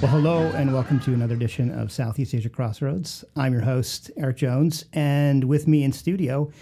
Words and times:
Well, 0.00 0.12
hello 0.12 0.42
and 0.54 0.72
welcome 0.72 1.00
to 1.00 1.12
another 1.12 1.34
edition 1.34 1.72
of 1.72 1.90
Southeast 1.90 2.32
Asia 2.32 2.48
Crossroads. 2.48 3.24
I'm 3.34 3.52
your 3.52 3.62
host, 3.62 4.12
Eric 4.16 4.36
Jones, 4.36 4.84
and 4.92 5.42
with 5.42 5.66
me 5.66 5.82
in 5.82 5.90
studio 5.90 6.52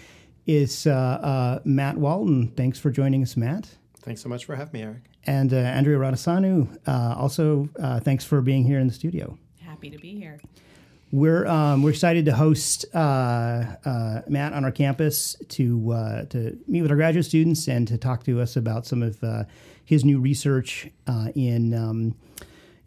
is 0.47 0.87
uh, 0.87 0.91
uh, 0.91 1.59
Matt 1.63 1.97
Walton. 1.97 2.47
Thanks 2.57 2.79
for 2.79 2.89
joining 2.89 3.21
us, 3.21 3.37
Matt. 3.37 3.69
Thanks 3.99 4.23
so 4.23 4.29
much 4.29 4.45
for 4.45 4.55
having 4.55 4.73
me, 4.73 4.81
Eric. 4.81 5.03
And 5.27 5.53
uh, 5.53 5.57
Andrea 5.57 5.99
Radasanu, 5.99 6.79
uh, 6.87 7.15
also 7.15 7.69
uh, 7.79 7.99
thanks 7.99 8.25
for 8.25 8.41
being 8.41 8.63
here 8.63 8.79
in 8.79 8.87
the 8.87 8.93
studio. 8.93 9.37
Happy 9.61 9.91
to 9.91 9.99
be 9.99 10.15
here. 10.15 10.39
We're 11.11 11.45
um, 11.45 11.83
we're 11.83 11.91
excited 11.91 12.25
to 12.25 12.33
host 12.33 12.85
uh, 12.95 13.65
uh, 13.85 14.21
Matt 14.27 14.53
on 14.53 14.65
our 14.65 14.71
campus 14.71 15.35
to 15.49 15.91
uh, 15.91 16.25
to 16.25 16.57
meet 16.67 16.81
with 16.81 16.89
our 16.89 16.97
graduate 16.97 17.25
students 17.25 17.67
and 17.67 17.87
to 17.87 17.99
talk 17.99 18.23
to 18.23 18.41
us 18.41 18.55
about 18.55 18.87
some 18.87 19.03
of 19.03 19.23
uh, 19.23 19.43
his 19.85 20.03
new 20.03 20.19
research 20.19 20.89
uh, 21.05 21.27
in 21.35 21.75
um, 21.75 22.15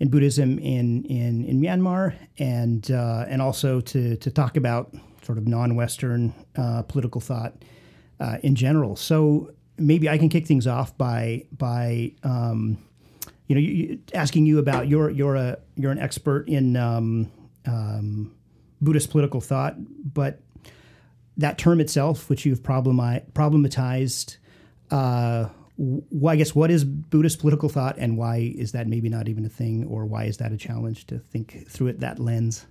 in 0.00 0.08
Buddhism 0.08 0.58
in 0.58 1.04
in, 1.04 1.44
in 1.44 1.60
Myanmar 1.60 2.14
and 2.38 2.90
uh, 2.90 3.26
and 3.28 3.40
also 3.40 3.80
to 3.80 4.16
to 4.16 4.30
talk 4.30 4.56
about 4.56 4.94
sort 5.22 5.38
of 5.38 5.46
non-Western 5.46 6.34
political 6.88 7.20
thought 7.20 7.54
in 8.42 8.54
general. 8.54 8.96
So 8.96 9.52
maybe 9.80 10.08
I 10.08 10.18
can 10.18 10.28
kick 10.28 10.46
things 10.46 10.66
off 10.66 10.96
by 10.96 11.44
by 11.56 12.12
um, 12.22 12.78
you 13.48 13.54
know 13.54 13.60
you, 13.60 13.98
asking 14.14 14.46
you 14.46 14.58
about 14.58 14.88
you're 14.88 15.10
you're 15.10 15.36
a 15.36 15.58
you're 15.76 15.92
an 15.92 15.98
expert 15.98 16.48
in 16.48 16.76
um, 16.76 17.30
um, 17.66 18.34
Buddhist 18.80 19.10
political 19.10 19.40
thought, 19.40 19.74
but 20.14 20.40
that 21.36 21.58
term 21.58 21.80
itself, 21.80 22.28
which 22.28 22.44
you've 22.44 22.62
problematized, 22.62 24.36
uh, 24.90 25.48
I 26.26 26.36
guess 26.36 26.54
what 26.54 26.70
is 26.70 26.84
Buddhist 26.84 27.38
political 27.38 27.68
thought, 27.68 27.96
and 27.98 28.18
why 28.18 28.52
is 28.56 28.72
that 28.72 28.86
maybe 28.86 29.08
not 29.08 29.28
even 29.28 29.44
a 29.44 29.48
thing, 29.48 29.86
or 29.86 30.04
why 30.04 30.24
is 30.24 30.36
that 30.38 30.52
a 30.52 30.56
challenge 30.56 31.06
to 31.06 31.18
think 31.18 31.66
through 31.68 31.88
it 31.88 32.00
that 32.00 32.18
lens? 32.18 32.66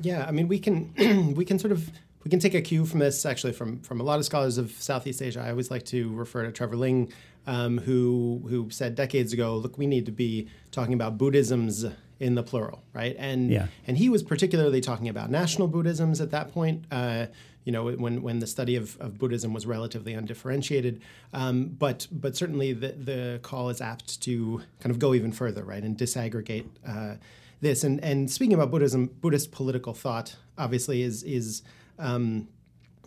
Yeah, 0.00 0.24
I 0.26 0.32
mean, 0.32 0.48
we 0.48 0.58
can 0.58 1.34
we 1.36 1.44
can 1.44 1.58
sort 1.58 1.72
of 1.72 1.90
we 2.24 2.30
can 2.30 2.40
take 2.40 2.54
a 2.54 2.60
cue 2.60 2.84
from 2.84 3.00
this 3.00 3.24
actually 3.24 3.52
from 3.52 3.80
from 3.80 4.00
a 4.00 4.02
lot 4.02 4.18
of 4.18 4.24
scholars 4.24 4.58
of 4.58 4.70
Southeast 4.72 5.22
Asia. 5.22 5.40
I 5.40 5.50
always 5.50 5.70
like 5.70 5.84
to 5.86 6.12
refer 6.14 6.44
to 6.44 6.52
Trevor 6.52 6.76
Ling, 6.76 7.12
um, 7.46 7.78
who 7.78 8.42
who 8.48 8.70
said 8.70 8.94
decades 8.94 9.32
ago, 9.32 9.56
"Look, 9.56 9.78
we 9.78 9.86
need 9.86 10.06
to 10.06 10.12
be 10.12 10.48
talking 10.70 10.94
about 10.94 11.18
Buddhisms 11.18 11.86
in 12.20 12.34
the 12.34 12.42
plural, 12.42 12.82
right?" 12.92 13.16
And 13.18 13.50
yeah. 13.50 13.68
and 13.86 13.96
he 13.96 14.08
was 14.08 14.22
particularly 14.22 14.80
talking 14.80 15.08
about 15.08 15.30
national 15.30 15.68
Buddhisms 15.68 16.20
at 16.20 16.30
that 16.30 16.52
point. 16.52 16.84
Uh, 16.90 17.26
you 17.64 17.72
know, 17.72 17.92
when 17.92 18.22
when 18.22 18.40
the 18.40 18.46
study 18.46 18.76
of, 18.76 19.00
of 19.00 19.18
Buddhism 19.18 19.52
was 19.52 19.66
relatively 19.66 20.14
undifferentiated, 20.14 21.00
um, 21.32 21.66
but 21.78 22.06
but 22.10 22.36
certainly 22.36 22.72
the 22.72 22.92
the 22.92 23.40
call 23.42 23.68
is 23.68 23.80
apt 23.80 24.20
to 24.22 24.62
kind 24.80 24.90
of 24.90 24.98
go 24.98 25.14
even 25.14 25.32
further, 25.32 25.64
right, 25.64 25.82
and 25.82 25.96
disaggregate. 25.96 26.66
Uh, 26.86 27.14
this 27.60 27.84
and 27.84 28.02
and 28.02 28.30
speaking 28.30 28.54
about 28.54 28.70
Buddhism, 28.70 29.06
Buddhist 29.06 29.52
political 29.52 29.94
thought 29.94 30.36
obviously 30.58 31.02
is 31.02 31.22
is 31.22 31.62
um, 31.98 32.48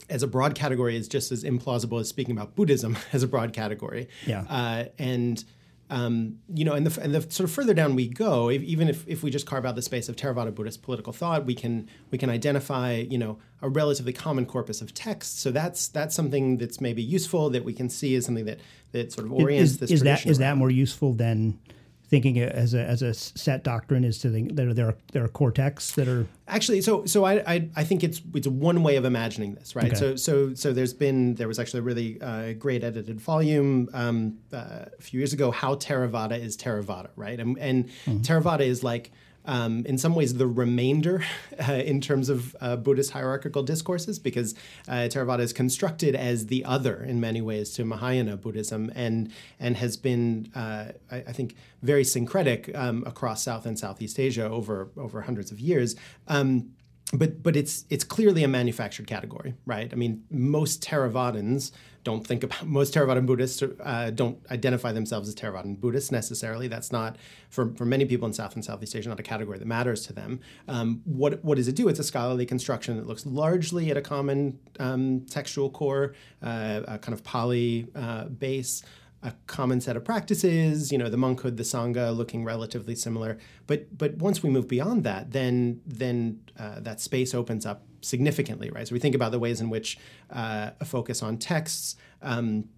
as 0.10 0.24
a 0.24 0.28
broad 0.28 0.56
category 0.56 0.96
is 0.96 1.08
just 1.08 1.32
as 1.32 1.44
implausible 1.44 2.00
as 2.00 2.08
speaking 2.08 2.36
about 2.36 2.56
Buddhism 2.56 2.98
as 3.14 3.24
a 3.24 3.28
broad 3.28 3.54
category. 3.54 4.08
Yeah. 4.26 4.46
Uh, 4.50 4.86
and 4.98 5.44
um, 5.90 6.40
you 6.54 6.66
know, 6.66 6.74
and 6.74 6.88
the, 6.88 7.02
and 7.02 7.14
the 7.14 7.22
sort 7.22 7.48
of 7.48 7.52
further 7.52 7.74
down 7.74 7.96
we 7.96 8.08
go, 8.08 8.50
if, 8.50 8.62
even 8.64 8.90
if, 8.90 9.08
if 9.08 9.22
we 9.22 9.30
just 9.30 9.46
carve 9.46 9.66
out 9.66 9.76
the 9.76 9.84
space 9.84 10.10
of 10.10 10.16
Theravada 10.16 10.54
Buddhist 10.54 10.82
political 10.82 11.14
thought, 11.14 11.46
we 11.46 11.54
can 11.54 11.88
we 12.10 12.18
can 12.18 12.30
identify 12.30 12.94
you 12.94 13.18
know 13.18 13.38
a 13.62 13.70
relatively 13.70 14.14
common 14.14 14.46
corpus 14.46 14.82
of 14.82 14.94
texts. 14.94 15.40
So 15.40 15.52
that's 15.52 15.88
that's 15.88 16.16
something 16.16 16.58
that's 16.58 16.82
maybe 16.82 17.04
useful 17.04 17.50
that 17.52 17.64
we 17.64 17.74
can 17.74 17.90
see 17.90 18.16
as 18.16 18.26
something 18.26 18.46
that 18.46 18.60
that 18.94 19.12
sort 19.12 19.28
of 19.28 19.34
orients 19.34 19.74
is, 19.74 19.78
this. 19.80 19.92
Is 19.92 20.02
that 20.02 20.26
is 20.26 20.40
that 20.40 20.58
more 20.58 20.72
useful 20.72 21.14
than 21.14 21.60
thinking 22.08 22.40
as 22.40 22.74
a 22.74 22.84
as 22.84 23.02
a 23.02 23.14
set 23.14 23.64
doctrine 23.64 24.04
is 24.04 24.20
to 24.20 24.30
think 24.30 24.56
that 24.56 24.76
there 24.76 24.88
are 24.88 24.96
there 25.12 25.24
are 25.24 25.52
texts 25.52 25.94
that 25.94 26.08
are 26.08 26.28
actually 26.48 26.82
so 26.82 27.06
so 27.06 27.24
I, 27.24 27.34
I 27.54 27.70
I 27.76 27.84
think 27.84 28.04
it's 28.04 28.22
it's 28.34 28.48
one 28.48 28.84
way 28.84 28.96
of 28.96 29.06
imagining 29.06 29.56
this 29.56 29.76
right? 29.76 29.88
Okay. 29.88 29.96
so 29.96 30.16
so 30.16 30.54
so 30.54 30.74
there's 30.74 30.94
been 30.94 31.36
there 31.36 31.48
was 31.48 31.60
actually 31.60 31.80
a 31.80 31.84
really 31.84 32.22
uh, 32.22 32.54
great 32.54 32.84
edited 32.84 33.20
volume 33.20 33.90
um, 33.94 34.38
uh, 34.54 34.86
a 34.98 35.02
few 35.02 35.20
years 35.20 35.34
ago 35.34 35.52
how 35.52 35.76
Theravada 35.76 36.40
is 36.40 36.56
Theravada 36.58 37.10
right? 37.16 37.40
And 37.40 37.58
and 37.58 37.90
Theravada 38.08 38.62
is 38.62 38.84
like 38.84 39.12
um, 39.46 39.86
in 39.86 39.98
some 39.98 40.16
ways 40.16 40.36
the 40.36 40.48
remainder 40.48 41.24
uh, 41.68 41.74
in 41.74 42.02
terms 42.02 42.30
of 42.30 42.56
uh, 42.62 42.76
Buddhist 42.76 43.12
hierarchical 43.12 43.64
discourses 43.64 44.20
because 44.20 44.56
uh, 44.88 45.08
Theravada 45.10 45.42
is 45.42 45.54
constructed 45.54 46.16
as 46.16 46.48
the 46.48 46.66
other 46.66 47.04
in 47.04 47.20
many 47.20 47.42
ways 47.42 47.72
to 47.72 47.86
Mahayana 47.86 48.38
Buddhism 48.38 48.92
and 48.96 49.32
and 49.60 49.78
has 49.78 49.98
been 49.98 50.52
uh, 50.56 50.92
I, 51.12 51.18
I 51.18 51.32
think 51.32 51.56
very 51.82 52.04
syncretic 52.04 52.76
um, 52.76 53.04
across 53.06 53.44
South 53.44 53.66
and 53.66 53.78
Southeast 53.78 54.20
Asia 54.20 54.50
over 54.50 54.90
over 54.98 55.22
hundreds 55.22 55.52
of 55.52 55.60
years. 55.60 55.96
Um, 56.28 56.72
but 57.18 57.44
but 57.44 57.56
it's 57.56 57.86
it's 57.90 58.04
clearly 58.04 58.44
a 58.44 58.48
manufactured 58.48 59.08
category, 59.08 59.54
right? 59.66 59.92
I 59.92 59.96
mean, 59.96 60.24
most 60.30 60.82
Theravadins 60.84 61.72
don't 62.04 62.26
think 62.26 62.44
about 62.44 62.66
most 62.80 62.94
Theravadan 62.94 63.26
Buddhists 63.26 63.62
uh, 63.62 64.12
don't 64.12 64.40
identify 64.50 64.92
themselves 64.92 65.28
as 65.28 65.36
Theravadan 65.36 65.80
Buddhists 65.80 66.12
necessarily. 66.12 66.68
That's 66.68 66.92
not 66.92 67.18
for 67.50 67.74
for 67.76 67.86
many 67.86 68.06
people 68.06 68.28
in 68.28 68.34
South 68.34 68.56
and 68.56 68.64
Southeast 68.64 68.96
Asia 68.96 69.10
not 69.10 69.20
a 69.20 69.24
category 69.24 69.60
that 69.60 69.68
matters 69.68 70.06
to 70.08 70.14
them. 70.14 70.40
Um, 70.68 71.02
what 71.06 71.44
what 71.44 71.56
does 71.56 71.68
it 71.68 71.76
do? 71.76 71.88
It's 71.90 72.00
a 72.00 72.04
scholarly 72.04 72.46
construction 72.46 72.96
that 72.98 73.08
looks 73.08 73.26
largely 73.26 73.92
at 73.92 73.98
a 73.98 74.02
common 74.02 74.60
um, 74.80 75.26
textual 75.30 75.70
core, 75.70 76.16
uh, 76.42 76.82
a 76.88 77.00
kind 77.00 77.14
of 77.14 77.24
Pali 77.24 77.88
uh, 77.96 78.26
base 78.26 78.84
a 79.26 79.34
common 79.48 79.82
set 79.82 79.98
of 79.98 80.06
practices, 80.06 80.92
you 80.92 80.98
know, 81.00 81.10
the 81.10 81.18
monkhood, 81.18 81.58
the 81.58 81.64
sangha 81.64 82.16
looking 82.16 82.46
relatively 82.46 82.96
similar. 82.96 83.38
But 83.66 83.98
but 83.98 84.18
once 84.18 84.44
we 84.44 84.50
move 84.52 84.68
beyond 84.68 85.04
that, 85.04 85.32
then 85.32 85.82
then 85.86 86.42
uh, 86.60 86.80
that 86.82 87.02
space 87.02 87.34
opens 87.34 87.66
up 87.66 87.84
significantly, 88.02 88.70
right? 88.70 88.88
So 88.88 88.94
we 88.94 89.00
think 89.00 89.16
about 89.16 89.32
the 89.32 89.40
ways 89.40 89.60
in 89.62 89.72
which 89.72 89.98
uh, 90.30 90.72
a 90.80 90.86
focus 90.86 91.24
on 91.24 91.38
texts 91.38 91.96
um, 92.22 92.70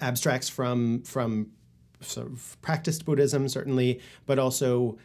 abstracts 0.00 0.48
from 0.48 1.02
from 1.02 1.50
sort 2.00 2.28
of 2.28 2.56
practiced 2.62 3.04
Buddhism, 3.04 3.48
certainly, 3.48 4.00
but 4.26 4.38
also 4.38 4.96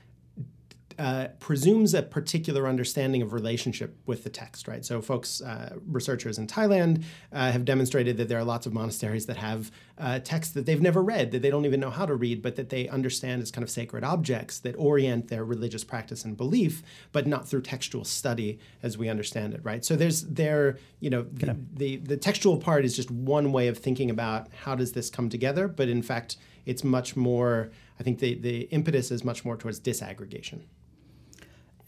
uh, 0.97 1.27
presumes 1.39 1.93
a 1.93 2.01
particular 2.01 2.67
understanding 2.67 3.21
of 3.21 3.33
relationship 3.33 3.97
with 4.05 4.23
the 4.23 4.29
text, 4.29 4.67
right? 4.67 4.85
So, 4.85 5.01
folks, 5.01 5.41
uh, 5.41 5.75
researchers 5.87 6.37
in 6.37 6.47
Thailand 6.47 7.03
uh, 7.33 7.51
have 7.51 7.65
demonstrated 7.65 8.17
that 8.17 8.29
there 8.29 8.39
are 8.39 8.43
lots 8.43 8.65
of 8.65 8.73
monasteries 8.73 9.25
that 9.25 9.37
have 9.37 9.71
uh, 9.97 10.19
texts 10.19 10.53
that 10.53 10.65
they've 10.65 10.81
never 10.81 11.01
read, 11.01 11.31
that 11.31 11.41
they 11.41 11.49
don't 11.49 11.65
even 11.65 11.79
know 11.79 11.89
how 11.89 12.05
to 12.05 12.15
read, 12.15 12.41
but 12.41 12.55
that 12.55 12.69
they 12.69 12.87
understand 12.87 13.41
as 13.41 13.51
kind 13.51 13.63
of 13.63 13.69
sacred 13.69 14.03
objects 14.03 14.59
that 14.59 14.75
orient 14.77 15.27
their 15.27 15.43
religious 15.43 15.83
practice 15.83 16.23
and 16.23 16.37
belief, 16.37 16.81
but 17.11 17.27
not 17.27 17.47
through 17.47 17.61
textual 17.61 18.05
study 18.05 18.59
as 18.81 18.97
we 18.97 19.09
understand 19.09 19.53
it, 19.53 19.61
right? 19.63 19.83
So, 19.83 19.95
there's 19.95 20.23
there, 20.23 20.77
you 20.99 21.09
know, 21.09 21.25
the, 21.33 21.57
the 21.73 21.97
the 21.97 22.17
textual 22.17 22.57
part 22.57 22.85
is 22.85 22.95
just 22.95 23.11
one 23.11 23.51
way 23.51 23.67
of 23.67 23.77
thinking 23.77 24.09
about 24.09 24.47
how 24.63 24.75
does 24.75 24.93
this 24.93 25.09
come 25.09 25.29
together, 25.29 25.67
but 25.67 25.89
in 25.89 26.01
fact, 26.01 26.37
it's 26.65 26.83
much 26.83 27.15
more. 27.15 27.69
I 27.99 28.03
think 28.03 28.19
the 28.19 28.35
the 28.35 28.61
impetus 28.71 29.11
is 29.11 29.23
much 29.23 29.45
more 29.45 29.57
towards 29.57 29.79
disaggregation. 29.79 30.61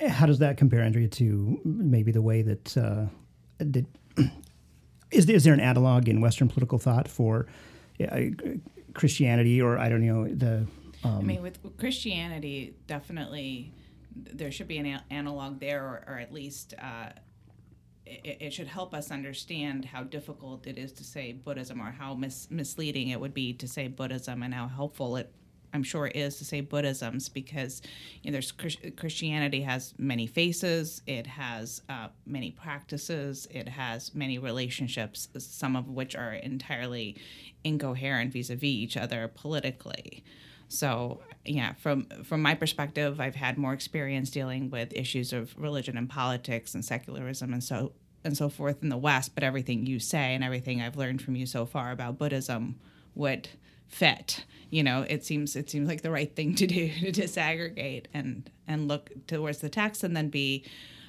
How 0.06 0.26
does 0.26 0.40
that 0.40 0.58
compare, 0.58 0.82
Andrea, 0.82 1.08
to 1.08 1.60
maybe 1.64 2.12
the 2.12 2.22
way 2.22 2.42
that 2.44 2.78
uh, 2.78 3.06
that 3.58 3.86
is 5.12 5.28
is 5.30 5.44
there 5.44 5.54
an 5.54 5.60
analog 5.60 6.08
in 6.08 6.22
Western 6.22 6.48
political 6.48 6.78
thought 6.78 7.08
for 7.08 7.48
uh, 8.00 8.20
Christianity, 8.94 9.62
or 9.62 9.78
I 9.78 9.90
don't 9.90 10.06
know 10.06 10.28
the 10.28 10.68
I 11.04 11.22
mean, 11.22 11.42
with 11.42 11.60
Christianity, 11.78 12.76
definitely 12.88 13.72
there 14.16 14.52
should 14.52 14.68
be 14.68 14.78
an 14.78 15.02
analog 15.10 15.60
there, 15.60 15.84
or, 15.84 16.04
or 16.08 16.20
at 16.20 16.34
least 16.34 16.74
uh, 16.82 17.10
it, 18.06 18.38
it 18.42 18.54
should 18.54 18.68
help 18.68 18.94
us 18.94 19.12
understand 19.12 19.86
how 19.86 20.04
difficult 20.04 20.66
it 20.66 20.78
is 20.78 20.92
to 20.94 21.04
say 21.04 21.34
Buddhism, 21.34 21.82
or 21.82 21.92
how 21.92 22.14
mis- 22.14 22.50
misleading 22.50 23.10
it 23.10 23.20
would 23.20 23.34
be 23.34 23.54
to 23.54 23.68
say 23.68 23.88
Buddhism, 23.88 24.44
and 24.44 24.54
how 24.54 24.68
helpful 24.68 25.18
it. 25.18 25.32
I'm 25.74 25.84
sure 25.84 26.08
it 26.08 26.16
is 26.16 26.38
to 26.38 26.46
say 26.46 26.62
Buddhisms 26.62 27.30
because 27.30 27.82
you 28.22 28.32
know, 28.32 28.34
there's 28.34 28.52
Christianity 28.52 29.62
has 29.62 29.94
many 29.98 30.28
faces, 30.28 31.02
it 31.06 31.28
has 31.28 31.82
uh, 31.90 32.08
many 32.26 32.52
practices, 32.52 33.48
it 33.52 33.68
has 33.68 34.14
many 34.16 34.40
relationships, 34.40 35.30
some 35.38 35.76
of 35.76 35.90
which 35.90 36.16
are 36.16 36.34
entirely 36.34 37.18
incoherent 37.64 38.34
vis-a-vis 38.34 38.64
each 38.64 38.98
other 38.98 39.28
politically. 39.28 40.24
So 40.70 41.22
yeah, 41.46 41.74
from 41.74 42.06
from 42.24 42.42
my 42.42 42.56
perspective, 42.56 43.20
I've 43.22 43.36
had 43.36 43.58
more 43.58 43.74
experience 43.74 44.30
dealing 44.30 44.70
with 44.70 44.94
issues 44.94 45.32
of 45.34 45.56
religion 45.58 45.98
and 45.98 46.10
politics 46.10 46.74
and 46.74 46.84
secularism 46.84 47.54
and 47.54 47.64
so 47.64 47.94
and 48.24 48.36
so 48.36 48.50
forth 48.50 48.84
in 48.84 48.90
the 48.90 48.98
West. 48.98 49.34
But 49.34 49.44
everything 49.44 49.86
you 49.86 50.00
say 50.00 50.36
and 50.36 50.44
everything 50.44 50.82
I've 50.82 50.98
learned 50.98 51.22
from 51.22 51.36
you 51.36 51.46
so 51.46 51.66
far 51.66 51.92
about 51.92 52.18
Buddhism 52.18 52.80
would 53.16 53.50
fit. 53.88 54.46
You 54.70 54.84
know, 54.84 55.06
it 55.08 55.24
seems 55.24 55.56
it 55.56 55.70
seems 55.70 55.88
like 55.88 56.02
the 56.02 56.12
right 56.12 56.34
thing 56.36 56.56
to 56.56 56.68
do 56.68 56.90
to 57.00 57.12
disaggregate 57.12 58.06
and 58.14 58.50
and 58.68 58.88
look 58.88 59.10
towards 59.28 59.60
the 59.60 59.70
text 59.70 60.04
and 60.04 60.16
then 60.16 60.30
be 60.30 60.66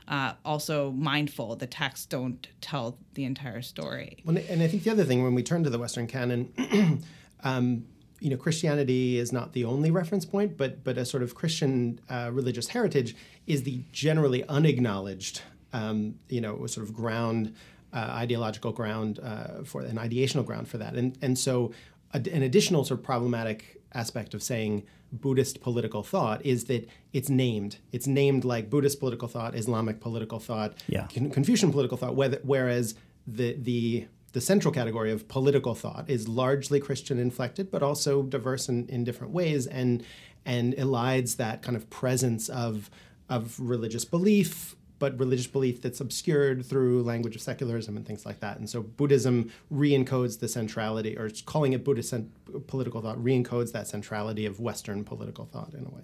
uh, 0.09 0.33
also 0.45 0.91
mindful 0.93 1.55
the 1.57 1.67
texts 1.67 2.07
don't 2.07 2.49
tell 2.61 2.99
the 3.15 3.25
entire 3.25 3.63
story. 3.63 4.19
Well, 4.25 4.39
and 4.49 4.63
I 4.63 4.69
think 4.69 4.85
the 4.85 4.91
other 4.91 5.05
thing 5.05 5.23
when 5.23 5.35
we 5.35 5.43
turn 5.43 5.65
to 5.65 5.71
the 5.71 5.79
Western 5.79 6.07
canon, 6.07 7.03
um, 7.45 7.85
you 8.21 8.31
know, 8.31 8.37
Christianity 8.37 9.19
is 9.19 9.33
not 9.33 9.53
the 9.53 9.65
only 9.65 9.91
reference 9.91 10.25
point, 10.25 10.57
but 10.57 10.83
but 10.83 10.99
a 10.99 11.05
sort 11.05 11.23
of 11.23 11.35
Christian 11.35 12.01
uh, 12.09 12.31
religious 12.33 12.69
heritage 12.69 13.15
is 13.47 13.63
the 13.63 13.83
generally 13.93 14.45
unacknowledged, 14.49 15.43
um, 15.73 16.15
you 16.29 16.41
know, 16.41 16.67
sort 16.67 16.87
of 16.87 16.95
ground, 16.95 17.55
uh, 17.93 17.99
ideological 17.99 18.73
ground 18.73 19.21
uh, 19.23 19.63
for 19.65 19.83
an 19.83 19.97
ideational 19.97 20.45
ground 20.45 20.69
for 20.69 20.79
that. 20.79 20.95
And 20.95 21.19
and 21.23 21.39
so, 21.39 21.73
an 22.15 22.43
additional 22.43 22.85
sort 22.85 23.01
of 23.01 23.05
problematic 23.05 23.81
aspect 23.93 24.35
of 24.35 24.43
saying 24.43 24.85
Buddhist 25.13 25.61
political 25.61 26.03
thought 26.03 26.45
is 26.45 26.65
that 26.65 26.89
it's 27.13 27.31
named. 27.31 27.79
It's 27.93 28.07
named 28.07 28.45
like 28.45 28.69
Buddhist 28.69 28.99
political 28.99 29.29
thought, 29.29 29.55
Islamic 29.55 30.01
political 30.01 30.39
thought, 30.39 30.75
Yeah. 30.87 31.07
Confucian 31.07 31.71
political 31.73 31.97
thought. 31.97 32.15
Whereas 32.17 32.95
the 33.27 33.55
the 33.59 34.07
the 34.33 34.41
central 34.43 34.73
category 34.73 35.11
of 35.11 35.27
political 35.29 35.75
thought 35.75 36.09
is 36.09 36.29
largely 36.29 36.81
Christian 36.81 37.19
inflected, 37.19 37.71
but 37.71 37.83
also 37.83 38.23
diverse 38.23 38.69
in, 38.69 38.87
in 38.89 39.03
different 39.05 39.33
ways, 39.33 39.67
and 39.67 40.03
and 40.45 40.75
elides 40.75 41.37
that 41.37 41.63
kind 41.63 41.77
of 41.77 41.89
presence 41.91 42.49
of 42.49 42.91
of 43.31 43.59
religious 43.59 44.05
belief, 44.05 44.77
but 44.99 45.19
religious 45.19 45.47
belief 45.47 45.81
that's 45.81 46.01
obscured 46.01 46.65
through 46.65 47.03
language 47.03 47.37
of 47.37 47.43
secularism 47.43 47.97
and 47.97 48.07
things 48.07 48.27
like 48.27 48.41
that. 48.41 48.59
And 48.59 48.69
so 48.69 48.83
Buddhism 48.83 49.53
re-encodes 49.71 50.41
the 50.41 50.49
centrality, 50.49 51.17
or 51.17 51.27
it's 51.27 51.41
calling 51.41 51.73
it 51.73 51.85
Buddhist 51.85 52.11
cent- 52.11 52.67
political 52.67 53.01
thought, 53.01 53.23
re-encodes 53.23 53.73
that 53.73 53.87
centrality 53.87 54.47
of 54.47 54.61
Western 54.61 55.05
political 55.05 55.47
thought 55.47 55.75
in 55.75 55.87
a 55.87 55.91
way. 55.91 56.03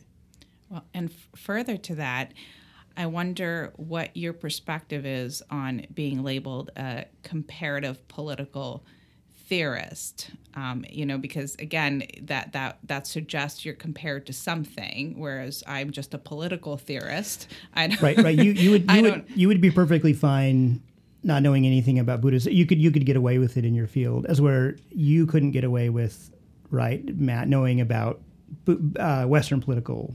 Well, 0.68 0.84
and 0.94 1.10
f- 1.10 1.28
further 1.38 1.76
to 1.76 1.94
that, 1.96 2.32
I 2.96 3.06
wonder 3.06 3.72
what 3.76 4.16
your 4.16 4.32
perspective 4.32 5.04
is 5.04 5.42
on 5.50 5.86
being 5.92 6.22
labeled 6.22 6.70
a 6.76 7.06
comparative 7.22 8.06
political 8.08 8.84
theorist. 9.46 10.30
Um, 10.54 10.84
you 10.88 11.04
know, 11.04 11.18
because 11.18 11.54
again, 11.56 12.04
that 12.22 12.52
that 12.52 12.78
that 12.84 13.06
suggests 13.06 13.64
you're 13.64 13.74
compared 13.74 14.26
to 14.26 14.32
something, 14.32 15.18
whereas 15.18 15.64
I'm 15.66 15.90
just 15.90 16.14
a 16.14 16.18
political 16.18 16.76
theorist. 16.76 17.48
I 17.74 17.88
don't, 17.88 18.00
Right, 18.00 18.16
right. 18.18 18.38
You 18.38 18.52
you 18.52 18.70
would 18.70 18.90
you 18.90 19.02
would 19.02 19.24
you 19.34 19.48
would 19.48 19.60
be 19.60 19.70
perfectly 19.70 20.12
fine 20.12 20.80
not 21.24 21.42
knowing 21.42 21.66
anything 21.66 21.98
about 21.98 22.20
Buddhism. 22.20 22.52
You 22.52 22.66
could 22.66 22.78
you 22.78 22.90
could 22.90 23.06
get 23.06 23.16
away 23.16 23.38
with 23.38 23.56
it 23.56 23.64
in 23.64 23.74
your 23.74 23.86
field, 23.86 24.26
as 24.26 24.40
where 24.40 24.76
you 24.90 25.26
couldn't 25.26 25.52
get 25.52 25.64
away 25.64 25.88
with, 25.88 26.30
right, 26.70 27.04
Matt, 27.18 27.48
knowing 27.48 27.80
about 27.80 28.20
uh, 28.98 29.24
Western 29.24 29.60
political 29.60 30.14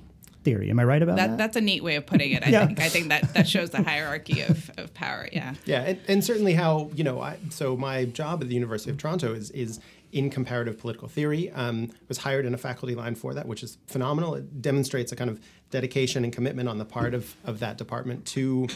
theory. 0.49 0.69
Am 0.69 0.79
I 0.79 0.83
right 0.83 1.01
about 1.01 1.17
that? 1.17 1.27
that, 1.29 1.37
that's 1.37 1.55
a 1.57 1.61
neat 1.61 1.83
way 1.83 1.95
of 1.95 2.05
putting 2.05 2.31
it. 2.31 2.45
I 2.45 2.49
Yeah. 2.55 2.65
think. 2.65 2.79
I 2.79 2.89
think 2.89 3.09
that 3.09 3.33
that 3.33 3.47
shows 3.47 3.69
the 3.69 3.83
hierarchy 3.83 4.41
of, 4.41 4.69
of 4.77 4.93
power. 4.93 5.27
Yeah. 5.31 5.53
Yeah, 5.65 5.81
and, 5.83 5.99
and 6.07 6.23
certainly 6.23 6.53
how 6.53 6.89
you 6.95 7.03
know. 7.03 7.21
I, 7.21 7.37
so 7.49 7.77
my 7.77 8.05
job 8.05 8.41
at 8.41 8.47
the 8.47 8.53
University 8.55 8.91
of 8.91 8.97
Toronto 8.97 9.33
is 9.33 9.51
is 9.51 9.79
in 10.11 10.29
comparative 10.31 10.79
political 10.79 11.07
theory. 11.07 11.51
Um, 11.51 11.91
was 12.07 12.17
hired 12.19 12.45
in 12.45 12.53
a 12.53 12.57
faculty 12.57 12.95
line 12.95 13.15
for 13.15 13.33
that, 13.35 13.45
which 13.47 13.61
is 13.63 13.77
phenomenal. 13.87 14.33
It 14.35 14.61
demonstrates 14.61 15.11
a 15.11 15.15
kind 15.15 15.29
of 15.29 15.39
dedication 15.69 16.23
and 16.23 16.33
commitment 16.33 16.67
on 16.67 16.77
the 16.79 16.85
part 16.85 17.13
of 17.13 17.35
of 17.45 17.59
that 17.59 17.77
department 17.77 18.25
to 18.27 18.67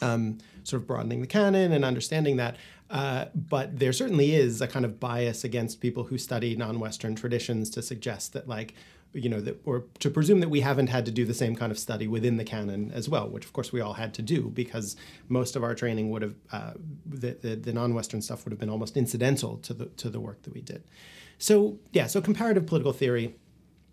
um, 0.00 0.38
sort 0.64 0.80
of 0.82 0.86
broadening 0.88 1.20
the 1.20 1.26
canon 1.26 1.72
and 1.72 1.84
understanding 1.84 2.36
that. 2.38 2.56
Uh, 2.90 3.24
but 3.34 3.78
there 3.78 3.92
certainly 3.92 4.34
is 4.34 4.60
a 4.60 4.66
kind 4.66 4.84
of 4.84 5.00
bias 5.00 5.44
against 5.44 5.80
people 5.80 6.04
who 6.04 6.18
study 6.18 6.54
non-Western 6.56 7.14
traditions 7.14 7.70
to 7.70 7.80
suggest 7.80 8.34
that, 8.34 8.46
like, 8.46 8.74
you 9.14 9.28
know, 9.28 9.40
that 9.40 9.60
or 9.64 9.84
to 9.98 10.10
presume 10.10 10.40
that 10.40 10.48
we 10.48 10.60
haven't 10.60 10.88
had 10.88 11.04
to 11.06 11.10
do 11.10 11.24
the 11.24 11.34
same 11.34 11.54
kind 11.54 11.70
of 11.70 11.78
study 11.78 12.06
within 12.06 12.36
the 12.36 12.44
canon 12.44 12.90
as 12.94 13.08
well, 13.08 13.28
which 13.28 13.44
of 13.44 13.52
course 13.52 13.72
we 13.72 13.80
all 13.80 13.94
had 13.94 14.14
to 14.14 14.22
do 14.22 14.50
because 14.50 14.96
most 15.28 15.56
of 15.56 15.62
our 15.62 15.74
training 15.74 16.10
would 16.10 16.22
have 16.22 16.34
uh, 16.50 16.72
the, 17.06 17.32
the, 17.40 17.56
the 17.56 17.72
non-Western 17.72 18.22
stuff 18.22 18.44
would 18.44 18.52
have 18.52 18.60
been 18.60 18.70
almost 18.70 18.96
incidental 18.96 19.58
to 19.58 19.74
the 19.74 19.86
to 19.86 20.08
the 20.08 20.20
work 20.20 20.42
that 20.42 20.54
we 20.54 20.60
did. 20.60 20.82
So 21.38 21.78
yeah, 21.92 22.06
so 22.06 22.20
comparative 22.20 22.66
political 22.66 22.92
theory. 22.92 23.34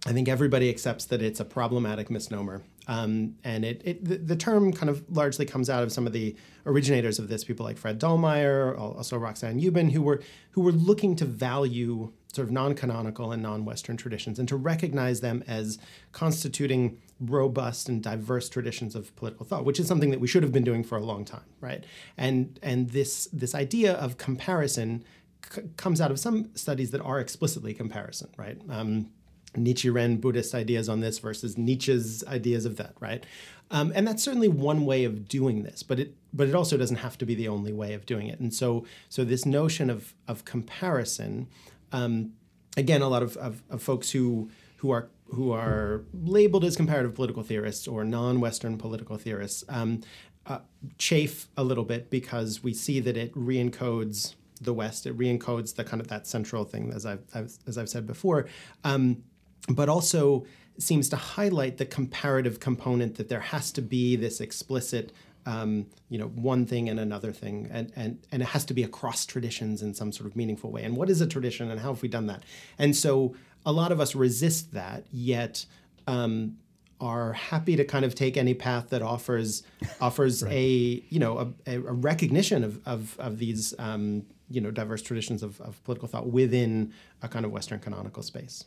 I 0.06 0.13
think 0.13 0.30
everybody 0.30 0.69
accepts 0.69 1.06
that 1.06 1.21
it's 1.21 1.42
a 1.42 1.45
problematic 1.45 2.10
misnomer. 2.10 2.63
Um, 2.88 3.36
and 3.44 3.66
it, 3.66 3.81
it 3.83 4.06
the, 4.06 4.18
the 4.18 4.36
term 4.36 4.71
kind 4.71 4.89
of 4.89 5.04
largely 5.10 5.45
comes 5.45 5.69
out 5.69 5.83
of 5.83 5.92
some 5.92 6.07
of 6.07 6.13
the 6.13 6.36
originators 6.66 7.19
of 7.19 7.27
this, 7.27 7.44
people 7.44 7.66
like 7.66 7.77
Fred 7.77 8.00
Dallmayr, 8.00 8.80
also 8.80 9.18
Roxanne 9.18 9.60
Euben, 9.60 9.92
who 9.92 10.01
were 10.01 10.21
who 10.51 10.62
were 10.62 10.71
looking 10.71 11.16
to 11.18 11.25
value 11.25 12.13
sort 12.33 12.47
of 12.47 12.51
non-canonical 12.51 13.31
and 13.31 13.41
non-Western 13.41 13.97
traditions 13.97 14.37
and 14.37 14.47
to 14.47 14.55
recognize 14.55 15.21
them 15.21 15.43
as 15.47 15.79
constituting 16.11 16.99
robust 17.19 17.89
and 17.89 18.03
diverse 18.03 18.49
traditions 18.49 18.95
of 18.95 19.15
political 19.15 19.45
thought, 19.45 19.65
which 19.65 19.79
is 19.79 19.87
something 19.87 20.11
that 20.11 20.19
we 20.19 20.27
should 20.27 20.43
have 20.43 20.51
been 20.51 20.63
doing 20.63 20.83
for 20.83 20.97
a 20.97 21.03
long 21.03 21.25
time, 21.25 21.49
right? 21.59 21.83
And 22.17 22.59
and 22.61 22.91
this 22.91 23.27
this 23.33 23.55
idea 23.55 23.93
of 23.93 24.17
comparison 24.17 25.03
c- 25.51 25.63
comes 25.75 25.99
out 25.99 26.11
of 26.11 26.19
some 26.19 26.55
studies 26.55 26.91
that 26.91 27.01
are 27.01 27.19
explicitly 27.19 27.73
comparison, 27.73 28.29
right? 28.37 28.59
Um, 28.69 29.09
Nichiren 29.55 30.21
Buddhist 30.21 30.53
ideas 30.53 30.87
on 30.87 30.99
this 30.99 31.17
versus 31.17 31.57
Nietzsche's 31.57 32.23
ideas 32.27 32.65
of 32.65 32.77
that, 32.77 32.93
right? 32.99 33.25
Um, 33.71 33.91
and 33.95 34.07
that's 34.07 34.23
certainly 34.23 34.47
one 34.47 34.85
way 34.85 35.03
of 35.03 35.27
doing 35.27 35.63
this, 35.63 35.83
but 35.83 35.99
it 35.99 36.15
but 36.31 36.47
it 36.47 36.55
also 36.55 36.77
doesn't 36.77 36.97
have 36.97 37.17
to 37.17 37.25
be 37.25 37.35
the 37.35 37.47
only 37.47 37.73
way 37.73 37.93
of 37.93 38.05
doing 38.05 38.27
it. 38.27 38.39
And 38.39 38.53
so 38.53 38.85
so 39.09 39.23
this 39.23 39.45
notion 39.45 39.89
of 39.89 40.13
of 40.27 40.45
comparison, 40.45 41.47
um, 41.91 42.33
again, 42.77 43.01
a 43.01 43.07
lot 43.07 43.24
of, 43.24 43.38
of, 43.38 43.62
of 43.69 43.81
folks 43.81 44.12
who 44.12 44.50
who 44.77 44.91
are 44.91 45.09
who 45.25 45.51
are 45.51 46.03
labeled 46.13 46.63
as 46.63 46.75
comparative 46.75 47.13
political 47.13 47.44
theorists 47.44 47.88
or 47.88 48.03
non-Western 48.03 48.77
political 48.77 49.18
theorists 49.18 49.63
um, 49.69 50.01
uh, 50.47 50.59
chafe 50.97 51.47
a 51.57 51.63
little 51.63 51.83
bit 51.83 52.09
because 52.09 52.63
we 52.63 52.74
see 52.74 53.00
that 53.00 53.15
it 53.15 53.31
re-encodes 53.36 54.36
the 54.62 54.74
West. 54.74 55.06
It 55.06 55.12
re-encodes 55.12 55.75
the 55.75 55.83
kind 55.83 56.01
of 56.01 56.07
that 56.07 56.25
central 56.25 56.65
thing, 56.65 56.91
as 56.94 57.06
I've, 57.06 57.24
as 57.33 57.77
I've 57.77 57.89
said 57.89 58.07
before, 58.07 58.47
um, 58.83 59.24
but 59.68 59.89
also 59.89 60.45
seems 60.80 61.09
to 61.09 61.15
highlight 61.15 61.77
the 61.77 61.85
comparative 61.85 62.59
component 62.59 63.15
that 63.15 63.30
there 63.30 63.42
has 63.42 63.71
to 63.74 63.81
be 63.81 64.15
this 64.15 64.42
explicit. 64.42 65.12
Um, 65.45 65.88
you 66.09 66.18
know, 66.18 66.27
one 66.27 66.65
thing 66.65 66.89
and 66.89 67.00
another 67.00 67.31
thing, 67.31 67.69
and, 67.71 67.91
and 67.95 68.19
and 68.31 68.41
it 68.41 68.47
has 68.50 68.65
to 68.65 68.74
be 68.74 68.83
across 68.83 69.25
traditions 69.25 69.81
in 69.81 69.94
some 69.94 70.12
sort 70.12 70.30
of 70.30 70.36
meaningful 70.36 70.71
way. 70.71 70.83
And 70.83 70.95
what 70.95 71.09
is 71.09 71.21
a 71.21 71.27
tradition, 71.27 71.71
and 71.71 71.80
how 71.80 71.94
have 71.94 72.01
we 72.01 72.07
done 72.09 72.27
that? 72.27 72.44
And 72.77 72.95
so, 72.95 73.36
a 73.65 73.71
lot 73.71 73.91
of 73.91 74.00
us 74.00 74.15
resist 74.15 74.74
that, 74.74 75.06
yet 75.12 75.65
um, 76.07 76.57
are 77.01 77.33
happy 77.33 77.75
to 77.75 77.86
kind 77.86 78.03
of 78.03 78.13
take 78.13 78.36
any 78.36 78.53
path 78.53 78.89
that 78.89 79.01
offers 79.01 79.63
offers 80.01 80.44
a 80.44 81.03
you 81.09 81.19
know 81.19 81.53
a, 81.65 81.75
a 81.75 81.80
recognition 81.80 82.63
of 82.63 82.80
of, 82.85 83.15
of 83.19 83.39
these 83.39 83.74
um, 83.80 84.25
you 84.50 84.62
know 84.62 84.71
diverse 84.71 85.01
traditions 85.01 85.44
of, 85.44 85.59
of 85.62 85.83
political 85.83 86.07
thought 86.07 86.27
within 86.27 86.94
a 87.21 87.27
kind 87.27 87.45
of 87.45 87.51
Western 87.51 87.80
canonical 87.80 88.24
space. 88.24 88.65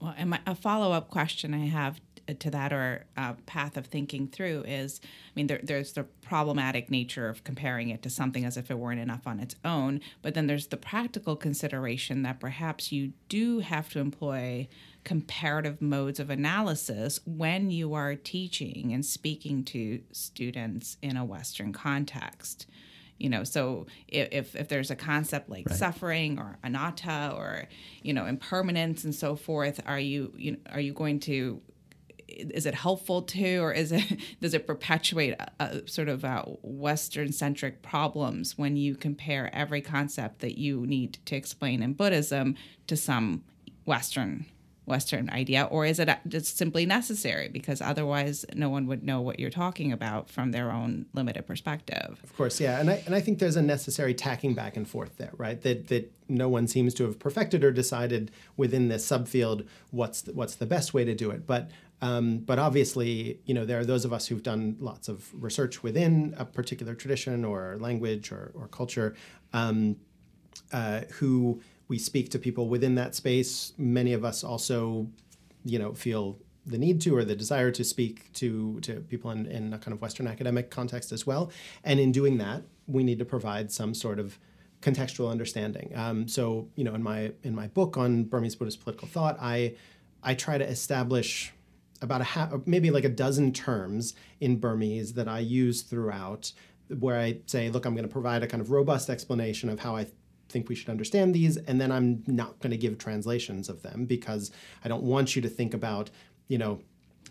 Well, 0.00 0.14
and 0.18 0.30
my, 0.30 0.40
a 0.46 0.54
follow 0.54 0.92
up 0.92 1.08
question 1.08 1.54
I 1.54 1.66
have 1.66 2.00
to 2.38 2.50
that 2.50 2.72
or 2.72 3.04
uh, 3.16 3.34
path 3.46 3.76
of 3.76 3.86
thinking 3.86 4.28
through 4.28 4.64
is 4.66 5.00
I 5.04 5.32
mean, 5.34 5.46
there, 5.46 5.60
there's 5.62 5.92
the 5.92 6.04
problematic 6.22 6.90
nature 6.90 7.28
of 7.28 7.44
comparing 7.44 7.90
it 7.90 8.02
to 8.02 8.10
something 8.10 8.44
as 8.44 8.56
if 8.56 8.70
it 8.70 8.78
weren't 8.78 9.00
enough 9.00 9.26
on 9.26 9.40
its 9.40 9.56
own, 9.64 10.00
but 10.22 10.34
then 10.34 10.46
there's 10.46 10.68
the 10.68 10.76
practical 10.76 11.36
consideration 11.36 12.22
that 12.22 12.40
perhaps 12.40 12.92
you 12.92 13.12
do 13.28 13.58
have 13.60 13.88
to 13.90 13.98
employ 13.98 14.68
comparative 15.04 15.80
modes 15.82 16.18
of 16.18 16.30
analysis 16.30 17.20
when 17.26 17.70
you 17.70 17.94
are 17.94 18.14
teaching 18.14 18.92
and 18.92 19.04
speaking 19.04 19.62
to 19.64 20.00
students 20.12 20.96
in 21.02 21.16
a 21.16 21.24
Western 21.24 21.72
context. 21.72 22.66
You 23.18 23.28
know 23.28 23.44
so 23.44 23.86
if 24.08 24.56
if 24.56 24.68
there's 24.68 24.90
a 24.90 24.96
concept 24.96 25.48
like 25.48 25.68
suffering 25.68 26.36
or 26.38 26.58
anatta 26.64 27.32
or 27.36 27.68
you 28.02 28.12
know 28.12 28.26
impermanence 28.26 29.04
and 29.04 29.14
so 29.14 29.36
forth 29.36 29.80
are 29.86 30.00
you 30.00 30.32
you 30.36 30.52
know, 30.52 30.58
are 30.72 30.80
you 30.80 30.92
going 30.92 31.20
to 31.20 31.62
is 32.36 32.66
it 32.66 32.74
helpful 32.74 33.22
to 33.22 33.58
or 33.58 33.72
is 33.72 33.92
it 33.92 34.02
does 34.40 34.54
it 34.54 34.66
perpetuate 34.66 35.34
a, 35.38 35.50
a 35.60 35.88
sort 35.88 36.08
of 36.08 36.24
western 36.62 37.32
centric 37.32 37.82
problems 37.82 38.58
when 38.58 38.76
you 38.76 38.94
compare 38.94 39.54
every 39.54 39.80
concept 39.80 40.40
that 40.40 40.58
you 40.58 40.86
need 40.86 41.18
to 41.24 41.36
explain 41.36 41.82
in 41.82 41.92
buddhism 41.92 42.54
to 42.86 42.96
some 42.96 43.42
western 43.84 44.46
Western 44.86 45.30
idea, 45.30 45.64
or 45.64 45.86
is 45.86 45.98
it 45.98 46.10
just 46.28 46.58
simply 46.58 46.84
necessary 46.84 47.48
because 47.48 47.80
otherwise 47.80 48.44
no 48.54 48.68
one 48.68 48.86
would 48.86 49.02
know 49.02 49.20
what 49.20 49.40
you're 49.40 49.48
talking 49.48 49.92
about 49.92 50.28
from 50.28 50.50
their 50.50 50.70
own 50.70 51.06
limited 51.14 51.46
perspective? 51.46 52.20
Of 52.22 52.36
course, 52.36 52.60
yeah, 52.60 52.80
and 52.80 52.90
I 52.90 53.02
and 53.06 53.14
I 53.14 53.20
think 53.20 53.38
there's 53.38 53.56
a 53.56 53.62
necessary 53.62 54.12
tacking 54.12 54.52
back 54.52 54.76
and 54.76 54.86
forth 54.86 55.16
there, 55.16 55.32
right? 55.38 55.60
That 55.62 55.88
that 55.88 56.12
no 56.28 56.50
one 56.50 56.66
seems 56.68 56.92
to 56.94 57.04
have 57.04 57.18
perfected 57.18 57.64
or 57.64 57.70
decided 57.70 58.30
within 58.56 58.88
this 58.88 59.08
subfield 59.08 59.66
what's 59.90 60.22
the, 60.22 60.32
what's 60.34 60.56
the 60.56 60.66
best 60.66 60.92
way 60.92 61.04
to 61.04 61.14
do 61.14 61.30
it, 61.30 61.46
but. 61.46 61.70
Um, 62.02 62.38
but 62.38 62.58
obviously, 62.58 63.40
you 63.46 63.54
know, 63.54 63.64
there 63.64 63.78
are 63.80 63.84
those 63.84 64.04
of 64.04 64.12
us 64.12 64.26
who've 64.26 64.42
done 64.42 64.76
lots 64.78 65.08
of 65.08 65.30
research 65.42 65.82
within 65.82 66.34
a 66.36 66.44
particular 66.44 66.94
tradition 66.94 67.44
or 67.44 67.76
language 67.80 68.30
or, 68.30 68.52
or 68.54 68.68
culture 68.68 69.14
um, 69.52 69.96
uh, 70.72 71.02
who 71.14 71.62
we 71.88 71.98
speak 71.98 72.30
to 72.30 72.38
people 72.38 72.68
within 72.68 72.94
that 72.96 73.14
space. 73.14 73.72
Many 73.78 74.12
of 74.12 74.24
us 74.24 74.44
also, 74.44 75.08
you 75.64 75.78
know, 75.78 75.94
feel 75.94 76.38
the 76.66 76.78
need 76.78 77.00
to 77.02 77.16
or 77.16 77.24
the 77.24 77.36
desire 77.36 77.70
to 77.70 77.84
speak 77.84 78.32
to 78.32 78.80
to 78.80 79.00
people 79.00 79.30
in, 79.30 79.46
in 79.46 79.72
a 79.72 79.78
kind 79.78 79.92
of 79.92 80.00
Western 80.00 80.26
academic 80.26 80.70
context 80.70 81.12
as 81.12 81.26
well. 81.26 81.50
And 81.84 82.00
in 82.00 82.12
doing 82.12 82.38
that, 82.38 82.62
we 82.86 83.04
need 83.04 83.18
to 83.18 83.24
provide 83.24 83.70
some 83.70 83.94
sort 83.94 84.18
of 84.18 84.38
contextual 84.80 85.30
understanding. 85.30 85.92
Um, 85.94 86.28
so 86.28 86.68
you 86.74 86.84
know, 86.84 86.94
in 86.94 87.02
my 87.02 87.32
in 87.42 87.54
my 87.54 87.68
book 87.68 87.96
on 87.96 88.24
Burmese 88.24 88.56
Buddhist 88.56 88.80
political 88.80 89.08
thought, 89.08 89.36
I 89.40 89.74
I 90.22 90.34
try 90.34 90.58
to 90.58 90.66
establish 90.66 91.52
about 92.04 92.20
a 92.20 92.60
maybe 92.66 92.90
like 92.90 93.04
a 93.04 93.08
dozen 93.08 93.52
terms 93.52 94.14
in 94.40 94.58
Burmese 94.58 95.14
that 95.14 95.28
I 95.28 95.40
use 95.40 95.82
throughout, 95.82 96.52
where 96.98 97.18
I 97.18 97.40
say, 97.46 97.70
look, 97.70 97.84
I'm 97.84 97.94
going 97.94 98.06
to 98.06 98.12
provide 98.12 98.42
a 98.42 98.46
kind 98.46 98.60
of 98.60 98.70
robust 98.70 99.10
explanation 99.10 99.68
of 99.68 99.80
how 99.80 99.96
I 99.96 100.06
think 100.48 100.68
we 100.68 100.74
should 100.74 100.90
understand 100.90 101.34
these, 101.34 101.56
and 101.56 101.80
then 101.80 101.90
I'm 101.90 102.22
not 102.26 102.60
going 102.60 102.70
to 102.70 102.76
give 102.76 102.98
translations 102.98 103.68
of 103.68 103.82
them 103.82 104.04
because 104.04 104.52
I 104.84 104.88
don't 104.88 105.02
want 105.02 105.34
you 105.34 105.42
to 105.42 105.48
think 105.48 105.74
about, 105.74 106.10
you 106.46 106.58
know, 106.58 106.80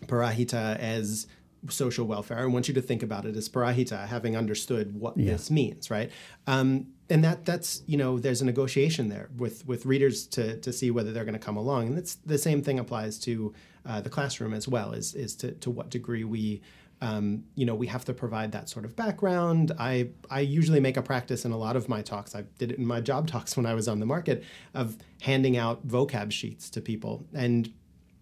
parahita 0.06 0.78
as 0.78 1.26
social 1.70 2.06
welfare. 2.06 2.38
I 2.38 2.46
want 2.46 2.68
you 2.68 2.74
to 2.74 2.82
think 2.82 3.02
about 3.02 3.24
it 3.24 3.36
as 3.36 3.48
parahita, 3.48 4.06
having 4.06 4.36
understood 4.36 4.94
what 4.98 5.16
yeah. 5.16 5.32
this 5.32 5.50
means, 5.50 5.90
right? 5.90 6.10
Um, 6.46 6.88
and 7.10 7.22
that 7.24 7.44
that's 7.44 7.82
you 7.86 7.96
know 7.96 8.18
there's 8.18 8.40
a 8.40 8.44
negotiation 8.44 9.08
there 9.08 9.28
with 9.36 9.66
with 9.66 9.86
readers 9.86 10.26
to 10.28 10.58
to 10.60 10.72
see 10.72 10.90
whether 10.90 11.12
they're 11.12 11.24
going 11.24 11.38
to 11.38 11.38
come 11.38 11.56
along, 11.56 11.88
and 11.88 11.96
that's 11.96 12.16
the 12.16 12.38
same 12.38 12.62
thing 12.62 12.78
applies 12.78 13.18
to 13.20 13.52
uh, 13.86 14.00
the 14.00 14.10
classroom 14.10 14.54
as 14.54 14.66
well. 14.68 14.92
Is 14.92 15.14
is 15.14 15.34
to 15.36 15.52
to 15.52 15.70
what 15.70 15.90
degree 15.90 16.24
we 16.24 16.62
um, 17.00 17.44
you 17.54 17.66
know, 17.66 17.74
we 17.74 17.86
have 17.88 18.04
to 18.06 18.14
provide 18.14 18.52
that 18.52 18.68
sort 18.68 18.84
of 18.84 18.96
background. 18.96 19.72
I 19.78 20.10
I 20.30 20.40
usually 20.40 20.80
make 20.80 20.96
a 20.96 21.02
practice 21.02 21.44
in 21.44 21.52
a 21.52 21.56
lot 21.56 21.76
of 21.76 21.88
my 21.88 22.02
talks. 22.02 22.34
I 22.34 22.44
did 22.58 22.72
it 22.72 22.78
in 22.78 22.86
my 22.86 23.00
job 23.00 23.26
talks 23.34 23.56
when 23.56 23.66
I 23.66 23.74
was 23.74 23.88
on 23.88 24.00
the 24.00 24.06
market 24.06 24.44
of 24.72 24.96
handing 25.20 25.56
out 25.56 25.86
vocab 25.86 26.32
sheets 26.32 26.70
to 26.70 26.80
people 26.80 27.26
and 27.34 27.72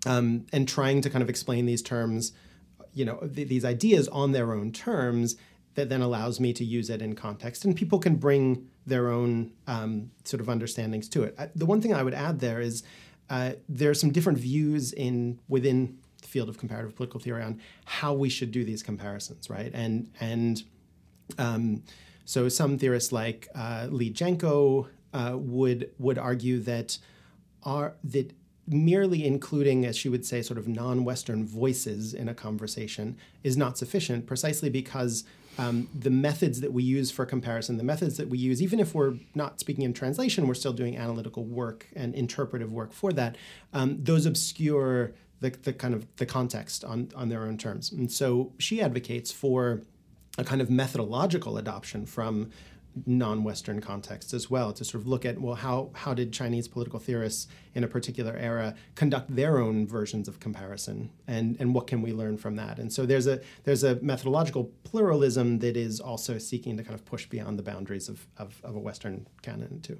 um, 0.04 0.46
and 0.52 0.68
trying 0.68 1.00
to 1.02 1.10
kind 1.10 1.22
of 1.22 1.30
explain 1.30 1.66
these 1.66 1.82
terms, 1.82 2.32
you 2.92 3.04
know, 3.04 3.18
th- 3.18 3.48
these 3.48 3.64
ideas 3.64 4.08
on 4.08 4.32
their 4.32 4.52
own 4.52 4.72
terms. 4.72 5.36
That 5.74 5.88
then 5.88 6.02
allows 6.02 6.38
me 6.38 6.52
to 6.52 6.64
use 6.66 6.90
it 6.90 7.00
in 7.00 7.14
context, 7.14 7.64
and 7.64 7.74
people 7.74 7.98
can 7.98 8.16
bring 8.16 8.68
their 8.84 9.08
own 9.08 9.52
um, 9.66 10.10
sort 10.22 10.42
of 10.42 10.50
understandings 10.50 11.08
to 11.08 11.22
it. 11.22 11.34
I, 11.38 11.48
the 11.54 11.64
one 11.64 11.80
thing 11.80 11.94
I 11.94 12.02
would 12.02 12.12
add 12.12 12.40
there 12.40 12.60
is 12.60 12.82
uh, 13.32 13.52
there 13.66 13.88
are 13.88 13.94
some 13.94 14.12
different 14.12 14.38
views 14.38 14.92
in 14.92 15.38
within 15.48 15.98
the 16.20 16.28
field 16.28 16.50
of 16.50 16.58
comparative 16.58 16.94
political 16.94 17.18
theory 17.18 17.42
on 17.42 17.58
how 17.86 18.12
we 18.12 18.28
should 18.28 18.52
do 18.52 18.62
these 18.62 18.82
comparisons, 18.82 19.48
right? 19.48 19.70
And 19.72 20.12
and 20.20 20.62
um, 21.38 21.82
so 22.26 22.50
some 22.50 22.76
theorists 22.76 23.10
like 23.10 23.48
uh, 23.54 23.88
Leigh 23.90 24.12
Jenco 24.12 24.86
uh, 25.14 25.36
would 25.38 25.90
would 25.98 26.18
argue 26.18 26.60
that 26.60 26.98
are 27.62 27.94
that 28.04 28.34
merely 28.68 29.26
including, 29.26 29.86
as 29.86 29.96
she 29.96 30.10
would 30.10 30.26
say, 30.26 30.42
sort 30.42 30.58
of 30.58 30.68
non-Western 30.68 31.46
voices 31.46 32.12
in 32.12 32.28
a 32.28 32.34
conversation 32.34 33.16
is 33.42 33.56
not 33.56 33.78
sufficient, 33.78 34.26
precisely 34.26 34.68
because 34.68 35.24
um, 35.58 35.88
the 35.94 36.10
methods 36.10 36.60
that 36.60 36.72
we 36.72 36.82
use 36.82 37.10
for 37.10 37.26
comparison, 37.26 37.76
the 37.76 37.84
methods 37.84 38.16
that 38.16 38.28
we 38.28 38.38
use, 38.38 38.62
even 38.62 38.80
if 38.80 38.94
we're 38.94 39.14
not 39.34 39.60
speaking 39.60 39.84
in 39.84 39.92
translation, 39.92 40.46
we're 40.46 40.54
still 40.54 40.72
doing 40.72 40.96
analytical 40.96 41.44
work 41.44 41.88
and 41.94 42.14
interpretive 42.14 42.72
work 42.72 42.92
for 42.92 43.12
that. 43.12 43.36
Um, 43.72 44.02
those 44.02 44.26
obscure 44.26 45.12
the, 45.40 45.50
the 45.50 45.72
kind 45.72 45.92
of 45.92 46.06
the 46.16 46.26
context 46.26 46.84
on, 46.84 47.10
on 47.14 47.28
their 47.28 47.42
own 47.42 47.58
terms. 47.58 47.92
And 47.92 48.10
so 48.10 48.52
she 48.58 48.80
advocates 48.80 49.30
for 49.30 49.82
a 50.38 50.44
kind 50.44 50.62
of 50.62 50.70
methodological 50.70 51.58
adoption 51.58 52.06
from 52.06 52.50
non-Western 53.06 53.80
contexts 53.80 54.34
as 54.34 54.50
well 54.50 54.72
to 54.72 54.84
sort 54.84 55.00
of 55.00 55.06
look 55.06 55.24
at 55.24 55.40
well 55.40 55.54
how 55.54 55.90
how 55.94 56.12
did 56.12 56.32
Chinese 56.32 56.68
political 56.68 56.98
theorists 56.98 57.48
in 57.74 57.84
a 57.84 57.88
particular 57.88 58.36
era 58.36 58.74
conduct 58.94 59.34
their 59.34 59.58
own 59.58 59.86
versions 59.86 60.28
of 60.28 60.40
comparison? 60.40 61.10
And 61.26 61.56
and 61.58 61.74
what 61.74 61.86
can 61.86 62.02
we 62.02 62.12
learn 62.12 62.36
from 62.36 62.56
that? 62.56 62.78
And 62.78 62.92
so 62.92 63.06
there's 63.06 63.26
a 63.26 63.40
there's 63.64 63.84
a 63.84 63.96
methodological 63.96 64.70
pluralism 64.84 65.58
that 65.60 65.76
is 65.76 66.00
also 66.00 66.38
seeking 66.38 66.76
to 66.76 66.82
kind 66.82 66.94
of 66.94 67.04
push 67.04 67.26
beyond 67.26 67.58
the 67.58 67.62
boundaries 67.62 68.08
of 68.08 68.26
of, 68.36 68.60
of 68.64 68.76
a 68.76 68.80
Western 68.80 69.26
canon 69.42 69.80
too. 69.80 69.98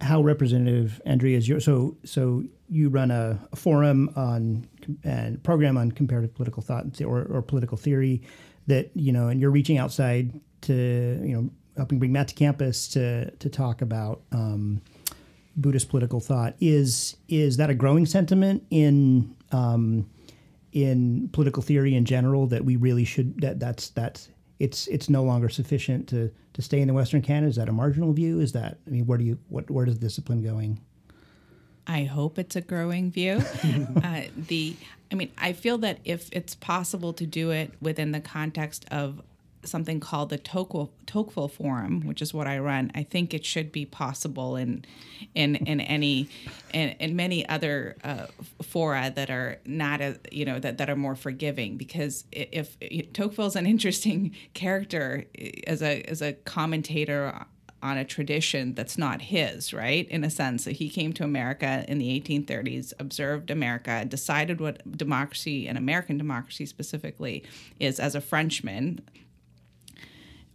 How 0.00 0.20
representative, 0.22 1.00
Andrea, 1.06 1.38
is 1.38 1.48
your 1.48 1.60
so 1.60 1.96
so 2.04 2.42
you 2.68 2.88
run 2.88 3.12
a, 3.12 3.38
a 3.52 3.56
forum 3.56 4.10
on 4.16 4.66
and 5.04 5.42
program 5.44 5.76
on 5.78 5.92
comparative 5.92 6.34
political 6.34 6.62
thought 6.62 7.00
or, 7.00 7.22
or 7.22 7.42
political 7.42 7.76
theory 7.78 8.22
that 8.66 8.90
you 8.94 9.12
know, 9.12 9.28
and 9.28 9.40
you're 9.40 9.50
reaching 9.50 9.78
outside 9.78 10.40
to 10.62 11.20
you 11.24 11.34
know 11.34 11.50
helping 11.78 11.98
bring 11.98 12.12
Matt 12.12 12.28
to 12.28 12.34
campus 12.34 12.88
to 12.88 13.30
to 13.30 13.48
talk 13.48 13.80
about 13.80 14.20
um, 14.32 14.82
Buddhist 15.56 15.88
political 15.88 16.20
thought. 16.20 16.54
Is 16.60 17.16
is 17.28 17.56
that 17.56 17.70
a 17.70 17.74
growing 17.74 18.04
sentiment 18.04 18.64
in 18.70 19.34
um, 19.52 20.10
in 20.72 21.30
political 21.32 21.62
theory 21.62 21.94
in 21.94 22.04
general 22.04 22.46
that 22.48 22.64
we 22.64 22.76
really 22.76 23.04
should 23.04 23.40
that 23.40 23.58
that's 23.58 23.90
that's 23.90 24.28
it's 24.58 24.86
it's 24.88 25.08
no 25.08 25.22
longer 25.22 25.48
sufficient 25.48 26.08
to 26.08 26.30
to 26.52 26.62
stay 26.62 26.80
in 26.80 26.88
the 26.88 26.94
Western 26.94 27.22
canon? 27.22 27.48
Is 27.48 27.56
that 27.56 27.68
a 27.68 27.72
marginal 27.72 28.12
view? 28.12 28.40
Is 28.40 28.52
that 28.52 28.78
I 28.86 28.90
mean, 28.90 29.06
where 29.06 29.16
do 29.16 29.24
you 29.24 29.38
what 29.48 29.70
where 29.70 29.86
does 29.86 29.98
discipline 29.98 30.42
going? 30.42 30.80
I 31.86 32.04
hope 32.04 32.38
it's 32.38 32.54
a 32.54 32.60
growing 32.60 33.10
view. 33.10 33.42
uh, 34.04 34.22
the 34.36 34.76
I 35.10 35.14
mean, 35.14 35.32
I 35.38 35.54
feel 35.54 35.78
that 35.78 36.00
if 36.04 36.28
it's 36.32 36.54
possible 36.54 37.14
to 37.14 37.24
do 37.24 37.50
it 37.50 37.72
within 37.80 38.12
the 38.12 38.20
context 38.20 38.84
of 38.90 39.22
something 39.64 40.00
called 40.00 40.30
the 40.30 40.38
Tocqueville, 40.38 40.92
Tocqueville 41.06 41.48
Forum, 41.48 42.06
which 42.06 42.22
is 42.22 42.32
what 42.32 42.46
I 42.46 42.58
run. 42.58 42.90
I 42.94 43.02
think 43.02 43.34
it 43.34 43.44
should 43.44 43.72
be 43.72 43.84
possible 43.84 44.56
in 44.56 44.84
in 45.34 45.56
in 45.56 45.80
any 45.80 46.28
in, 46.72 46.90
in 47.00 47.16
many 47.16 47.48
other 47.48 47.96
uh, 48.04 48.26
fora 48.62 49.12
that 49.14 49.30
are 49.30 49.58
not 49.64 50.00
as 50.00 50.18
you 50.30 50.44
know 50.44 50.58
that, 50.58 50.78
that 50.78 50.90
are 50.90 50.96
more 50.96 51.16
forgiving. 51.16 51.76
Because 51.76 52.24
if, 52.32 52.76
if 52.80 53.12
Tocqueville's 53.12 53.56
an 53.56 53.66
interesting 53.66 54.34
character 54.54 55.24
as 55.66 55.82
a 55.82 56.02
as 56.02 56.22
a 56.22 56.32
commentator 56.32 57.46
on 57.82 57.96
a 57.96 58.04
tradition 58.04 58.74
that's 58.74 58.98
not 58.98 59.22
his, 59.22 59.72
right? 59.72 60.08
In 60.08 60.24
a 60.24 60.30
sense, 60.30 60.64
he 60.64 60.88
came 60.88 61.12
to 61.12 61.24
America 61.24 61.84
in 61.86 61.98
the 61.98 62.20
1830s, 62.20 62.92
observed 62.98 63.50
America, 63.50 64.04
decided 64.04 64.60
what 64.60 64.96
democracy 64.96 65.68
and 65.68 65.78
American 65.78 66.18
democracy 66.18 66.66
specifically 66.66 67.44
is 67.78 68.00
as 68.00 68.14
a 68.14 68.20
Frenchman, 68.20 69.00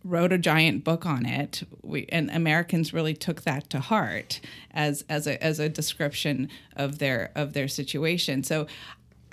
wrote 0.03 0.33
a 0.33 0.37
giant 0.37 0.83
book 0.83 1.05
on 1.05 1.25
it. 1.25 1.63
We, 1.81 2.05
and 2.09 2.29
Americans 2.29 2.93
really 2.93 3.13
took 3.13 3.43
that 3.43 3.69
to 3.71 3.79
heart 3.79 4.41
as 4.71 5.03
as 5.09 5.27
a 5.27 5.41
as 5.43 5.59
a 5.59 5.69
description 5.69 6.49
of 6.75 6.99
their 6.99 7.31
of 7.35 7.53
their 7.53 7.67
situation. 7.67 8.43
So 8.43 8.67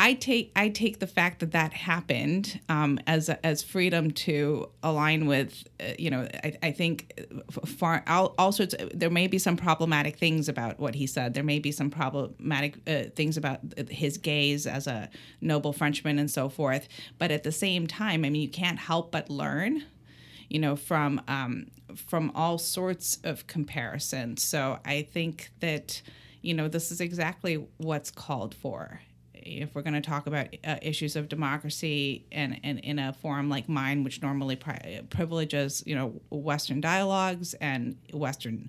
I 0.00 0.14
take 0.14 0.50
I 0.56 0.70
take 0.70 0.98
the 0.98 1.06
fact 1.06 1.40
that 1.40 1.52
that 1.52 1.74
happened 1.74 2.58
um, 2.70 2.98
as 3.06 3.28
as 3.28 3.62
freedom 3.62 4.12
to 4.12 4.70
align 4.82 5.26
with 5.26 5.62
uh, 5.78 5.92
you 5.98 6.10
know 6.10 6.26
I, 6.42 6.56
I 6.62 6.72
think 6.72 7.20
far 7.66 8.02
all, 8.06 8.34
all, 8.38 8.50
sorts 8.50 8.72
of, 8.72 8.98
there 8.98 9.10
may 9.10 9.26
be 9.26 9.38
some 9.38 9.58
problematic 9.58 10.16
things 10.16 10.48
about 10.48 10.80
what 10.80 10.94
he 10.94 11.06
said 11.06 11.34
there 11.34 11.44
may 11.44 11.58
be 11.58 11.70
some 11.70 11.90
problematic 11.90 12.78
uh, 12.88 13.10
things 13.14 13.36
about 13.36 13.60
his 13.90 14.16
gaze 14.16 14.66
as 14.66 14.86
a 14.86 15.10
noble 15.42 15.74
Frenchman 15.74 16.18
and 16.18 16.30
so 16.30 16.48
forth 16.48 16.88
but 17.18 17.30
at 17.30 17.42
the 17.42 17.52
same 17.52 17.86
time 17.86 18.24
I 18.24 18.30
mean 18.30 18.40
you 18.40 18.48
can't 18.48 18.78
help 18.78 19.12
but 19.12 19.28
learn 19.28 19.84
you 20.50 20.58
know, 20.58 20.76
from 20.76 21.22
um, 21.28 21.68
from 21.96 22.30
all 22.34 22.58
sorts 22.58 23.18
of 23.24 23.46
comparisons. 23.46 24.42
So 24.42 24.78
I 24.84 25.02
think 25.02 25.50
that 25.60 26.02
you 26.42 26.52
know 26.52 26.68
this 26.68 26.90
is 26.90 27.00
exactly 27.00 27.66
what's 27.78 28.10
called 28.10 28.54
for. 28.54 29.00
If 29.32 29.74
we're 29.74 29.82
going 29.82 29.94
to 29.94 30.02
talk 30.02 30.26
about 30.26 30.48
uh, 30.64 30.76
issues 30.82 31.16
of 31.16 31.30
democracy 31.30 32.26
and, 32.30 32.60
and 32.62 32.78
in 32.80 32.98
a 32.98 33.14
forum 33.14 33.48
like 33.48 33.70
mine, 33.70 34.04
which 34.04 34.20
normally 34.20 34.56
pri- 34.56 35.00
privileges 35.08 35.82
you 35.86 35.94
know 35.94 36.20
Western 36.30 36.80
dialogues 36.80 37.54
and 37.54 37.96
Western 38.12 38.68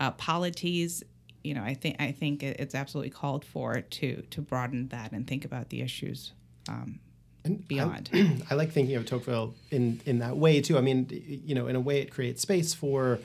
uh, 0.00 0.10
polities, 0.12 1.04
you 1.44 1.54
know, 1.54 1.62
I 1.62 1.74
think 1.74 1.96
I 2.00 2.10
think 2.10 2.42
it's 2.42 2.74
absolutely 2.74 3.10
called 3.10 3.44
for 3.44 3.82
to 3.82 4.22
to 4.22 4.40
broaden 4.40 4.88
that 4.88 5.12
and 5.12 5.26
think 5.26 5.44
about 5.44 5.68
the 5.68 5.82
issues 5.82 6.32
um, 6.68 7.00
and 7.44 7.66
beyond. 7.66 8.10
I, 8.12 8.36
I, 8.50 8.54
like 8.54 8.72
thinking 8.72 8.96
of 8.96 9.06
Tocqueville 9.06 9.54
in 9.70 10.00
in 10.06 10.18
that 10.20 10.36
way 10.36 10.60
too. 10.60 10.78
I 10.78 10.80
mean, 10.80 11.08
you 11.44 11.54
know, 11.54 11.66
in 11.66 11.76
a 11.76 11.80
way, 11.80 12.00
it 12.00 12.10
creates 12.10 12.42
space 12.42 12.74
for 12.74 13.18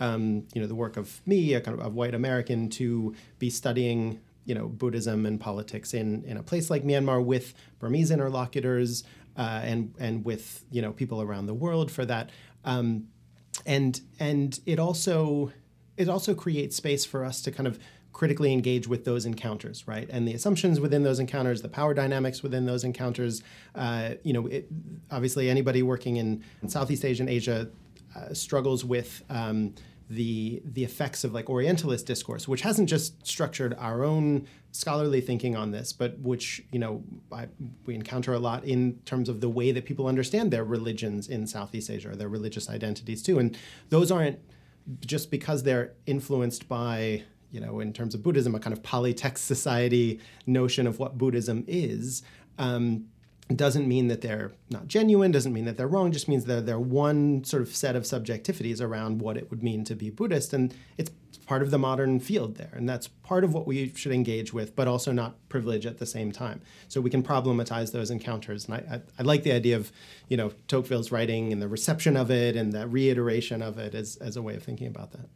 um, 0.00 0.46
you 0.54 0.60
know 0.60 0.66
the 0.66 0.74
work 0.74 0.96
of 0.96 1.20
me, 1.26 1.54
a 1.54 1.60
kind 1.60 1.78
of 1.78 1.84
a 1.84 1.88
white 1.88 2.14
American, 2.14 2.68
to 2.70 3.14
be 3.38 3.50
studying 3.50 4.20
you 4.44 4.54
know 4.54 4.68
Buddhism 4.68 5.26
and 5.26 5.40
politics 5.40 5.94
in 5.94 6.24
in 6.24 6.36
a 6.36 6.42
place 6.42 6.70
like 6.70 6.84
Myanmar 6.84 7.24
with 7.24 7.54
Burmese 7.78 8.10
interlocutors 8.10 9.04
uh, 9.36 9.60
and 9.62 9.94
and 9.98 10.24
with 10.24 10.64
you 10.70 10.82
know 10.82 10.92
people 10.92 11.22
around 11.22 11.46
the 11.46 11.54
world 11.54 11.90
for 11.90 12.04
that. 12.04 12.30
Um, 12.64 13.08
and 13.66 14.00
and 14.18 14.58
it 14.66 14.78
also 14.78 15.52
it 15.96 16.08
also 16.08 16.34
creates 16.34 16.76
space 16.76 17.04
for 17.04 17.24
us 17.24 17.42
to 17.42 17.50
kind 17.50 17.66
of 17.66 17.78
critically 18.18 18.52
engage 18.52 18.88
with 18.88 19.04
those 19.04 19.24
encounters, 19.24 19.86
right? 19.86 20.08
And 20.10 20.26
the 20.26 20.34
assumptions 20.34 20.80
within 20.80 21.04
those 21.04 21.20
encounters, 21.20 21.62
the 21.62 21.68
power 21.68 21.94
dynamics 21.94 22.42
within 22.42 22.66
those 22.66 22.82
encounters. 22.82 23.44
Uh, 23.76 24.14
you 24.24 24.32
know, 24.32 24.48
it, 24.48 24.66
obviously, 25.12 25.48
anybody 25.48 25.84
working 25.84 26.16
in, 26.16 26.42
in 26.60 26.68
Southeast 26.68 27.04
Asia 27.04 27.22
and 27.22 27.30
Asia 27.30 27.68
uh, 28.16 28.34
struggles 28.34 28.84
with. 28.84 29.22
Um, 29.30 29.74
the 30.10 30.62
the 30.64 30.84
effects 30.84 31.22
of 31.22 31.34
like 31.34 31.50
Orientalist 31.50 32.06
discourse, 32.06 32.48
which 32.48 32.62
hasn't 32.62 32.88
just 32.88 33.26
structured 33.26 33.74
our 33.78 34.02
own 34.02 34.48
scholarly 34.72 35.20
thinking 35.20 35.54
on 35.54 35.70
this, 35.70 35.92
but 35.92 36.18
which 36.20 36.64
you 36.72 36.78
know 36.78 37.04
I, 37.30 37.48
we 37.84 37.94
encounter 37.94 38.32
a 38.32 38.38
lot 38.38 38.64
in 38.64 39.00
terms 39.04 39.28
of 39.28 39.42
the 39.42 39.50
way 39.50 39.70
that 39.70 39.84
people 39.84 40.06
understand 40.06 40.50
their 40.50 40.64
religions 40.64 41.28
in 41.28 41.46
Southeast 41.46 41.90
Asia 41.90 42.12
or 42.12 42.16
their 42.16 42.30
religious 42.30 42.70
identities 42.70 43.22
too, 43.22 43.38
and 43.38 43.54
those 43.90 44.10
aren't 44.10 44.38
just 45.02 45.30
because 45.30 45.64
they're 45.64 45.92
influenced 46.06 46.70
by 46.70 47.24
you 47.50 47.60
know, 47.60 47.80
in 47.80 47.92
terms 47.92 48.14
of 48.14 48.22
Buddhism, 48.22 48.54
a 48.54 48.60
kind 48.60 48.72
of 48.72 48.82
Pali 48.82 49.14
Text 49.14 49.46
Society 49.46 50.20
notion 50.46 50.86
of 50.86 50.98
what 50.98 51.16
Buddhism 51.16 51.64
is, 51.66 52.22
um, 52.58 53.06
doesn't 53.54 53.88
mean 53.88 54.08
that 54.08 54.20
they're 54.20 54.52
not 54.68 54.88
genuine, 54.88 55.30
doesn't 55.30 55.54
mean 55.54 55.64
that 55.64 55.78
they're 55.78 55.88
wrong, 55.88 56.12
just 56.12 56.28
means 56.28 56.44
that 56.44 56.66
they're 56.66 56.78
one 56.78 57.42
sort 57.44 57.62
of 57.62 57.74
set 57.74 57.96
of 57.96 58.02
subjectivities 58.02 58.82
around 58.82 59.20
what 59.22 59.38
it 59.38 59.50
would 59.50 59.62
mean 59.62 59.84
to 59.84 59.94
be 59.94 60.10
Buddhist. 60.10 60.52
And 60.52 60.74
it's 60.98 61.10
part 61.46 61.62
of 61.62 61.70
the 61.70 61.78
modern 61.78 62.20
field 62.20 62.56
there. 62.56 62.72
And 62.74 62.86
that's 62.86 63.08
part 63.08 63.44
of 63.44 63.54
what 63.54 63.66
we 63.66 63.90
should 63.94 64.12
engage 64.12 64.52
with, 64.52 64.76
but 64.76 64.86
also 64.86 65.12
not 65.12 65.36
privilege 65.48 65.86
at 65.86 65.96
the 65.96 66.04
same 66.04 66.30
time. 66.30 66.60
So 66.88 67.00
we 67.00 67.08
can 67.08 67.22
problematize 67.22 67.92
those 67.92 68.10
encounters. 68.10 68.66
And 68.66 68.74
I, 68.74 68.96
I, 68.96 69.00
I 69.18 69.22
like 69.22 69.44
the 69.44 69.52
idea 69.52 69.76
of, 69.76 69.90
you 70.28 70.36
know, 70.36 70.52
Tocqueville's 70.66 71.10
writing 71.10 71.50
and 71.50 71.62
the 71.62 71.68
reception 71.68 72.18
of 72.18 72.30
it 72.30 72.54
and 72.54 72.74
the 72.74 72.86
reiteration 72.86 73.62
of 73.62 73.78
it 73.78 73.94
as, 73.94 74.16
as 74.16 74.36
a 74.36 74.42
way 74.42 74.56
of 74.56 74.62
thinking 74.62 74.88
about 74.88 75.12
that 75.12 75.28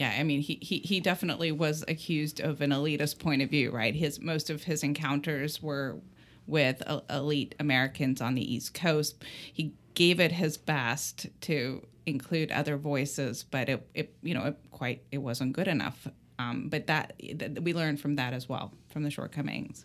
yeah, 0.00 0.16
I 0.18 0.22
mean, 0.22 0.40
he, 0.40 0.58
he 0.62 0.78
he 0.78 0.98
definitely 0.98 1.52
was 1.52 1.84
accused 1.86 2.40
of 2.40 2.62
an 2.62 2.70
elitist 2.70 3.18
point 3.18 3.42
of 3.42 3.50
view, 3.50 3.70
right? 3.70 3.94
His 3.94 4.18
most 4.18 4.48
of 4.48 4.62
his 4.62 4.82
encounters 4.82 5.62
were 5.62 6.00
with 6.46 6.82
elite 7.10 7.54
Americans 7.60 8.22
on 8.22 8.34
the 8.34 8.54
East 8.54 8.72
Coast. 8.72 9.22
He 9.52 9.74
gave 9.92 10.18
it 10.18 10.32
his 10.32 10.56
best 10.56 11.26
to 11.42 11.86
include 12.06 12.50
other 12.50 12.78
voices, 12.78 13.44
but 13.44 13.68
it, 13.68 13.86
it 13.92 14.14
you 14.22 14.32
know, 14.32 14.46
it 14.46 14.56
quite 14.70 15.02
it 15.12 15.18
wasn't 15.18 15.52
good 15.52 15.68
enough. 15.68 16.08
Um, 16.38 16.70
but 16.70 16.86
that, 16.86 17.12
that 17.34 17.62
we 17.62 17.74
learned 17.74 18.00
from 18.00 18.16
that 18.16 18.32
as 18.32 18.48
well, 18.48 18.72
from 18.88 19.02
the 19.02 19.10
shortcomings. 19.10 19.84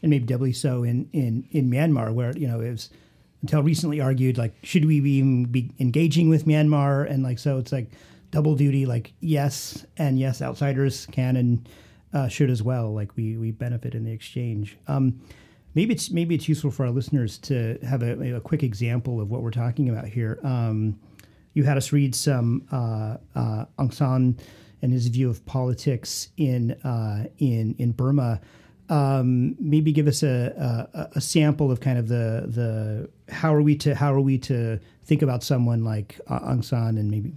And 0.00 0.10
maybe 0.10 0.26
doubly 0.26 0.52
so 0.52 0.84
in 0.84 1.10
in 1.12 1.48
in 1.50 1.68
Myanmar, 1.68 2.14
where 2.14 2.30
you 2.38 2.46
know 2.46 2.60
it 2.60 2.70
was 2.70 2.88
until 3.42 3.64
recently 3.64 4.00
argued 4.00 4.38
like 4.38 4.54
should 4.62 4.84
we 4.84 4.98
even 4.98 5.46
be 5.46 5.72
engaging 5.80 6.28
with 6.28 6.46
Myanmar, 6.46 7.10
and 7.10 7.24
like 7.24 7.40
so 7.40 7.58
it's 7.58 7.72
like 7.72 7.90
double 8.30 8.54
duty. 8.54 8.86
Like 8.86 9.12
yes, 9.20 9.86
and 9.96 10.18
yes, 10.18 10.42
outsiders 10.42 11.06
can 11.06 11.36
and 11.36 11.68
uh, 12.12 12.28
should 12.28 12.50
as 12.50 12.62
well. 12.62 12.92
Like 12.92 13.16
we 13.16 13.36
we 13.36 13.50
benefit 13.50 13.94
in 13.94 14.04
the 14.04 14.12
exchange. 14.12 14.78
Um, 14.88 15.20
maybe 15.74 15.94
it's 15.94 16.10
maybe 16.10 16.34
it's 16.34 16.48
useful 16.48 16.70
for 16.70 16.86
our 16.86 16.92
listeners 16.92 17.38
to 17.38 17.78
have 17.86 18.02
a, 18.02 18.36
a 18.36 18.40
quick 18.40 18.62
example 18.62 19.20
of 19.20 19.30
what 19.30 19.42
we're 19.42 19.50
talking 19.50 19.88
about 19.88 20.06
here. 20.06 20.40
Um, 20.42 20.98
you 21.52 21.64
had 21.64 21.76
us 21.76 21.92
read 21.92 22.14
some 22.14 22.66
uh, 22.72 23.16
uh, 23.34 23.64
Aung 23.78 23.92
San 23.92 24.36
and 24.82 24.92
his 24.92 25.06
view 25.06 25.30
of 25.30 25.44
politics 25.46 26.28
in 26.36 26.72
uh, 26.84 27.26
in 27.38 27.74
in 27.78 27.92
Burma. 27.92 28.40
Um, 28.88 29.56
maybe 29.58 29.90
give 29.90 30.06
us 30.06 30.22
a, 30.22 30.86
a, 30.94 31.16
a, 31.16 31.20
sample 31.20 31.72
of 31.72 31.80
kind 31.80 31.98
of 31.98 32.06
the 32.06 32.44
the 32.46 33.10
how 33.32 33.52
are 33.52 33.60
we 33.60 33.74
to 33.78 33.96
how 33.96 34.14
are 34.14 34.20
we 34.20 34.38
to 34.38 34.78
think 35.02 35.22
about 35.22 35.42
someone 35.42 35.82
like 35.82 36.20
uh, 36.28 36.38
Aung 36.38 36.64
San 36.64 36.96
and 36.96 37.10
maybe 37.10 37.32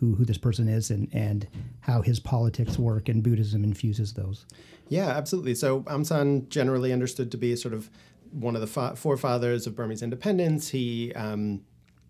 who, 0.00 0.14
who 0.14 0.24
this 0.24 0.38
person 0.38 0.66
is 0.66 0.90
and, 0.90 1.08
and 1.12 1.46
how 1.80 2.00
his 2.00 2.18
politics 2.18 2.78
work 2.78 3.08
and 3.08 3.22
Buddhism 3.22 3.62
infuses 3.62 4.14
those. 4.14 4.46
Yeah, 4.88 5.08
absolutely. 5.08 5.54
So 5.54 5.82
Aung 5.82 6.06
San 6.06 6.48
generally 6.48 6.92
understood 6.92 7.30
to 7.30 7.36
be 7.36 7.54
sort 7.54 7.74
of 7.74 7.90
one 8.32 8.54
of 8.54 8.60
the 8.60 8.66
fa- 8.66 8.96
forefathers 8.96 9.66
of 9.66 9.76
Burmese 9.76 10.02
independence. 10.02 10.70
He 10.70 11.12
um, 11.14 11.62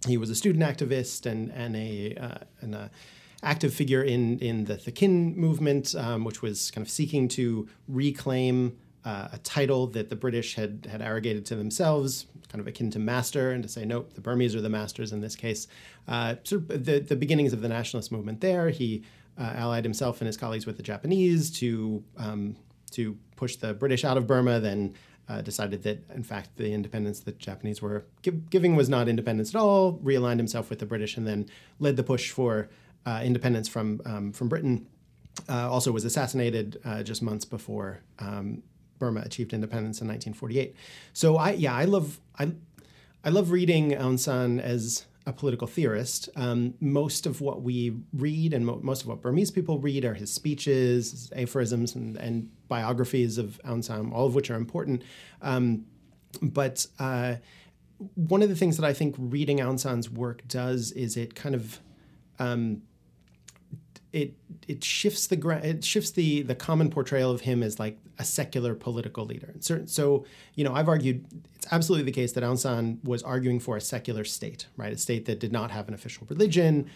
he 0.06 0.16
was 0.16 0.30
a 0.30 0.34
student 0.34 0.64
activist 0.64 1.26
and 1.26 1.50
and 1.50 1.76
a 1.76 2.14
uh, 2.14 2.38
and 2.60 2.74
a 2.74 2.90
active 3.42 3.74
figure 3.74 4.02
in 4.02 4.38
in 4.38 4.64
the 4.64 4.76
Thakin 4.76 5.36
movement, 5.36 5.94
um, 5.94 6.24
which 6.24 6.42
was 6.42 6.70
kind 6.70 6.86
of 6.86 6.90
seeking 6.90 7.28
to 7.28 7.68
reclaim 7.88 8.78
uh, 9.04 9.28
a 9.32 9.38
title 9.38 9.86
that 9.88 10.08
the 10.08 10.16
British 10.16 10.54
had 10.54 10.86
had 10.90 11.00
arrogated 11.00 11.46
to 11.46 11.56
themselves, 11.56 12.26
kind 12.48 12.60
of 12.60 12.66
akin 12.66 12.90
to 12.90 12.98
master, 12.98 13.52
and 13.52 13.62
to 13.62 13.68
say, 13.68 13.84
nope, 13.84 14.12
the 14.14 14.20
Burmese 14.20 14.54
are 14.54 14.60
the 14.60 14.68
masters 14.68 15.12
in 15.12 15.20
this 15.20 15.36
case. 15.36 15.66
Uh, 16.06 16.34
sort 16.44 16.70
of 16.70 16.84
the, 16.84 17.00
the 17.00 17.16
beginnings 17.16 17.52
of 17.52 17.62
the 17.62 17.68
nationalist 17.68 18.12
movement 18.12 18.40
there. 18.40 18.70
He 18.70 19.04
uh, 19.38 19.54
allied 19.56 19.84
himself 19.84 20.20
and 20.20 20.26
his 20.26 20.36
colleagues 20.36 20.66
with 20.66 20.76
the 20.76 20.82
Japanese 20.82 21.50
to 21.58 22.04
um, 22.16 22.56
to 22.90 23.16
push 23.36 23.56
the 23.56 23.72
British 23.72 24.04
out 24.04 24.16
of 24.16 24.26
Burma. 24.26 24.60
Then 24.60 24.94
uh, 25.28 25.40
decided 25.40 25.82
that, 25.84 26.04
in 26.14 26.22
fact, 26.22 26.56
the 26.56 26.72
independence 26.72 27.20
that 27.20 27.38
Japanese 27.38 27.80
were 27.80 28.04
giving 28.50 28.76
was 28.76 28.88
not 28.88 29.08
independence 29.08 29.54
at 29.54 29.58
all. 29.58 29.98
Realigned 29.98 30.38
himself 30.38 30.68
with 30.68 30.78
the 30.78 30.86
British, 30.86 31.16
and 31.16 31.26
then 31.26 31.48
led 31.78 31.96
the 31.96 32.02
push 32.02 32.30
for 32.30 32.68
uh, 33.06 33.22
independence 33.24 33.68
from 33.68 34.00
um, 34.04 34.32
from 34.32 34.48
Britain. 34.48 34.86
Uh, 35.48 35.70
also 35.70 35.90
was 35.92 36.04
assassinated 36.04 36.78
uh, 36.84 37.02
just 37.02 37.22
months 37.22 37.44
before 37.44 38.02
um, 38.18 38.62
Burma 39.00 39.22
achieved 39.22 39.52
independence 39.52 40.00
in 40.00 40.06
1948. 40.06 40.76
So 41.12 41.36
I 41.36 41.50
yeah 41.52 41.74
I 41.74 41.86
love 41.86 42.20
I 42.38 42.52
I 43.24 43.30
love 43.30 43.50
reading 43.50 43.90
Aung 43.90 44.18
San 44.18 44.60
as 44.60 45.06
a 45.26 45.32
political 45.32 45.66
theorist. 45.66 46.28
Um, 46.36 46.74
most 46.80 47.26
of 47.26 47.40
what 47.40 47.62
we 47.62 47.96
read 48.12 48.54
and 48.54 48.64
mo- 48.64 48.80
most 48.82 49.02
of 49.02 49.08
what 49.08 49.20
Burmese 49.20 49.50
people 49.50 49.78
read 49.78 50.04
are 50.04 50.14
his 50.14 50.32
speeches, 50.32 51.10
his 51.10 51.32
aphorisms, 51.34 51.94
and, 51.94 52.16
and, 52.16 52.50
biographies 52.68 53.36
of 53.36 53.60
Aung 53.64 53.82
San, 53.82 54.12
all 54.12 54.26
of 54.26 54.34
which 54.36 54.48
are 54.48 54.54
important. 54.54 55.02
Um, 55.42 55.86
but 56.40 56.86
uh, 57.00 57.34
one 58.14 58.42
of 58.42 58.48
the 58.48 58.54
things 58.54 58.76
that 58.76 58.86
I 58.86 58.92
think 58.92 59.16
reading 59.18 59.58
Aung 59.58 59.78
San's 59.78 60.08
work 60.08 60.46
does 60.46 60.92
is 60.92 61.16
it 61.16 61.34
kind 61.34 61.56
of 61.56 61.80
um, 62.38 62.82
it 64.12 64.34
it 64.66 64.82
shifts 64.82 65.26
the 65.26 65.60
it 65.62 65.84
shifts 65.84 66.10
the 66.10 66.42
the 66.42 66.54
common 66.54 66.90
portrayal 66.90 67.30
of 67.30 67.42
him 67.42 67.62
as 67.62 67.78
like 67.78 67.98
a 68.18 68.24
secular 68.24 68.74
political 68.74 69.24
leader. 69.24 69.54
So, 69.60 69.84
so 69.86 70.24
you 70.54 70.64
know, 70.64 70.74
I've 70.74 70.88
argued 70.88 71.24
it's 71.54 71.66
absolutely 71.70 72.04
the 72.04 72.12
case 72.12 72.32
that 72.32 72.42
Aung 72.42 72.58
San 72.58 72.98
was 73.04 73.22
arguing 73.22 73.60
for 73.60 73.76
a 73.76 73.80
secular 73.80 74.24
state, 74.24 74.66
right? 74.76 74.92
A 74.92 74.98
state 74.98 75.26
that 75.26 75.40
did 75.40 75.52
not 75.52 75.70
have 75.70 75.88
an 75.88 75.94
official 75.94 76.26
religion. 76.28 76.90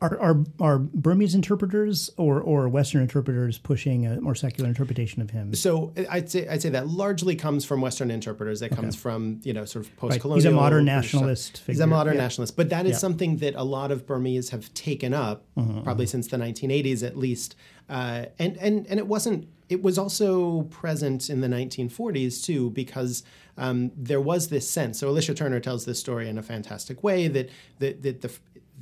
Are 0.00 0.18
are, 0.20 0.44
are 0.60 0.78
Burmese 0.78 1.34
interpreters 1.34 2.10
or, 2.16 2.40
or 2.40 2.68
Western 2.68 3.02
interpreters 3.02 3.58
pushing 3.58 4.06
a 4.06 4.20
more 4.20 4.34
secular 4.34 4.68
interpretation 4.68 5.20
of 5.22 5.30
him? 5.30 5.54
So 5.54 5.92
I'd 6.10 6.30
say 6.30 6.46
I'd 6.48 6.62
say 6.62 6.68
that 6.70 6.88
largely 6.88 7.34
comes 7.34 7.64
from 7.64 7.80
Western 7.80 8.10
interpreters. 8.10 8.60
That 8.60 8.70
comes 8.70 8.94
from 8.94 9.40
you 9.42 9.52
know 9.52 9.64
sort 9.64 9.86
of 9.86 9.96
post 9.96 10.20
colonial. 10.20 10.36
Right. 10.36 10.50
He's 10.50 10.52
a 10.52 10.62
modern 10.62 10.84
nationalist. 10.84 11.58
Figure. 11.58 11.72
He's 11.72 11.80
a 11.80 11.86
modern 11.86 12.14
yeah. 12.14 12.22
nationalist, 12.22 12.56
but 12.56 12.70
that 12.70 12.86
is 12.86 12.92
yeah. 12.92 12.98
something 12.98 13.36
that 13.38 13.54
a 13.54 13.64
lot 13.64 13.90
of 13.90 14.06
Burmese 14.06 14.50
have 14.50 14.72
taken 14.74 15.12
up, 15.12 15.44
mm-hmm. 15.56 15.82
probably 15.82 16.06
since 16.06 16.28
the 16.28 16.36
1980s 16.36 17.04
at 17.04 17.16
least. 17.16 17.56
Uh, 17.88 18.26
and 18.38 18.56
and 18.58 18.86
and 18.86 18.98
it 18.98 19.06
wasn't. 19.06 19.48
It 19.68 19.82
was 19.82 19.96
also 19.96 20.62
present 20.64 21.30
in 21.30 21.40
the 21.40 21.48
1940s 21.48 22.44
too, 22.44 22.70
because 22.70 23.22
um, 23.56 23.90
there 23.96 24.20
was 24.20 24.48
this 24.48 24.68
sense. 24.68 24.98
So 24.98 25.08
Alicia 25.08 25.34
Turner 25.34 25.60
tells 25.60 25.84
this 25.84 25.98
story 25.98 26.28
in 26.28 26.38
a 26.38 26.42
fantastic 26.42 27.02
way 27.02 27.28
that 27.28 27.50
that, 27.78 28.02
that 28.02 28.20
the 28.20 28.32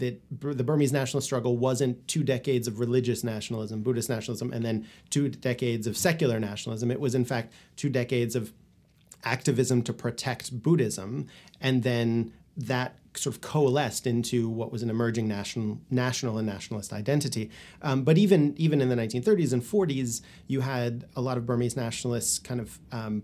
that 0.01 0.21
the 0.41 0.65
Burmese 0.65 0.93
national 0.93 1.21
struggle 1.21 1.57
wasn't 1.57 2.07
two 2.09 2.25
decades 2.25 2.67
of 2.67 2.81
religious 2.81 3.23
nationalism, 3.23 3.83
Buddhist 3.83 4.09
nationalism, 4.09 4.53
and 4.53 4.65
then 4.65 4.87
two 5.09 5.29
decades 5.29 5.87
of 5.87 5.97
secular 5.97 6.41
nationalism. 6.41 6.91
It 6.91 7.01
was, 7.01 7.15
in 7.15 7.25
fact, 7.25 7.53
two 7.77 7.89
decades 7.89 8.35
of 8.35 8.53
activism 9.25 9.83
to 9.83 9.93
protect 9.93 10.63
Buddhism, 10.63 11.27
and 11.61 11.83
then 11.83 12.33
that 12.57 12.97
sort 13.15 13.35
of 13.35 13.41
coalesced 13.41 14.07
into 14.07 14.49
what 14.49 14.71
was 14.71 14.83
an 14.83 14.91
emerging 14.91 15.27
national, 15.27 15.81
national 15.91 16.39
and 16.39 16.47
nationalist 16.47 16.93
identity. 16.93 17.51
Um, 17.83 18.03
but 18.03 18.19
even 18.19 18.55
even 18.57 18.81
in 18.81 18.89
the 18.89 18.97
1930s 18.97 19.53
and 19.53 19.63
40s, 19.63 20.21
you 20.47 20.61
had 20.61 21.05
a 21.17 21.21
lot 21.21 21.37
of 21.37 21.47
Burmese 21.47 21.77
nationalists 21.77 22.39
kind 22.39 22.61
of 22.61 22.79
um, 22.93 23.23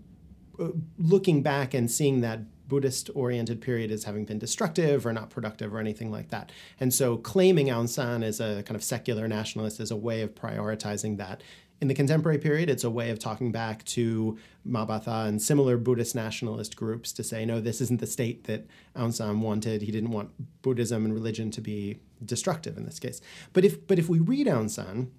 uh, 0.59 0.69
looking 0.97 1.41
back 1.41 1.73
and 1.73 1.89
seeing 1.89 2.21
that 2.21 2.39
Buddhist 2.67 3.09
oriented 3.15 3.61
period 3.61 3.91
as 3.91 4.03
having 4.03 4.25
been 4.25 4.39
destructive 4.39 5.05
or 5.05 5.13
not 5.13 5.29
productive 5.29 5.73
or 5.73 5.79
anything 5.79 6.11
like 6.11 6.29
that. 6.29 6.51
And 6.79 6.93
so 6.93 7.17
claiming 7.17 7.67
Aung 7.67 7.87
San 7.89 8.23
as 8.23 8.39
a 8.39 8.63
kind 8.63 8.75
of 8.75 8.83
secular 8.83 9.27
nationalist 9.27 9.79
is 9.79 9.91
a 9.91 9.95
way 9.95 10.21
of 10.21 10.35
prioritizing 10.35 11.17
that 11.17 11.41
in 11.79 11.87
the 11.87 11.93
contemporary 11.93 12.39
period, 12.39 12.69
it's 12.69 12.83
a 12.83 12.89
way 12.89 13.11
of 13.11 13.19
talking 13.19 13.51
back 13.51 13.83
to 13.85 14.37
Mabatha 14.67 15.27
and 15.27 15.41
similar 15.41 15.77
Buddhist 15.77 16.15
nationalist 16.15 16.75
groups 16.75 17.11
to 17.13 17.23
say, 17.23 17.45
no, 17.45 17.59
this 17.61 17.81
isn't 17.81 17.99
the 17.99 18.07
state 18.07 18.45
that 18.45 18.65
Aung 18.95 19.13
San 19.13 19.41
wanted. 19.41 19.83
He 19.83 19.91
didn't 19.91 20.11
want 20.11 20.31
Buddhism 20.61 21.05
and 21.05 21.13
religion 21.13 21.51
to 21.51 21.61
be 21.61 21.99
destructive 22.25 22.77
in 22.77 22.85
this 22.85 22.99
case. 22.99 23.21
But 23.53 23.63
if 23.63 23.85
but 23.87 23.99
if 23.99 24.09
we 24.09 24.19
read 24.19 24.47
Aung 24.47 24.69
San, 24.69 25.11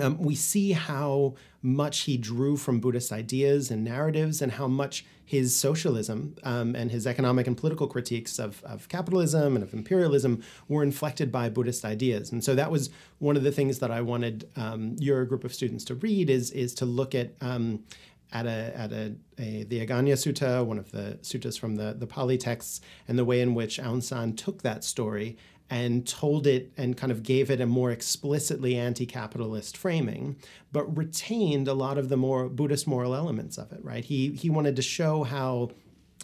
um, 0.00 0.18
we 0.18 0.34
see 0.34 0.72
how 0.72 1.34
much 1.60 2.00
he 2.00 2.16
drew 2.16 2.56
from 2.56 2.80
Buddhist 2.80 3.12
ideas 3.12 3.70
and 3.70 3.84
narratives, 3.84 4.42
and 4.42 4.52
how 4.52 4.66
much 4.66 5.04
his 5.24 5.56
socialism 5.56 6.34
um, 6.42 6.74
and 6.74 6.90
his 6.90 7.06
economic 7.06 7.46
and 7.46 7.56
political 7.56 7.86
critiques 7.86 8.38
of, 8.38 8.62
of 8.64 8.88
capitalism 8.88 9.54
and 9.54 9.62
of 9.62 9.72
imperialism 9.72 10.42
were 10.68 10.82
inflected 10.82 11.30
by 11.30 11.48
Buddhist 11.48 11.84
ideas. 11.84 12.32
And 12.32 12.44
so 12.44 12.54
that 12.54 12.70
was 12.70 12.90
one 13.18 13.36
of 13.36 13.42
the 13.42 13.52
things 13.52 13.78
that 13.78 13.90
I 13.90 14.00
wanted 14.02 14.50
um, 14.56 14.96
your 14.98 15.24
group 15.24 15.44
of 15.44 15.54
students 15.54 15.84
to 15.86 15.94
read 15.94 16.28
is 16.28 16.50
is 16.50 16.74
to 16.74 16.84
look 16.84 17.14
at 17.14 17.32
um, 17.40 17.84
at 18.32 18.46
a 18.46 18.72
at 18.76 18.92
a, 18.92 19.14
a, 19.38 19.64
the 19.64 19.86
Aggañña 19.86 20.16
Sutta, 20.16 20.64
one 20.64 20.78
of 20.78 20.90
the 20.90 21.18
suttas 21.22 21.58
from 21.58 21.76
the 21.76 21.94
the 21.98 22.06
Pali 22.06 22.38
texts, 22.38 22.80
and 23.06 23.18
the 23.18 23.24
way 23.24 23.40
in 23.40 23.54
which 23.54 23.78
Aung 23.78 24.02
San 24.02 24.34
took 24.34 24.62
that 24.62 24.84
story 24.84 25.36
and 25.72 26.06
told 26.06 26.46
it 26.46 26.70
and 26.76 26.98
kind 26.98 27.10
of 27.10 27.22
gave 27.22 27.50
it 27.50 27.58
a 27.58 27.64
more 27.64 27.90
explicitly 27.90 28.76
anti 28.76 29.06
capitalist 29.06 29.74
framing, 29.74 30.36
but 30.70 30.84
retained 30.98 31.66
a 31.66 31.72
lot 31.72 31.96
of 31.96 32.10
the 32.10 32.16
more 32.18 32.50
Buddhist 32.50 32.86
moral 32.86 33.14
elements 33.14 33.56
of 33.56 33.72
it, 33.72 33.82
right? 33.82 34.04
He, 34.04 34.32
he 34.32 34.50
wanted 34.50 34.76
to 34.76 34.82
show 34.82 35.22
how 35.22 35.70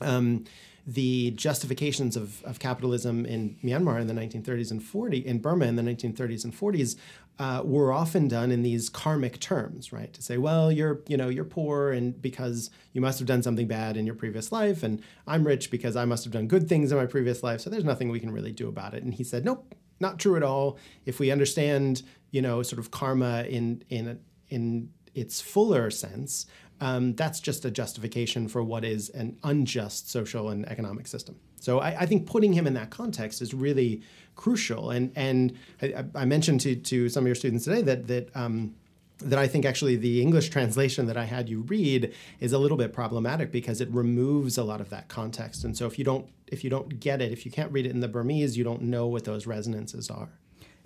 um, 0.00 0.44
the 0.86 1.32
justifications 1.32 2.16
of, 2.16 2.42
of 2.44 2.58
capitalism 2.58 3.26
in 3.26 3.56
Myanmar 3.62 4.00
in 4.00 4.06
the 4.06 4.14
1930s 4.14 4.70
and 4.70 4.80
40s, 4.80 5.22
in 5.24 5.38
Burma 5.38 5.66
in 5.66 5.76
the 5.76 5.82
1930s 5.82 6.44
and 6.44 6.54
40s 6.54 6.96
uh, 7.38 7.62
were 7.64 7.92
often 7.92 8.26
done 8.26 8.50
in 8.50 8.62
these 8.62 8.88
karmic 8.88 9.38
terms, 9.38 9.92
right? 9.92 10.12
To 10.14 10.22
say, 10.22 10.38
well, 10.38 10.72
you're 10.72 11.00
you 11.06 11.16
know 11.16 11.28
you're 11.28 11.44
poor 11.44 11.92
and 11.92 12.20
because 12.20 12.70
you 12.92 13.00
must 13.00 13.18
have 13.18 13.28
done 13.28 13.42
something 13.42 13.68
bad 13.68 13.96
in 13.96 14.06
your 14.06 14.14
previous 14.14 14.50
life, 14.50 14.82
and 14.82 15.02
I'm 15.26 15.46
rich 15.46 15.70
because 15.70 15.94
I 15.94 16.04
must 16.04 16.24
have 16.24 16.32
done 16.32 16.48
good 16.48 16.68
things 16.68 16.90
in 16.90 16.98
my 16.98 17.06
previous 17.06 17.42
life. 17.42 17.60
So 17.60 17.70
there's 17.70 17.84
nothing 17.84 18.08
we 18.08 18.18
can 18.18 18.30
really 18.30 18.52
do 18.52 18.68
about 18.68 18.94
it. 18.94 19.02
And 19.02 19.14
he 19.14 19.24
said, 19.24 19.44
nope, 19.44 19.74
not 20.00 20.18
true 20.18 20.36
at 20.36 20.42
all. 20.42 20.78
If 21.06 21.20
we 21.20 21.30
understand, 21.30 22.02
you 22.30 22.42
know, 22.42 22.62
sort 22.62 22.80
of 22.80 22.90
karma 22.90 23.44
in 23.44 23.84
in 23.88 24.18
in 24.48 24.90
its 25.14 25.40
fuller 25.40 25.90
sense, 25.90 26.46
um, 26.80 27.14
that's 27.14 27.40
just 27.40 27.64
a 27.64 27.70
justification 27.70 28.48
for 28.48 28.62
what 28.62 28.84
is 28.84 29.08
an 29.10 29.36
unjust 29.42 30.10
social 30.10 30.50
and 30.50 30.66
economic 30.68 31.06
system. 31.06 31.36
So 31.60 31.80
I, 31.80 32.00
I, 32.00 32.06
think 32.06 32.26
putting 32.26 32.52
him 32.52 32.66
in 32.66 32.74
that 32.74 32.90
context 32.90 33.42
is 33.42 33.52
really 33.52 34.02
crucial. 34.36 34.90
And 34.90 35.12
and 35.16 35.56
I, 35.82 36.04
I 36.14 36.24
mentioned 36.24 36.60
to, 36.62 36.76
to 36.76 37.08
some 37.08 37.24
of 37.24 37.26
your 37.26 37.34
students 37.34 37.64
today 37.64 37.82
that 37.82 38.06
that 38.06 38.36
um, 38.36 38.74
that 39.18 39.38
I 39.38 39.48
think 39.48 39.64
actually 39.64 39.96
the 39.96 40.22
English 40.22 40.50
translation 40.50 41.06
that 41.06 41.16
I 41.16 41.24
had 41.24 41.48
you 41.48 41.62
read 41.62 42.14
is 42.38 42.52
a 42.52 42.58
little 42.58 42.76
bit 42.76 42.92
problematic 42.92 43.50
because 43.50 43.80
it 43.80 43.88
removes 43.90 44.56
a 44.56 44.62
lot 44.62 44.80
of 44.80 44.90
that 44.90 45.08
context. 45.08 45.64
And 45.64 45.76
so 45.76 45.86
if 45.86 45.98
you 45.98 46.04
don't 46.04 46.28
if 46.46 46.62
you 46.62 46.70
don't 46.70 47.00
get 47.00 47.20
it, 47.20 47.32
if 47.32 47.44
you 47.44 47.50
can't 47.50 47.72
read 47.72 47.86
it 47.86 47.90
in 47.90 48.00
the 48.00 48.08
Burmese, 48.08 48.56
you 48.56 48.64
don't 48.64 48.82
know 48.82 49.06
what 49.06 49.24
those 49.24 49.46
resonances 49.46 50.08
are. 50.08 50.28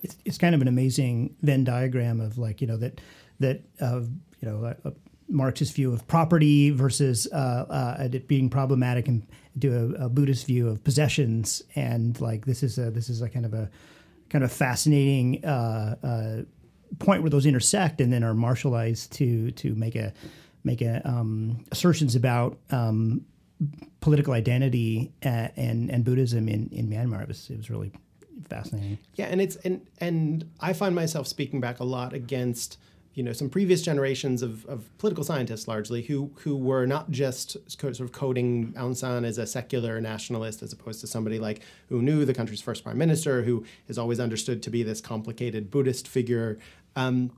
It's, 0.02 0.16
it's 0.24 0.38
kind 0.38 0.54
of 0.54 0.60
an 0.62 0.68
amazing 0.68 1.36
Venn 1.42 1.64
diagram 1.64 2.20
of 2.20 2.38
like 2.38 2.60
you 2.62 2.66
know 2.66 2.78
that 2.78 3.00
that 3.40 3.62
uh, 3.80 4.00
you 4.40 4.48
know 4.48 4.74
Marxist 5.32 5.74
view 5.74 5.92
of 5.92 6.06
property 6.06 6.70
versus 6.70 7.26
uh, 7.32 7.96
uh, 7.98 8.08
it 8.12 8.28
being 8.28 8.48
problematic, 8.48 9.08
and 9.08 9.26
do 9.58 9.96
a, 9.98 10.04
a, 10.04 10.08
Buddhist 10.08 10.46
view 10.46 10.68
of 10.68 10.84
possessions. 10.84 11.62
And 11.74 12.20
like 12.20 12.46
this 12.46 12.62
is 12.62 12.78
a 12.78 12.90
this 12.90 13.08
is 13.08 13.22
a 13.22 13.28
kind 13.28 13.46
of 13.46 13.54
a 13.54 13.70
kind 14.28 14.44
of 14.44 14.52
fascinating 14.52 15.44
uh, 15.44 16.42
point 16.98 17.22
where 17.22 17.30
those 17.30 17.46
intersect, 17.46 18.00
and 18.00 18.12
then 18.12 18.22
are 18.22 18.34
martialized 18.34 19.12
to 19.14 19.50
to 19.52 19.74
make 19.74 19.96
a 19.96 20.12
make 20.64 20.82
a 20.82 21.06
um, 21.08 21.64
assertions 21.72 22.14
about 22.14 22.58
um, 22.70 23.24
political 24.00 24.32
identity 24.32 25.12
and, 25.22 25.52
and, 25.56 25.90
and 25.90 26.04
Buddhism 26.04 26.48
in 26.48 26.68
in 26.72 26.88
Myanmar. 26.88 27.22
It 27.22 27.28
was 27.28 27.50
it 27.50 27.56
was 27.56 27.70
really 27.70 27.92
fascinating. 28.48 28.98
Yeah, 29.14 29.26
and 29.26 29.40
it's 29.40 29.56
and 29.56 29.86
and 29.98 30.50
I 30.60 30.72
find 30.72 30.94
myself 30.94 31.26
speaking 31.26 31.60
back 31.60 31.80
a 31.80 31.84
lot 31.84 32.12
against 32.12 32.78
you 33.14 33.22
know 33.22 33.32
some 33.32 33.50
previous 33.50 33.82
generations 33.82 34.42
of, 34.42 34.64
of 34.66 34.96
political 34.98 35.22
scientists 35.24 35.68
largely 35.68 36.02
who 36.02 36.30
who 36.40 36.56
were 36.56 36.86
not 36.86 37.10
just 37.10 37.56
sort 37.70 38.00
of 38.00 38.12
coding 38.12 38.72
Aung 38.72 38.96
San 38.96 39.24
as 39.24 39.38
a 39.38 39.46
secular 39.46 40.00
nationalist 40.00 40.62
as 40.62 40.72
opposed 40.72 41.00
to 41.00 41.06
somebody 41.06 41.38
like 41.38 41.60
U 41.90 42.00
Nu 42.00 42.24
the 42.24 42.34
country's 42.34 42.62
first 42.62 42.84
prime 42.84 42.98
minister 42.98 43.42
who 43.42 43.64
is 43.88 43.98
always 43.98 44.18
understood 44.18 44.62
to 44.62 44.70
be 44.70 44.82
this 44.82 45.00
complicated 45.00 45.70
Buddhist 45.70 46.08
figure. 46.08 46.58
Um, 46.96 47.32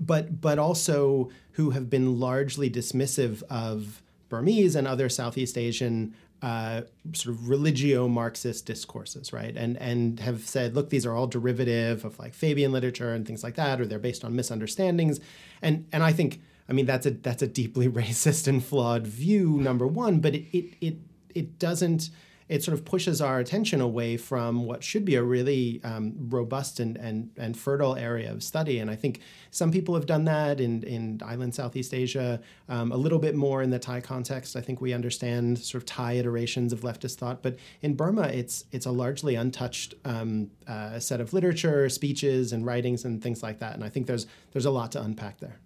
but 0.00 0.40
but 0.40 0.58
also 0.58 1.30
who 1.52 1.70
have 1.70 1.88
been 1.90 2.18
largely 2.18 2.70
dismissive 2.70 3.42
of 3.44 4.02
Burmese 4.28 4.74
and 4.74 4.88
other 4.88 5.08
Southeast 5.08 5.56
Asian 5.56 6.14
uh, 6.44 6.82
sort 7.14 7.34
of 7.34 7.48
religio 7.48 8.06
Marxist 8.06 8.66
discourses, 8.66 9.32
right? 9.32 9.56
And 9.56 9.78
and 9.78 10.20
have 10.20 10.42
said, 10.42 10.74
look, 10.74 10.90
these 10.90 11.06
are 11.06 11.14
all 11.14 11.26
derivative 11.26 12.04
of 12.04 12.18
like 12.18 12.34
Fabian 12.34 12.70
literature 12.70 13.14
and 13.14 13.26
things 13.26 13.42
like 13.42 13.54
that, 13.54 13.80
or 13.80 13.86
they're 13.86 13.98
based 13.98 14.26
on 14.26 14.36
misunderstandings. 14.36 15.20
And 15.62 15.86
and 15.90 16.02
I 16.02 16.12
think, 16.12 16.42
I 16.68 16.74
mean, 16.74 16.84
that's 16.84 17.06
a 17.06 17.12
that's 17.12 17.40
a 17.40 17.46
deeply 17.46 17.88
racist 18.00 18.46
and 18.46 18.62
flawed 18.62 19.06
view, 19.06 19.52
number 19.52 19.86
one. 19.86 20.20
But 20.20 20.34
it 20.34 20.44
it 20.54 20.74
it, 20.82 20.96
it 21.34 21.58
doesn't 21.58 22.10
it 22.48 22.62
sort 22.62 22.74
of 22.74 22.84
pushes 22.84 23.20
our 23.22 23.38
attention 23.38 23.80
away 23.80 24.16
from 24.16 24.66
what 24.66 24.84
should 24.84 25.04
be 25.04 25.14
a 25.14 25.22
really 25.22 25.80
um, 25.82 26.12
robust 26.28 26.78
and, 26.78 26.96
and, 26.98 27.30
and 27.38 27.56
fertile 27.56 27.96
area 27.96 28.30
of 28.30 28.42
study. 28.42 28.78
And 28.78 28.90
I 28.90 28.96
think 28.96 29.20
some 29.50 29.72
people 29.72 29.94
have 29.94 30.04
done 30.04 30.24
that 30.26 30.60
in, 30.60 30.82
in 30.82 31.20
island 31.24 31.54
Southeast 31.54 31.94
Asia, 31.94 32.40
um, 32.68 32.92
a 32.92 32.96
little 32.96 33.18
bit 33.18 33.34
more 33.34 33.62
in 33.62 33.70
the 33.70 33.78
Thai 33.78 34.00
context. 34.00 34.56
I 34.56 34.60
think 34.60 34.82
we 34.82 34.92
understand 34.92 35.58
sort 35.58 35.82
of 35.82 35.86
Thai 35.86 36.14
iterations 36.14 36.72
of 36.72 36.80
leftist 36.80 37.16
thought. 37.16 37.42
But 37.42 37.56
in 37.80 37.94
Burma, 37.94 38.28
it's, 38.28 38.64
it's 38.72 38.86
a 38.86 38.92
largely 38.92 39.36
untouched 39.36 39.94
um, 40.04 40.50
uh, 40.66 40.98
set 40.98 41.20
of 41.22 41.32
literature, 41.32 41.88
speeches, 41.88 42.52
and 42.52 42.66
writings, 42.66 43.06
and 43.06 43.22
things 43.22 43.42
like 43.42 43.60
that. 43.60 43.74
And 43.74 43.82
I 43.82 43.88
think 43.88 44.06
there's, 44.06 44.26
there's 44.52 44.66
a 44.66 44.70
lot 44.70 44.92
to 44.92 45.02
unpack 45.02 45.40
there. 45.40 45.60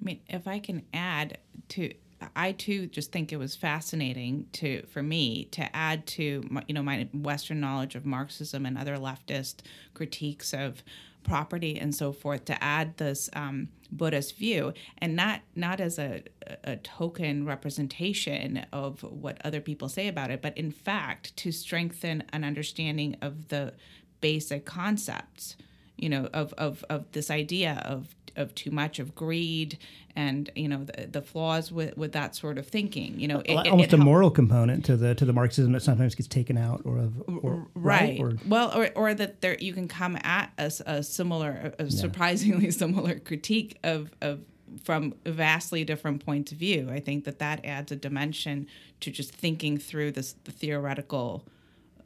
I 0.00 0.04
mean, 0.04 0.20
if 0.28 0.46
I 0.46 0.58
can 0.58 0.84
add 0.94 1.38
to 1.70 1.92
I 2.34 2.52
too 2.52 2.86
just 2.86 3.12
think 3.12 3.32
it 3.32 3.36
was 3.36 3.54
fascinating 3.54 4.46
to 4.54 4.84
for 4.86 5.02
me 5.02 5.44
to 5.52 5.74
add 5.76 6.06
to 6.08 6.44
my, 6.50 6.62
you 6.66 6.74
know 6.74 6.82
my 6.82 7.08
Western 7.12 7.60
knowledge 7.60 7.94
of 7.94 8.04
Marxism 8.04 8.66
and 8.66 8.76
other 8.76 8.96
leftist 8.96 9.56
critiques 9.94 10.52
of 10.52 10.82
property 11.22 11.78
and 11.78 11.94
so 11.94 12.12
forth 12.12 12.44
to 12.46 12.62
add 12.62 12.96
this 12.96 13.28
um, 13.34 13.68
Buddhist 13.92 14.36
view 14.36 14.72
and 14.98 15.14
not 15.14 15.40
not 15.54 15.80
as 15.80 15.98
a, 15.98 16.22
a 16.64 16.76
token 16.76 17.44
representation 17.46 18.64
of 18.72 19.02
what 19.02 19.40
other 19.44 19.60
people 19.60 19.88
say 19.88 20.08
about 20.08 20.30
it, 20.30 20.42
but 20.42 20.56
in 20.56 20.70
fact 20.70 21.36
to 21.38 21.52
strengthen 21.52 22.24
an 22.32 22.44
understanding 22.44 23.16
of 23.20 23.48
the 23.48 23.74
basic 24.20 24.64
concepts 24.64 25.56
you 25.98 26.08
know 26.08 26.28
of 26.32 26.54
of 26.54 26.84
of 26.88 27.10
this 27.12 27.30
idea 27.30 27.82
of 27.84 28.14
of 28.36 28.54
too 28.54 28.70
much 28.70 28.98
of 28.98 29.14
greed 29.14 29.78
and 30.16 30.50
you 30.54 30.68
know 30.68 30.84
the, 30.84 31.06
the 31.06 31.22
flaws 31.22 31.70
with, 31.70 31.96
with 31.96 32.12
that 32.12 32.34
sort 32.34 32.56
of 32.56 32.66
thinking 32.66 33.18
you 33.18 33.28
know 33.28 33.42
it, 33.44 33.54
almost 33.54 33.92
it, 33.92 33.94
it 33.94 34.00
a 34.00 34.04
moral 34.04 34.30
component 34.30 34.84
to 34.84 34.96
the 34.96 35.14
to 35.14 35.24
the 35.24 35.32
marxism 35.32 35.72
that 35.72 35.82
sometimes 35.82 36.14
gets 36.14 36.28
taken 36.28 36.56
out 36.56 36.80
or 36.84 36.98
of 36.98 37.22
or, 37.42 37.66
right, 37.74 38.20
right? 38.20 38.20
Or, 38.20 38.32
well 38.46 38.76
or, 38.76 38.90
or 38.94 39.14
that 39.14 39.40
there 39.40 39.56
you 39.58 39.72
can 39.72 39.88
come 39.88 40.16
at 40.22 40.50
a, 40.56 40.72
a 40.86 41.02
similar 41.02 41.74
a 41.78 41.90
surprisingly 41.90 42.66
yeah. 42.66 42.70
similar 42.84 43.18
critique 43.18 43.78
of 43.82 44.10
of 44.22 44.40
from 44.84 45.14
vastly 45.24 45.84
different 45.84 46.24
points 46.24 46.52
of 46.52 46.58
view 46.58 46.88
i 46.90 47.00
think 47.00 47.24
that 47.24 47.38
that 47.38 47.64
adds 47.64 47.90
a 47.90 47.96
dimension 47.96 48.66
to 49.00 49.10
just 49.10 49.32
thinking 49.32 49.78
through 49.78 50.12
this 50.12 50.34
the 50.44 50.52
theoretical 50.52 51.46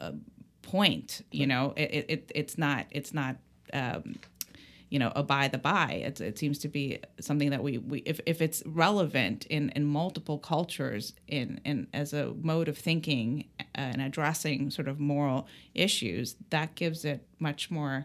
uh, 0.00 0.12
point 0.62 1.24
you 1.30 1.46
know 1.46 1.74
it, 1.76 2.06
it 2.08 2.32
it's 2.34 2.56
not 2.56 2.86
it's 2.90 3.12
not 3.12 3.36
um, 3.72 4.16
you 4.92 4.98
know 4.98 5.10
a 5.16 5.22
by 5.22 5.48
the 5.48 5.56
by 5.56 5.92
it, 5.92 6.20
it 6.20 6.38
seems 6.38 6.58
to 6.58 6.68
be 6.68 6.98
something 7.18 7.48
that 7.48 7.62
we, 7.62 7.78
we 7.78 8.00
if, 8.00 8.20
if 8.26 8.42
it's 8.42 8.62
relevant 8.66 9.46
in, 9.46 9.70
in 9.70 9.86
multiple 9.86 10.38
cultures 10.38 11.14
in, 11.26 11.60
in 11.64 11.86
as 11.94 12.12
a 12.12 12.34
mode 12.42 12.68
of 12.68 12.76
thinking 12.76 13.46
and 13.74 14.02
addressing 14.02 14.70
sort 14.70 14.88
of 14.88 15.00
moral 15.00 15.48
issues 15.74 16.36
that 16.50 16.74
gives 16.74 17.06
it 17.06 17.26
much 17.38 17.70
more 17.70 18.04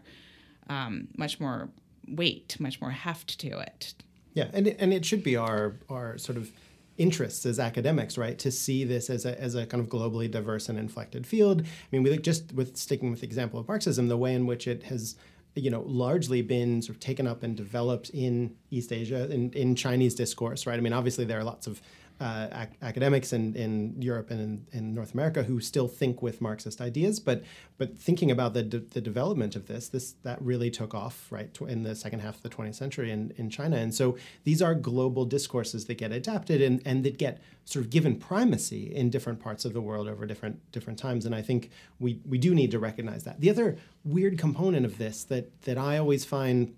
um, 0.70 1.08
much 1.16 1.38
more 1.38 1.68
weight 2.08 2.56
much 2.58 2.80
more 2.80 2.90
heft 2.90 3.38
to 3.38 3.58
it 3.58 3.92
yeah 4.32 4.48
and 4.54 4.66
it, 4.66 4.76
and 4.80 4.94
it 4.94 5.04
should 5.04 5.22
be 5.22 5.36
our 5.36 5.76
our 5.90 6.16
sort 6.16 6.38
of 6.38 6.50
interests 6.98 7.46
as 7.46 7.60
academics, 7.60 8.18
right, 8.18 8.38
to 8.40 8.50
see 8.50 8.82
this 8.82 9.08
as 9.08 9.24
a, 9.24 9.40
as 9.40 9.54
a 9.54 9.64
kind 9.64 9.80
of 9.80 9.88
globally 9.88 10.28
diverse 10.28 10.68
and 10.68 10.78
inflected 10.78 11.24
field. 11.24 11.62
I 11.62 11.64
mean, 11.92 12.02
we 12.02 12.10
look 12.10 12.22
just 12.22 12.52
with 12.52 12.76
sticking 12.76 13.12
with 13.12 13.20
the 13.20 13.26
example 13.26 13.60
of 13.60 13.68
Marxism, 13.68 14.08
the 14.08 14.16
way 14.16 14.34
in 14.34 14.46
which 14.46 14.66
it 14.66 14.82
has 14.84 15.14
you 15.58 15.70
know, 15.70 15.82
largely 15.86 16.42
been 16.42 16.82
sort 16.82 16.96
of 16.96 17.00
taken 17.00 17.26
up 17.26 17.42
and 17.42 17.56
developed 17.56 18.10
in 18.10 18.54
East 18.70 18.92
Asia, 18.92 19.30
in, 19.30 19.52
in 19.52 19.74
Chinese 19.74 20.14
discourse, 20.14 20.66
right? 20.66 20.78
I 20.78 20.80
mean, 20.80 20.92
obviously 20.92 21.24
there 21.24 21.38
are 21.38 21.44
lots 21.44 21.66
of 21.66 21.80
uh, 22.20 22.48
ac- 22.52 22.76
academics 22.82 23.32
in, 23.32 23.54
in 23.54 24.00
Europe 24.02 24.30
and 24.30 24.40
in, 24.40 24.66
in, 24.72 24.94
North 24.94 25.14
America 25.14 25.44
who 25.44 25.60
still 25.60 25.86
think 25.86 26.20
with 26.20 26.40
Marxist 26.40 26.80
ideas, 26.80 27.20
but 27.20 27.44
but 27.76 27.96
thinking 27.96 28.28
about 28.30 28.54
the, 28.54 28.64
de- 28.64 28.80
the 28.80 29.00
development 29.00 29.54
of 29.54 29.68
this, 29.68 29.88
this 29.88 30.14
that 30.24 30.40
really 30.42 30.68
took 30.68 30.94
off 30.94 31.30
right 31.30 31.56
in 31.68 31.84
the 31.84 31.94
second 31.94 32.18
half 32.18 32.36
of 32.36 32.42
the 32.42 32.48
20th 32.48 32.74
century 32.74 33.12
in, 33.12 33.32
in 33.36 33.50
China, 33.50 33.76
and 33.76 33.94
so 33.94 34.16
these 34.42 34.60
are 34.60 34.74
global 34.74 35.24
discourses 35.24 35.84
that 35.86 35.94
get 35.94 36.10
adapted 36.10 36.60
and, 36.60 36.82
and 36.84 37.04
that 37.04 37.18
get 37.18 37.40
sort 37.64 37.84
of 37.84 37.90
given 37.90 38.16
primacy 38.16 38.92
in 38.92 39.10
different 39.10 39.38
parts 39.38 39.64
of 39.64 39.72
the 39.72 39.80
world 39.80 40.08
over 40.08 40.26
different 40.26 40.72
different 40.72 40.98
times, 40.98 41.24
and 41.24 41.34
I 41.34 41.42
think 41.42 41.70
we 42.00 42.20
we 42.26 42.38
do 42.38 42.52
need 42.52 42.72
to 42.72 42.80
recognize 42.80 43.22
that. 43.24 43.40
The 43.40 43.50
other 43.50 43.76
weird 44.04 44.38
component 44.38 44.84
of 44.84 44.98
this 44.98 45.22
that 45.24 45.62
that 45.62 45.78
I 45.78 45.98
always 45.98 46.24
find 46.24 46.74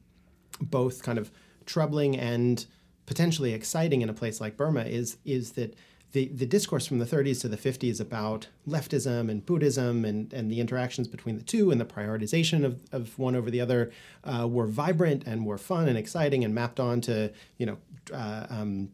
both 0.61 1.03
kind 1.03 1.19
of 1.19 1.31
troubling 1.65 2.19
and 2.19 2.67
potentially 3.11 3.53
exciting 3.53 4.03
in 4.03 4.09
a 4.09 4.13
place 4.13 4.41
like 4.41 4.57
Burma 4.57 4.83
is 4.83 5.17
is 5.25 5.51
that 5.55 5.75
the, 6.13 6.29
the 6.29 6.47
discourse 6.47 6.87
from 6.87 7.01
the 7.01 7.05
30s 7.05 7.41
to 7.41 7.49
the 7.49 7.57
50s 7.57 8.01
about 8.01 8.47
leftism 8.69 9.29
and 9.29 9.45
Buddhism 9.45 10.05
and, 10.05 10.33
and 10.33 10.49
the 10.49 10.61
interactions 10.61 11.09
between 11.09 11.37
the 11.37 11.43
two 11.43 11.73
and 11.73 11.81
the 11.81 11.85
prioritization 11.85 12.65
of, 12.65 12.81
of 12.93 13.19
one 13.19 13.35
over 13.35 13.51
the 13.51 13.61
other 13.61 13.91
uh, 14.23 14.47
were 14.47 14.69
vibrant 14.69 15.25
and 15.27 15.45
were 15.45 15.59
fun 15.59 15.89
and 15.89 15.99
exciting 15.99 16.45
and 16.45 16.55
mapped 16.55 16.79
on 16.79 17.01
to 17.01 17.33
you 17.59 17.67
know 17.67 17.79
uh, 18.15 18.47
um, 18.49 18.91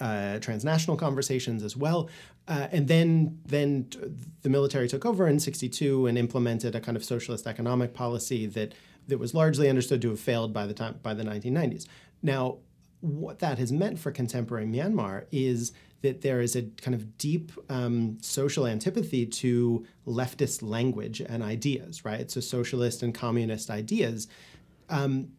uh, 0.00 0.38
transnational 0.38 0.96
conversations 0.96 1.64
as 1.64 1.76
well. 1.76 2.08
Uh, 2.46 2.68
and 2.70 2.86
then 2.86 3.40
then 3.44 3.88
t- 3.90 3.98
the 4.42 4.48
military 4.48 4.86
took 4.86 5.04
over 5.04 5.26
in 5.26 5.40
62 5.40 6.06
and 6.06 6.16
implemented 6.16 6.76
a 6.76 6.80
kind 6.80 6.96
of 6.96 7.04
socialist 7.04 7.44
economic 7.48 7.92
policy 7.92 8.46
that 8.46 8.72
that 9.08 9.18
was 9.18 9.34
largely 9.34 9.68
understood 9.68 10.00
to 10.02 10.10
have 10.10 10.20
failed 10.20 10.52
by 10.52 10.64
the 10.64 10.74
time 10.74 11.00
by 11.02 11.12
the 11.12 11.24
1990s. 11.24 11.88
Now 12.22 12.58
what 13.00 13.38
that 13.38 13.58
has 13.58 13.72
meant 13.72 13.98
for 13.98 14.10
contemporary 14.10 14.66
Myanmar 14.66 15.26
is 15.30 15.72
that 16.02 16.20
there 16.22 16.40
is 16.40 16.54
a 16.54 16.62
kind 16.62 16.94
of 16.94 17.18
deep 17.18 17.52
um, 17.68 18.18
social 18.20 18.66
antipathy 18.66 19.26
to 19.26 19.84
leftist 20.06 20.62
language 20.62 21.20
and 21.20 21.42
ideas, 21.42 22.04
right? 22.04 22.30
So 22.30 22.40
socialist 22.40 23.02
and 23.02 23.14
communist 23.14 23.68
ideas. 23.68 24.28
Um, 24.88 25.32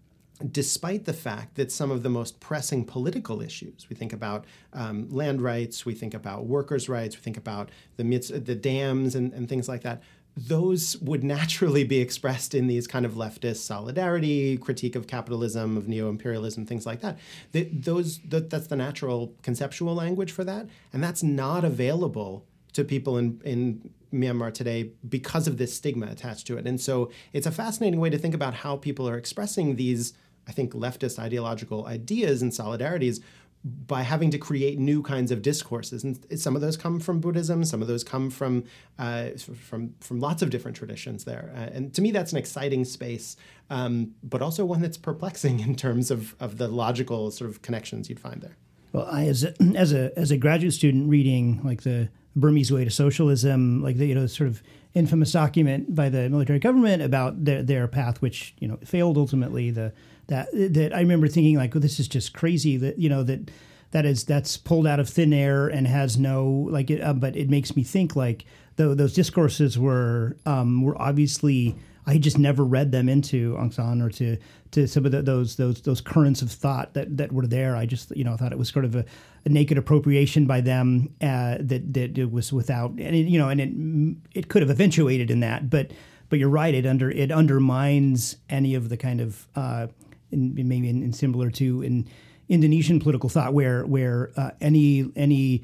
despite 0.52 1.06
the 1.06 1.13
fact 1.13 1.56
that 1.56 1.72
some 1.72 1.91
of 1.91 2.02
the 2.04 2.10
most 2.10 2.39
pressing 2.39 2.86
political 2.86 3.41
issues, 3.41 3.88
we 3.89 3.95
think 3.95 4.13
about 4.13 4.45
um, 4.74 5.10
land 5.10 5.41
rights, 5.41 5.86
we 5.86 5.93
think 5.93 6.13
about 6.13 6.45
workers' 6.45 6.88
rights, 6.88 7.15
we 7.15 7.22
think 7.22 7.38
about 7.38 7.69
the, 7.98 8.04
the 8.04 8.56
dams 8.56 9.15
and, 9.15 9.34
and 9.34 9.50
things 9.50 9.67
like 9.67 9.82
that, 9.82 10.02
those 10.47 10.97
would 11.02 11.23
naturally 11.23 11.84
be 11.84 11.99
expressed 11.99 12.54
in 12.54 12.67
these 12.67 12.88
kind 12.88 13.06
of 13.06 13.13
leftist 13.13 13.58
solidarity, 13.58 14.58
critique 14.58 14.95
of 14.95 15.08
capitalism, 15.08 15.75
of 15.75 15.88
neo-imperialism, 15.88 16.65
things 16.65 16.86
like 16.86 17.02
that. 17.02 17.17
those 17.52 18.19
that's 18.25 18.67
the 18.67 18.75
natural 18.75 19.34
conceptual 19.41 19.95
language 19.95 20.32
for 20.32 20.43
that, 20.43 20.67
and 20.93 21.04
that's 21.04 21.23
not 21.23 21.63
available 21.63 22.45
to 22.73 22.84
people 22.84 23.17
in 23.17 23.41
in 23.43 23.91
Myanmar 24.13 24.54
today 24.54 24.91
because 25.08 25.47
of 25.47 25.58
this 25.58 25.73
stigma 25.73 26.08
attached 26.08 26.47
to 26.47 26.58
it. 26.58 26.65
And 26.65 26.80
so 26.82 27.12
it's 27.34 27.45
a 27.45 27.52
fascinating 27.52 27.99
way 27.99 28.10
to 28.10 28.17
think 28.17 28.34
about 28.34 28.56
how 28.56 28.75
people 28.75 29.08
are 29.08 29.17
expressing 29.17 29.75
these, 29.75 30.13
I 30.47 30.52
think, 30.52 30.73
leftist 30.73 31.19
ideological 31.19 31.86
ideas 31.86 32.41
and 32.41 32.52
solidarities 32.52 33.21
by 33.63 34.04
having 34.04 34.32
to 34.32 34.38
create 34.38 34.80
new 34.80 35.02
kinds 35.04 35.32
of 35.32 35.41
discourses, 35.41 36.04
and 36.04 36.17
some 36.39 36.56
of 36.56 36.62
those 36.62 36.78
come 36.78 37.00
from 37.00 37.19
Buddhism, 37.19 37.65
some 37.65 37.82
of 37.82 37.88
those 37.88 38.04
come 38.04 38.30
from 38.30 38.63
uh, 38.98 39.30
from 39.62 39.93
from 40.00 40.19
lots 40.19 40.41
of 40.41 40.50
different 40.50 40.78
traditions 40.78 41.26
there. 41.26 41.52
Uh, 41.54 41.69
and 41.74 41.93
to 41.93 42.02
me, 42.02 42.12
that's 42.12 42.32
an 42.32 42.38
exciting 42.38 42.86
space, 42.86 43.36
um, 43.69 44.15
but 44.24 44.41
also 44.41 44.65
one 44.65 44.82
that's 44.82 44.98
perplexing 44.98 45.60
in 45.67 45.76
terms 45.76 46.10
of 46.10 46.36
of 46.39 46.58
the 46.58 46.67
logical 46.67 47.32
sort 47.32 47.50
of 47.50 47.62
connections 47.62 48.10
you'd 48.10 48.19
find 48.19 48.41
there. 48.41 48.56
Well, 48.93 49.08
I 49.12 49.26
as 49.26 49.43
a, 49.43 49.54
as 49.76 49.91
a 49.93 50.17
as 50.17 50.32
a 50.32 50.38
graduate 50.38 50.74
student 50.74 51.10
reading 51.10 51.62
like 51.63 51.84
the 51.84 52.10
Burmese 52.36 52.72
Way 52.72 52.86
to 52.86 52.91
Socialism, 52.91 53.84
like 53.84 53.98
the 53.98 54.08
you 54.08 54.15
know 54.15 54.28
sort 54.28 54.50
of 54.50 54.63
infamous 54.93 55.32
document 55.32 55.93
by 55.93 56.10
the 56.10 56.30
military 56.30 56.60
government 56.60 57.02
about 57.02 57.45
their 57.45 57.63
their 57.63 57.88
path, 57.88 58.21
which 58.21 58.54
you 58.60 58.67
know 58.67 58.78
failed 58.84 59.17
ultimately. 59.17 59.71
The 59.71 59.93
that 60.28 60.49
that 60.54 60.93
I 60.93 60.99
remember 60.99 61.28
thinking 61.28 61.58
like, 61.58 61.73
this 61.73 61.99
is 61.99 62.08
just 62.08 62.34
crazy 62.34 62.78
that 62.78 62.99
you 62.99 63.10
know 63.10 63.23
that 63.23 63.52
that 63.91 64.06
is 64.06 64.23
that's 64.23 64.58
pulled 64.58 64.88
out 64.88 64.99
of 64.99 65.10
thin 65.10 65.34
air 65.34 65.67
and 65.67 65.88
has 65.88 66.17
no 66.17 66.67
like 66.69 66.89
it, 66.89 67.02
uh, 67.02 67.13
but 67.13 67.36
it 67.36 67.49
makes 67.49 67.75
me 67.75 67.84
think 67.84 68.15
like 68.15 68.45
though 68.75 68.93
those 68.93 69.13
discourses 69.13 69.78
were 69.78 70.38
um, 70.45 70.82
were 70.82 70.99
obviously 71.02 71.75
I 72.10 72.17
just 72.17 72.39
never 72.39 72.65
read 72.65 72.91
them 72.91 73.08
into 73.08 73.54
Aung 73.54 74.04
or 74.04 74.10
to 74.10 74.38
to 74.72 74.88
some 74.88 75.06
of 75.06 75.12
the, 75.12 75.22
those 75.22 75.58
those 75.58 75.82
those 75.82 76.02
currents 76.02 76.41
of 76.41 76.52
thought 76.52 76.95
that 76.95 77.17
that 77.17 77.32
were 77.32 77.45
there. 77.45 77.76
I 77.76 77.86
just 77.86 78.15
you 78.17 78.24
know 78.24 78.36
thought 78.36 78.52
it 78.52 78.58
was 78.58 78.69
sort 78.69 78.84
of 78.84 78.95
a, 78.95 79.06
a 79.45 79.50
naked 79.50 79.78
appropriation 79.78 80.48
by 80.48 80.62
them 80.62 81.13
uh, 81.22 81.58
that 81.60 81.93
that 81.93 82.17
it 82.17 82.32
was 82.32 82.52
without 82.52 82.89
and 82.91 83.15
it, 83.15 83.28
you 83.28 83.38
know 83.38 83.50
and 83.50 83.62
it 83.62 84.39
it 84.39 84.48
could 84.48 84.63
have 84.63 84.72
eventuated 84.72 85.30
in 85.30 85.41
that, 85.41 85.69
but 85.69 85.91
but 86.30 86.39
you're 86.39 86.50
right. 86.50 86.74
It 86.74 86.88
under 86.88 87.12
it 87.12 87.32
undermines 87.32 88.38
any 88.50 88.74
of 88.74 88.89
the 88.89 88.98
kind 88.98 89.22
of 89.22 89.48
uh, 89.56 89.86
in, 90.32 90.56
maybe 90.56 90.89
in, 90.89 91.04
in, 91.04 91.13
similar 91.13 91.52
to 91.52 91.84
in 91.84 92.08
Indonesian 92.48 93.00
political 93.00 93.30
thought, 93.30 93.54
where 93.54 93.86
where 93.86 94.32
uh, 94.36 94.50
any 94.60 95.12
any 95.15 95.62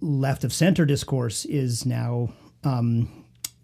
left 0.00 0.44
of 0.44 0.52
center 0.52 0.86
discourse 0.86 1.44
is 1.46 1.84
now 1.84 2.28
um, 2.62 3.17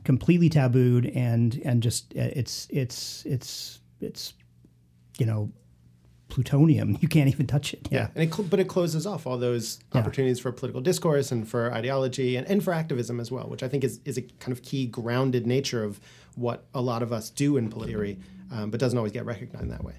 completely 0.04 0.48
tabooed 0.48 1.10
and 1.14 1.60
and 1.64 1.82
just 1.82 2.12
uh, 2.16 2.30
it's 2.34 2.66
it's 2.70 3.24
it's 3.26 3.80
it's 4.00 4.34
you 5.18 5.26
know 5.26 5.50
plutonium. 6.28 6.98
You 7.04 7.08
can't 7.08 7.28
even 7.28 7.46
touch 7.46 7.74
it. 7.74 7.88
Yeah, 7.90 8.08
and 8.14 8.24
it 8.24 8.34
cl- 8.34 8.48
but 8.48 8.60
it 8.60 8.68
closes 8.68 9.06
off 9.06 9.26
all 9.26 9.38
those 9.38 9.78
yeah. 9.92 10.00
opportunities 10.00 10.40
for 10.40 10.52
political 10.52 10.80
discourse 10.80 11.32
and 11.32 11.46
for 11.46 11.72
ideology 11.72 12.36
and, 12.36 12.46
and 12.48 12.62
for 12.62 12.72
activism 12.72 13.20
as 13.20 13.30
well, 13.30 13.48
which 13.48 13.62
I 13.62 13.68
think 13.68 13.84
is, 13.84 14.00
is 14.04 14.16
a 14.16 14.22
kind 14.22 14.52
of 14.52 14.62
key 14.62 14.86
grounded 14.86 15.46
nature 15.46 15.84
of 15.84 16.00
what 16.34 16.64
a 16.74 16.80
lot 16.80 17.02
of 17.02 17.12
us 17.12 17.30
do 17.30 17.56
in 17.56 17.68
political 17.68 18.16
um, 18.50 18.70
but 18.70 18.80
doesn't 18.80 18.96
always 18.96 19.12
get 19.12 19.24
recognized 19.24 19.70
that 19.70 19.84
way. 19.84 19.94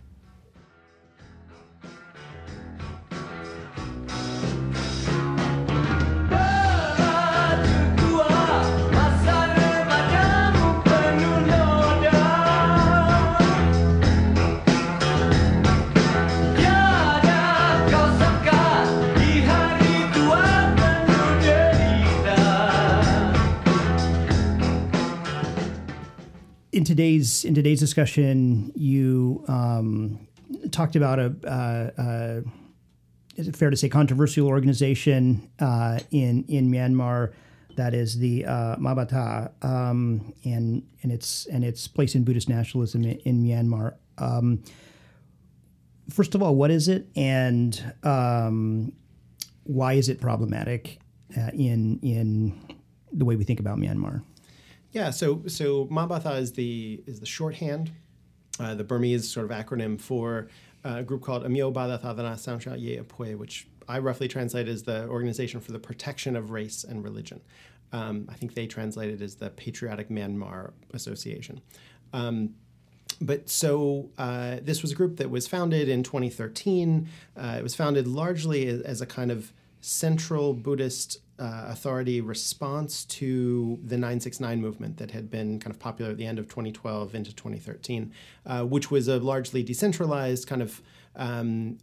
In 26.76 26.84
today's 26.84 27.46
in 27.46 27.56
today's 27.56 27.80
discussion, 27.80 28.74
you 28.76 29.46
um, 29.48 30.28
talked 30.72 30.98
about 30.98 31.20
a. 31.20 31.34
Uh, 31.46 32.02
uh, 32.02 32.42
is 33.38 33.48
it 33.48 33.56
fair 33.56 33.70
to 33.70 33.78
say 33.78 33.88
controversial 33.88 34.46
organization 34.46 35.50
uh, 35.60 36.00
in 36.12 36.44
in 36.50 36.70
Myanmar 36.70 37.32
that 37.78 37.94
is 37.94 38.20
the 38.20 38.44
uh, 38.44 38.76
Mabatha 38.76 39.52
um, 39.64 40.34
and 40.44 40.86
and 41.02 41.14
its 41.14 41.46
and 41.46 41.64
its 41.64 41.88
place 41.88 42.14
in 42.14 42.26
Buddhist 42.26 42.50
nationalism 42.50 43.06
in, 43.06 43.20
in 43.20 43.42
Myanmar. 43.42 43.94
Um, 44.18 44.62
first 46.10 46.36
of 46.36 46.44
all, 46.44 46.56
what 46.56 46.72
is 46.72 46.90
it, 46.90 47.08
and 47.16 47.94
um, 48.04 48.92
why 49.64 49.94
is 49.94 50.10
it 50.10 50.20
problematic 50.20 51.00
uh, 51.38 51.52
in 51.54 52.00
in 52.02 52.76
the 53.14 53.24
way 53.24 53.38
we 53.38 53.46
think 53.46 53.62
about 53.62 53.78
Myanmar? 53.78 54.24
Yeah, 54.96 55.10
so 55.10 55.44
so 55.48 55.88
Mabatha 55.88 56.40
is 56.40 56.54
the 56.54 57.04
is 57.06 57.20
the 57.20 57.26
shorthand, 57.26 57.92
uh, 58.62 58.76
the 58.76 58.84
Burmese 58.86 59.30
sort 59.30 59.52
of 59.52 59.52
acronym 59.52 60.00
for 60.00 60.48
a 60.86 61.04
group 61.04 61.22
called 61.22 61.44
Amyo 61.44 61.74
Badathadana 61.74 62.36
Samsha 62.36 62.80
Ye 62.80 62.96
Apue, 62.98 63.38
which 63.38 63.68
I 63.90 64.00
roughly 64.00 64.30
translate 64.30 64.70
as 64.70 64.84
the 64.84 65.06
Organization 65.10 65.60
for 65.60 65.74
the 65.74 65.80
Protection 65.80 66.38
of 66.38 66.52
Race 66.52 66.86
and 66.86 67.04
Religion. 67.04 67.42
Um, 67.92 68.26
I 68.30 68.36
think 68.36 68.54
they 68.54 68.68
translate 68.68 69.10
it 69.10 69.22
as 69.22 69.36
the 69.36 69.50
Patriotic 69.50 70.08
Myanmar 70.08 70.72
Association. 70.94 71.60
Um, 72.14 72.56
but 73.20 73.50
so 73.50 74.12
uh, 74.18 74.60
this 74.62 74.82
was 74.82 74.94
a 74.94 74.96
group 74.96 75.18
that 75.18 75.30
was 75.30 75.46
founded 75.46 75.90
in 75.90 76.04
2013. 76.04 77.10
Uh, 77.36 77.56
it 77.60 77.64
was 77.64 77.76
founded 77.76 78.08
largely 78.08 78.68
as 78.68 79.02
a 79.02 79.06
kind 79.06 79.30
of 79.30 79.52
central 79.82 80.54
Buddhist 80.54 81.20
uh, 81.38 81.66
authority 81.68 82.22
response 82.22 83.04
to 83.06 83.80
the 83.84 83.98
969 83.98 84.62
movement 84.62 84.98
that 84.98 85.12
had 85.12 85.30
been 85.30 85.60
kind 85.60 85.74
of 85.74 85.80
popular 85.80 86.12
at 86.12 86.18
the 86.18 86.26
end 86.26 86.40
of 86.40 86.48
2012 86.48 87.14
into 87.14 87.34
2013, 87.36 88.12
uh, 88.46 88.64
which 88.64 88.90
was 88.90 89.08
a 89.08 89.18
largely 89.20 89.62
decentralized 89.62 90.48
kind 90.48 90.62
of 90.62 90.82
um, 91.18 91.78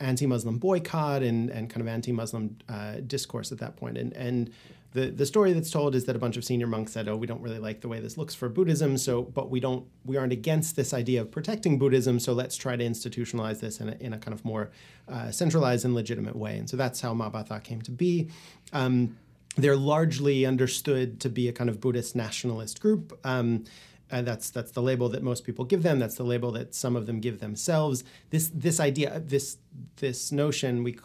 anti-Muslim 0.00 0.58
boycott 0.58 1.22
and, 1.22 1.50
and 1.50 1.70
kind 1.70 1.80
of 1.80 1.88
anti-Muslim 1.88 2.56
uh, 2.68 2.96
discourse 3.06 3.52
at 3.52 3.58
that 3.58 3.76
point. 3.76 3.96
And, 3.96 4.12
and 4.14 4.52
the, 4.92 5.06
the 5.06 5.24
story 5.24 5.52
that's 5.52 5.70
told 5.70 5.94
is 5.94 6.04
that 6.06 6.16
a 6.16 6.18
bunch 6.18 6.36
of 6.36 6.44
senior 6.44 6.66
monks 6.66 6.92
said, 6.92 7.08
"Oh, 7.08 7.16
we 7.16 7.26
don't 7.26 7.40
really 7.40 7.58
like 7.58 7.80
the 7.80 7.88
way 7.88 8.00
this 8.00 8.18
looks 8.18 8.34
for 8.34 8.48
Buddhism, 8.48 8.98
so 8.98 9.22
but 9.22 9.48
we 9.48 9.60
don't 9.60 9.86
we 10.04 10.16
aren't 10.16 10.32
against 10.32 10.74
this 10.74 10.92
idea 10.92 11.20
of 11.20 11.30
protecting 11.30 11.78
Buddhism, 11.78 12.18
so 12.18 12.32
let's 12.32 12.56
try 12.56 12.74
to 12.74 12.84
institutionalize 12.84 13.60
this 13.60 13.80
in 13.80 13.90
a, 13.90 13.96
in 14.00 14.12
a 14.12 14.18
kind 14.18 14.34
of 14.34 14.44
more 14.44 14.70
uh, 15.08 15.30
centralized 15.30 15.84
and 15.84 15.94
legitimate 15.94 16.34
way." 16.34 16.58
And 16.58 16.68
so 16.68 16.76
that's 16.76 17.00
how 17.00 17.14
Mabatha 17.14 17.62
came 17.62 17.80
to 17.82 17.90
be. 17.90 18.30
Um, 18.72 19.16
they're 19.56 19.76
largely 19.76 20.44
understood 20.46 21.20
to 21.20 21.28
be 21.28 21.48
a 21.48 21.52
kind 21.52 21.70
of 21.70 21.80
Buddhist 21.80 22.16
nationalist 22.16 22.80
group. 22.80 23.18
Um, 23.24 23.64
and 24.10 24.26
that's 24.26 24.50
that's 24.50 24.72
the 24.72 24.82
label 24.82 25.08
that 25.10 25.22
most 25.22 25.44
people 25.44 25.64
give 25.64 25.82
them. 25.82 25.98
That's 25.98 26.16
the 26.16 26.24
label 26.24 26.50
that 26.52 26.74
some 26.74 26.96
of 26.96 27.06
them 27.06 27.20
give 27.20 27.40
themselves. 27.40 28.04
This 28.30 28.50
this 28.52 28.80
idea, 28.80 29.20
this 29.20 29.58
this 29.96 30.32
notion, 30.32 30.82
we 30.82 30.98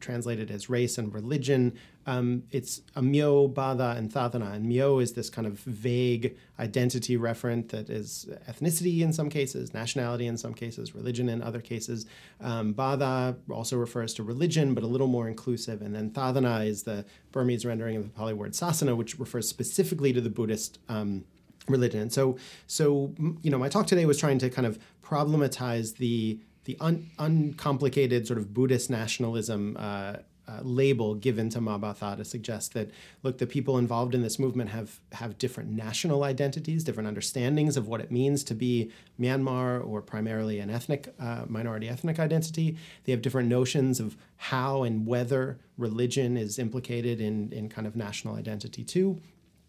translated 0.00 0.50
as 0.50 0.70
race 0.70 0.98
and 0.98 1.12
religion. 1.12 1.76
Um, 2.06 2.44
it's 2.52 2.80
a 2.94 3.02
myo, 3.02 3.48
bada, 3.48 3.96
and 3.96 4.12
thadana. 4.12 4.54
And 4.54 4.66
myo 4.66 5.02
is 5.02 5.12
this 5.12 5.28
kind 5.28 5.46
of 5.46 5.58
vague 5.60 6.36
identity 6.58 7.18
referent 7.18 7.68
that 7.70 7.90
is 7.90 8.26
ethnicity 8.48 9.00
in 9.00 9.12
some 9.12 9.28
cases, 9.28 9.74
nationality 9.74 10.26
in 10.26 10.36
some 10.36 10.54
cases, 10.54 10.94
religion 10.94 11.28
in 11.28 11.42
other 11.42 11.60
cases. 11.60 12.06
Um, 12.40 12.74
bada 12.74 13.36
also 13.50 13.76
refers 13.76 14.14
to 14.14 14.22
religion, 14.22 14.72
but 14.72 14.84
a 14.84 14.86
little 14.86 15.08
more 15.08 15.28
inclusive. 15.28 15.82
And 15.82 15.94
then 15.94 16.10
thadana 16.10 16.66
is 16.66 16.84
the 16.84 17.04
Burmese 17.32 17.66
rendering 17.66 17.96
of 17.96 18.04
the 18.04 18.10
Pali 18.10 18.34
word 18.34 18.52
sasana, 18.52 18.96
which 18.96 19.18
refers 19.18 19.48
specifically 19.48 20.12
to 20.12 20.20
the 20.20 20.30
Buddhist. 20.30 20.78
Um, 20.88 21.24
religion. 21.68 22.00
And 22.00 22.12
so, 22.12 22.36
so 22.66 23.12
you 23.42 23.50
know, 23.50 23.58
my 23.58 23.68
talk 23.68 23.86
today 23.86 24.06
was 24.06 24.18
trying 24.18 24.38
to 24.38 24.50
kind 24.50 24.66
of 24.66 24.78
problematize 25.02 25.96
the 25.96 26.40
the 26.64 26.76
un, 26.80 27.08
uncomplicated 27.18 28.26
sort 28.26 28.38
of 28.40 28.52
Buddhist 28.52 28.90
nationalism 28.90 29.76
uh, 29.78 30.16
uh, 30.48 30.60
label 30.62 31.14
given 31.14 31.48
to 31.50 31.60
Mabatha 31.60 32.16
to 32.16 32.24
suggest 32.24 32.72
that 32.74 32.90
look, 33.22 33.38
the 33.38 33.46
people 33.46 33.78
involved 33.78 34.14
in 34.14 34.22
this 34.22 34.38
movement 34.38 34.70
have 34.70 35.00
have 35.12 35.38
different 35.38 35.70
national 35.70 36.22
identities, 36.22 36.84
different 36.84 37.08
understandings 37.08 37.76
of 37.76 37.88
what 37.88 38.00
it 38.00 38.12
means 38.12 38.44
to 38.44 38.54
be 38.54 38.92
Myanmar 39.20 39.84
or 39.84 40.00
primarily 40.00 40.60
an 40.60 40.70
ethnic 40.70 41.12
uh, 41.18 41.44
minority 41.48 41.88
ethnic 41.88 42.20
identity. 42.20 42.76
They 43.04 43.12
have 43.12 43.22
different 43.22 43.48
notions 43.48 43.98
of 43.98 44.16
how 44.36 44.84
and 44.84 45.06
whether 45.06 45.58
religion 45.78 46.36
is 46.36 46.58
implicated 46.58 47.20
in 47.20 47.52
in 47.52 47.68
kind 47.68 47.86
of 47.86 47.96
national 47.96 48.36
identity 48.36 48.84
too. 48.84 49.20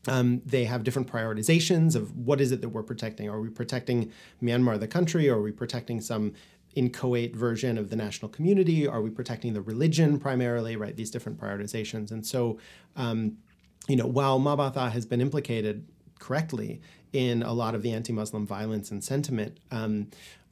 Um, 0.08 0.41
they 0.46 0.65
have 0.65 0.84
different 0.84 1.12
prioritizations 1.12 1.96
of 1.96 2.15
what 2.15 2.39
is 2.39 2.52
it 2.52 2.62
that 2.62 2.70
we're 2.70 2.84
protecting. 2.84 3.30
Are 3.30 3.41
we 3.41 3.50
protecting 3.50 4.12
Myanmar, 4.41 4.80
the 4.80 4.88
country, 4.88 5.30
or 5.30 5.38
are 5.38 5.41
we 5.41 5.52
protecting 5.52 6.02
some 6.02 6.34
inchoate 6.76 7.36
version 7.36 7.78
of 7.78 7.89
the 7.89 7.96
national 7.96 8.30
community? 8.30 8.88
Are 8.88 9.02
we 9.02 9.10
protecting 9.10 9.54
the 9.54 9.62
religion 9.62 10.20
primarily? 10.20 10.76
Right, 10.76 10.96
these 10.96 11.12
different 11.12 11.39
prioritizations. 11.39 12.12
And 12.12 12.26
so, 12.26 12.60
um, 12.96 13.38
you 13.88 13.96
know, 13.96 14.08
while 14.08 14.39
Mabatha 14.39 14.91
has 14.91 15.06
been 15.06 15.22
implicated 15.22 15.86
correctly 16.20 16.82
in 17.13 17.43
a 17.43 17.54
lot 17.54 17.76
of 17.76 17.82
the 17.82 17.91
anti-Muslim 17.93 18.46
violence 18.46 18.91
and 18.91 19.04
sentiment, 19.04 19.60
um, 19.72 20.08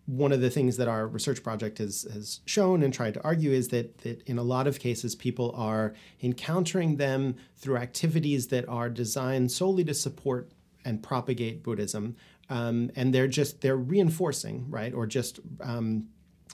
one 0.06 0.32
of 0.32 0.42
the 0.42 0.50
things 0.50 0.78
that 0.78 0.88
our 0.88 1.08
research 1.08 1.42
project 1.42 1.80
has, 1.80 2.06
has 2.14 2.42
shown 2.46 2.84
and 2.84 2.94
tried 2.94 3.16
to 3.16 3.24
argue 3.24 3.52
is 3.52 3.70
that, 3.70 4.00
that 4.00 4.22
in 4.24 4.38
a 4.38 4.44
lot 4.44 4.68
of 4.68 4.80
cases, 4.80 5.16
people 5.16 5.52
are 5.56 5.94
encountering 6.22 6.98
them 6.98 7.36
through 7.56 7.78
activities 7.78 8.48
that 8.48 8.68
are 8.70 8.90
designed 8.90 9.52
solely 9.52 9.84
to 9.84 9.94
support 9.94 10.52
and 10.84 11.02
propagate 11.02 11.64
Buddhism. 11.64 12.16
Um, 12.50 12.92
and 12.96 13.14
they're 13.14 13.28
just 13.28 13.62
they're 13.62 13.76
reinforcing, 13.76 14.70
right, 14.70 14.94
or 14.94 15.08
just 15.08 15.40
um, 15.62 16.10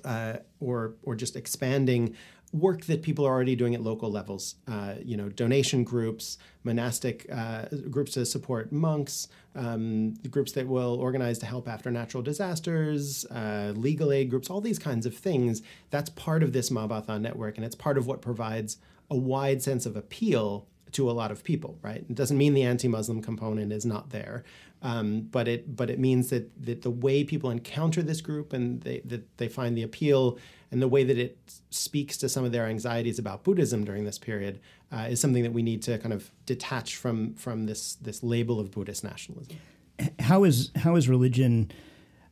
uh, 0.06 0.38
or 0.62 0.96
or 1.04 1.16
just 1.16 1.36
expanding 1.36 2.16
work 2.54 2.86
that 2.86 3.02
people 3.02 3.26
are 3.26 3.32
already 3.32 3.56
doing 3.56 3.76
at 3.76 3.82
local 3.82 4.12
levels. 4.12 4.56
Uh, 4.68 4.96
you 5.04 5.16
know, 5.16 5.30
donation 5.30 5.84
groups, 5.84 6.38
monastic 6.64 7.26
uh, 7.32 7.66
groups 7.90 8.14
to 8.14 8.26
support 8.26 8.72
monks, 8.72 9.30
um, 9.56 10.14
groups 10.30 10.52
that 10.54 10.68
will 10.68 10.96
organize 10.96 11.38
to 11.40 11.46
help 11.46 11.68
after 11.68 11.90
natural 11.90 12.22
disasters, 12.22 13.26
uh, 13.32 13.74
legal 13.76 14.12
aid 14.12 14.30
groups, 14.30 14.50
all 14.50 14.62
these 14.62 14.80
kinds 14.80 15.06
of 15.06 15.16
things. 15.16 15.62
That's 15.90 16.10
part 16.10 16.44
of 16.44 16.52
this 16.52 16.70
Mabatha 16.70 17.20
network, 17.20 17.58
and 17.58 17.66
it's 17.66 17.76
part 17.76 17.98
of 17.98 18.06
what 18.06 18.22
provides 18.22 18.78
a 19.10 19.16
wide 19.16 19.62
sense 19.62 19.86
of 19.86 19.96
appeal 19.96 20.68
to 20.92 21.10
a 21.10 21.14
lot 21.14 21.32
of 21.32 21.44
people. 21.44 21.78
Right? 21.82 22.04
It 22.10 22.16
doesn't 22.16 22.38
mean 22.38 22.54
the 22.54 22.64
anti-Muslim 22.64 23.22
component 23.22 23.72
is 23.72 23.86
not 23.86 24.10
there, 24.10 24.44
um, 24.82 25.22
but 25.32 25.48
it 25.48 25.74
but 25.76 25.90
it 25.90 26.00
means 26.00 26.30
that 26.32 26.52
that 26.66 26.82
the 26.82 26.92
way 26.92 27.24
people 27.24 27.50
encounter 27.50 28.02
this 28.02 28.20
group 28.20 28.52
and 28.52 28.82
they 28.82 29.00
that 29.06 29.38
they 29.38 29.48
find 29.48 29.78
the 29.78 29.84
appeal 29.84 30.38
and 30.72 30.82
the 30.82 30.88
way 30.88 31.04
that 31.04 31.18
it 31.18 31.38
speaks 31.70 32.18
to 32.18 32.30
some 32.30 32.46
of 32.46 32.52
their 32.52 32.66
anxieties 32.66 33.20
about 33.20 33.44
Buddhism 33.44 33.84
during 33.84 34.06
this 34.06 34.18
period 34.18 34.60
uh, 34.92 35.08
is 35.10 35.20
something 35.20 35.44
that 35.44 35.52
we 35.52 35.62
need 35.62 35.82
to 35.84 35.98
kind 35.98 36.14
of 36.14 36.32
detach 36.46 36.96
from 36.96 37.34
from 37.36 37.66
this 37.66 37.96
this 37.96 38.24
label 38.24 38.60
of 38.60 38.72
Buddhist 38.72 39.04
nationalism. 39.04 39.58
How 40.20 40.46
is 40.46 40.72
how 40.78 40.96
is 40.96 41.10
religion 41.10 41.72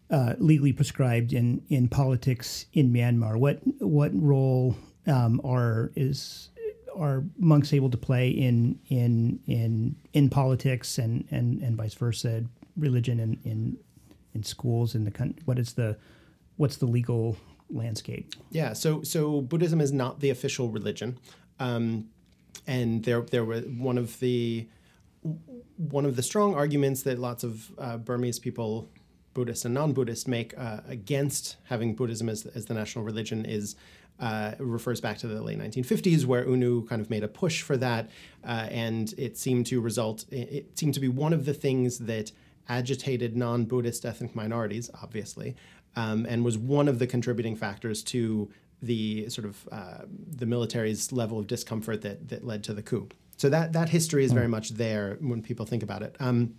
uh, 0.10 0.36
legally 0.40 0.74
prescribed 0.74 1.34
in 1.34 1.62
in 1.70 1.90
politics 1.90 2.66
in 2.74 2.92
Myanmar? 2.94 3.38
What 3.38 3.60
what 3.80 4.12
role 4.14 4.76
um, 5.06 5.42
are 5.44 5.92
is 5.96 6.50
are 6.96 7.24
monks 7.38 7.74
able 7.74 7.90
to 7.90 7.98
play 7.98 8.30
in 8.30 8.80
in 8.88 9.40
in 9.48 9.96
in 10.14 10.30
politics 10.30 10.98
and 10.98 11.28
and 11.30 11.62
and 11.62 11.76
vice 11.76 11.94
versa, 11.94 12.46
religion 12.78 13.20
in 13.20 13.38
in 13.44 13.78
in 14.34 14.44
schools 14.44 14.96
in 14.96 15.04
the 15.04 15.12
country? 15.12 15.42
What 15.44 15.60
is 15.60 15.74
the 15.74 15.98
what's 16.56 16.78
the 16.78 16.86
legal 16.86 17.38
landscape? 17.70 18.34
Yeah, 18.52 18.74
so 18.74 19.04
so 19.04 19.42
Buddhism 19.42 19.82
is 19.82 19.92
not 19.92 20.20
the 20.20 20.30
official 20.30 20.70
religion, 20.70 21.20
um, 21.60 22.10
and 22.68 23.04
there 23.04 23.22
there 23.22 23.46
were 23.46 23.62
one 23.62 23.98
of 23.98 24.20
the 24.20 24.68
one 25.78 26.06
of 26.06 26.16
the 26.16 26.24
strong 26.24 26.56
arguments 26.56 27.04
that 27.04 27.20
lots 27.20 27.44
of 27.44 27.72
uh, 27.78 27.98
Burmese 27.98 28.40
people, 28.40 28.90
Buddhist 29.34 29.66
and 29.66 29.74
non-Buddhist, 29.74 30.28
make 30.28 30.58
uh, 30.58 30.82
against 30.88 31.58
having 31.66 31.96
Buddhism 31.96 32.30
as, 32.30 32.46
as 32.46 32.66
the 32.66 32.74
national 32.74 33.04
religion 33.04 33.46
is 33.46 33.76
uh, 34.20 34.54
refers 34.60 35.00
back 35.00 35.18
to 35.18 35.28
the 35.28 35.42
late 35.42 35.58
1950s, 35.58 36.26
where 36.26 36.46
U 36.48 36.58
Nu 36.58 36.86
kind 36.86 37.02
of 37.02 37.10
made 37.10 37.24
a 37.24 37.28
push 37.28 37.62
for 37.62 37.78
that, 37.78 38.10
uh, 38.46 38.68
and 38.70 39.14
it 39.18 39.38
seemed 39.38 39.66
to 39.68 39.80
result. 39.80 40.26
It 40.32 40.78
seemed 40.78 40.94
to 40.96 41.00
be 41.00 41.08
one 41.08 41.34
of 41.34 41.46
the 41.46 41.54
things 41.54 42.00
that 42.00 42.32
agitated 42.68 43.36
non-Buddhist 43.36 44.06
ethnic 44.06 44.36
minorities, 44.36 44.90
obviously, 45.02 45.56
um, 45.96 46.26
and 46.28 46.44
was 46.44 46.58
one 46.58 46.88
of 46.88 47.00
the 47.00 47.08
contributing 47.08 47.56
factors 47.56 48.04
to 48.04 48.50
the 48.82 49.30
sort 49.30 49.46
of 49.46 49.68
uh, 49.72 50.06
the 50.08 50.46
military's 50.46 51.12
level 51.12 51.40
of 51.40 51.48
discomfort 51.48 52.02
that 52.02 52.30
that 52.30 52.46
led 52.46 52.64
to 52.64 52.74
the 52.74 52.82
coup. 52.82 53.10
So 53.38 53.50
that 53.50 53.74
that 53.74 53.90
history 53.90 54.24
is 54.24 54.32
very 54.32 54.46
hmm. 54.46 54.52
much 54.52 54.70
there 54.72 55.18
when 55.22 55.42
people 55.42 55.66
think 55.66 55.84
about 55.84 56.02
it. 56.02 56.16
Um, 56.20 56.56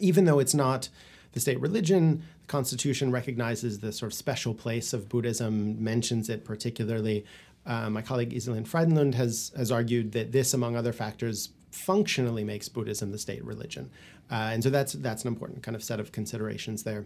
even 0.00 0.24
though 0.24 0.38
it's 0.38 0.54
not 0.54 0.88
the 1.34 1.40
state 1.40 1.60
religion. 1.60 2.22
The 2.42 2.46
Constitution 2.46 3.10
recognizes 3.10 3.80
the 3.80 3.92
sort 3.92 4.12
of 4.12 4.14
special 4.14 4.54
place 4.54 4.92
of 4.92 5.08
Buddhism, 5.08 5.82
mentions 5.82 6.30
it 6.30 6.44
particularly. 6.44 7.26
Uh, 7.66 7.90
my 7.90 8.02
colleague 8.02 8.30
Iselin 8.30 8.66
Frydenlund 8.66 9.14
has 9.14 9.52
has 9.56 9.70
argued 9.70 10.12
that 10.12 10.32
this, 10.32 10.54
among 10.54 10.76
other 10.76 10.92
factors, 10.92 11.50
functionally 11.70 12.44
makes 12.44 12.68
Buddhism 12.68 13.10
the 13.10 13.18
state 13.18 13.44
religion, 13.44 13.90
uh, 14.30 14.50
and 14.52 14.62
so 14.62 14.70
that's 14.70 14.94
that's 14.94 15.22
an 15.22 15.28
important 15.28 15.62
kind 15.62 15.74
of 15.74 15.82
set 15.82 16.00
of 16.00 16.12
considerations 16.12 16.84
there. 16.84 17.04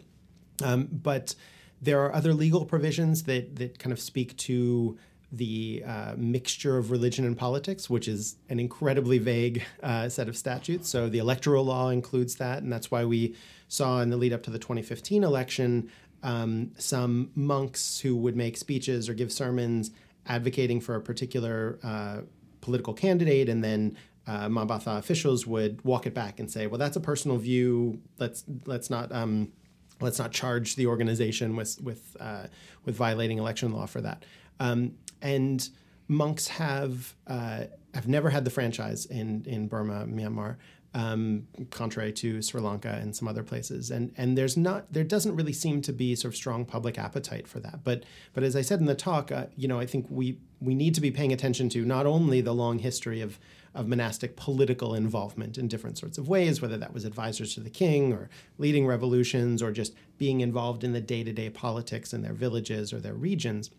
Um, 0.62 0.88
but 0.92 1.34
there 1.80 2.00
are 2.04 2.14
other 2.14 2.34
legal 2.34 2.64
provisions 2.64 3.24
that 3.24 3.56
that 3.56 3.78
kind 3.78 3.92
of 3.92 4.00
speak 4.00 4.36
to 4.36 4.98
the 5.30 5.82
uh, 5.86 6.14
mixture 6.16 6.78
of 6.78 6.90
religion 6.90 7.24
and 7.26 7.36
politics, 7.36 7.90
which 7.90 8.08
is 8.08 8.36
an 8.48 8.58
incredibly 8.58 9.18
vague 9.18 9.62
uh, 9.82 10.08
set 10.08 10.26
of 10.26 10.36
statutes. 10.36 10.88
So 10.88 11.08
the 11.08 11.18
electoral 11.18 11.64
law 11.64 11.90
includes 11.90 12.36
that, 12.36 12.62
and 12.62 12.72
that's 12.72 12.90
why 12.90 13.04
we 13.04 13.34
saw 13.68 14.00
in 14.00 14.08
the 14.08 14.16
lead 14.16 14.32
up 14.32 14.42
to 14.44 14.50
the 14.50 14.58
2015 14.58 15.22
election 15.22 15.90
um, 16.22 16.72
some 16.78 17.30
monks 17.34 18.00
who 18.00 18.16
would 18.16 18.36
make 18.36 18.56
speeches 18.56 19.08
or 19.08 19.14
give 19.14 19.30
sermons 19.32 19.90
advocating 20.26 20.80
for 20.80 20.94
a 20.94 21.00
particular 21.00 21.78
uh, 21.82 22.22
political 22.60 22.92
candidate, 22.92 23.48
and 23.48 23.62
then 23.62 23.96
uh, 24.26 24.48
Mabatha 24.48 24.98
officials 24.98 25.46
would 25.46 25.82
walk 25.84 26.06
it 26.06 26.14
back 26.14 26.40
and 26.40 26.50
say, 26.50 26.66
"Well, 26.66 26.78
that's 26.78 26.96
a 26.96 27.00
personal 27.00 27.36
view. 27.38 28.00
Let's 28.18 28.44
let's 28.66 28.90
not." 28.90 29.12
Um, 29.12 29.52
let's 30.00 30.18
not 30.18 30.32
charge 30.32 30.76
the 30.76 30.86
organization 30.86 31.56
with 31.56 31.80
with 31.82 32.16
uh, 32.20 32.46
with 32.84 32.96
violating 32.96 33.38
election 33.38 33.72
law 33.72 33.86
for 33.86 34.00
that. 34.00 34.24
Um, 34.60 34.94
and 35.22 35.68
monks 36.08 36.48
have 36.48 37.14
uh, 37.26 37.64
have 37.94 38.08
never 38.08 38.30
had 38.30 38.44
the 38.44 38.50
franchise 38.50 39.06
in 39.06 39.44
in 39.46 39.68
Burma, 39.68 40.06
Myanmar 40.06 40.56
um, 40.94 41.46
contrary 41.70 42.12
to 42.12 42.40
Sri 42.40 42.60
Lanka 42.60 42.90
and 42.90 43.14
some 43.14 43.28
other 43.28 43.42
places. 43.42 43.90
And 43.90 44.12
and 44.16 44.36
there's 44.36 44.56
not 44.56 44.92
there 44.92 45.04
doesn't 45.04 45.36
really 45.36 45.52
seem 45.52 45.82
to 45.82 45.92
be 45.92 46.14
sort 46.14 46.32
of 46.32 46.36
strong 46.36 46.64
public 46.64 46.98
appetite 46.98 47.46
for 47.46 47.60
that. 47.60 47.84
But 47.84 48.04
but 48.34 48.42
as 48.42 48.56
I 48.56 48.62
said 48.62 48.80
in 48.80 48.86
the 48.86 48.94
talk, 48.94 49.30
uh, 49.30 49.46
you 49.56 49.68
know, 49.68 49.78
I 49.78 49.86
think 49.86 50.06
we 50.08 50.38
we 50.60 50.74
need 50.74 50.94
to 50.94 51.00
be 51.00 51.10
paying 51.10 51.32
attention 51.32 51.68
to 51.70 51.84
not 51.84 52.06
only 52.06 52.40
the 52.40 52.54
long 52.54 52.78
history 52.78 53.20
of 53.20 53.38
of 53.78 53.86
monastic 53.86 54.34
political 54.34 54.92
involvement 54.92 55.56
in 55.56 55.68
different 55.68 55.96
sorts 55.96 56.18
of 56.18 56.28
ways, 56.28 56.60
whether 56.60 56.76
that 56.76 56.92
was 56.92 57.04
advisors 57.04 57.54
to 57.54 57.60
the 57.60 57.70
king 57.70 58.12
or 58.12 58.28
leading 58.58 58.84
revolutions 58.84 59.62
or 59.62 59.70
just 59.70 59.94
being 60.18 60.40
involved 60.40 60.82
in 60.82 60.92
the 60.92 61.00
day 61.00 61.22
to 61.22 61.32
day 61.32 61.48
politics 61.48 62.12
in 62.12 62.22
their 62.22 62.32
villages 62.32 62.92
or 62.92 62.98
their 62.98 63.14
regions, 63.14 63.70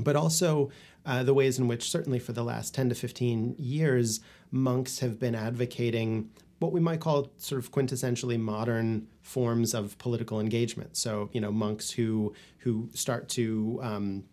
but 0.00 0.16
also 0.16 0.68
uh, 1.06 1.22
the 1.22 1.32
ways 1.32 1.60
in 1.60 1.68
which, 1.68 1.88
certainly 1.88 2.18
for 2.18 2.32
the 2.32 2.42
last 2.42 2.74
10 2.74 2.88
to 2.88 2.94
15 2.96 3.54
years, 3.56 4.18
monks 4.50 4.98
have 4.98 5.20
been 5.20 5.36
advocating 5.36 6.28
what 6.58 6.72
we 6.72 6.80
might 6.80 6.98
call 6.98 7.30
sort 7.36 7.62
of 7.62 7.70
quintessentially 7.70 8.40
modern 8.40 9.06
forms 9.22 9.74
of 9.74 9.96
political 9.98 10.40
engagement. 10.40 10.96
So, 10.96 11.30
you 11.32 11.40
know, 11.40 11.52
monks 11.52 11.92
who 11.92 12.34
who 12.58 12.88
start 12.94 13.28
to 13.30 13.78
um, 13.80 14.24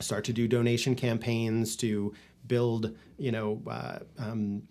start 0.00 0.24
to 0.24 0.32
do 0.32 0.48
donation 0.48 0.94
campaigns 0.94 1.76
to 1.76 2.14
build, 2.46 2.96
you 3.18 3.32
know, 3.32 3.62
uh, 3.68 3.98
um, 4.18 4.62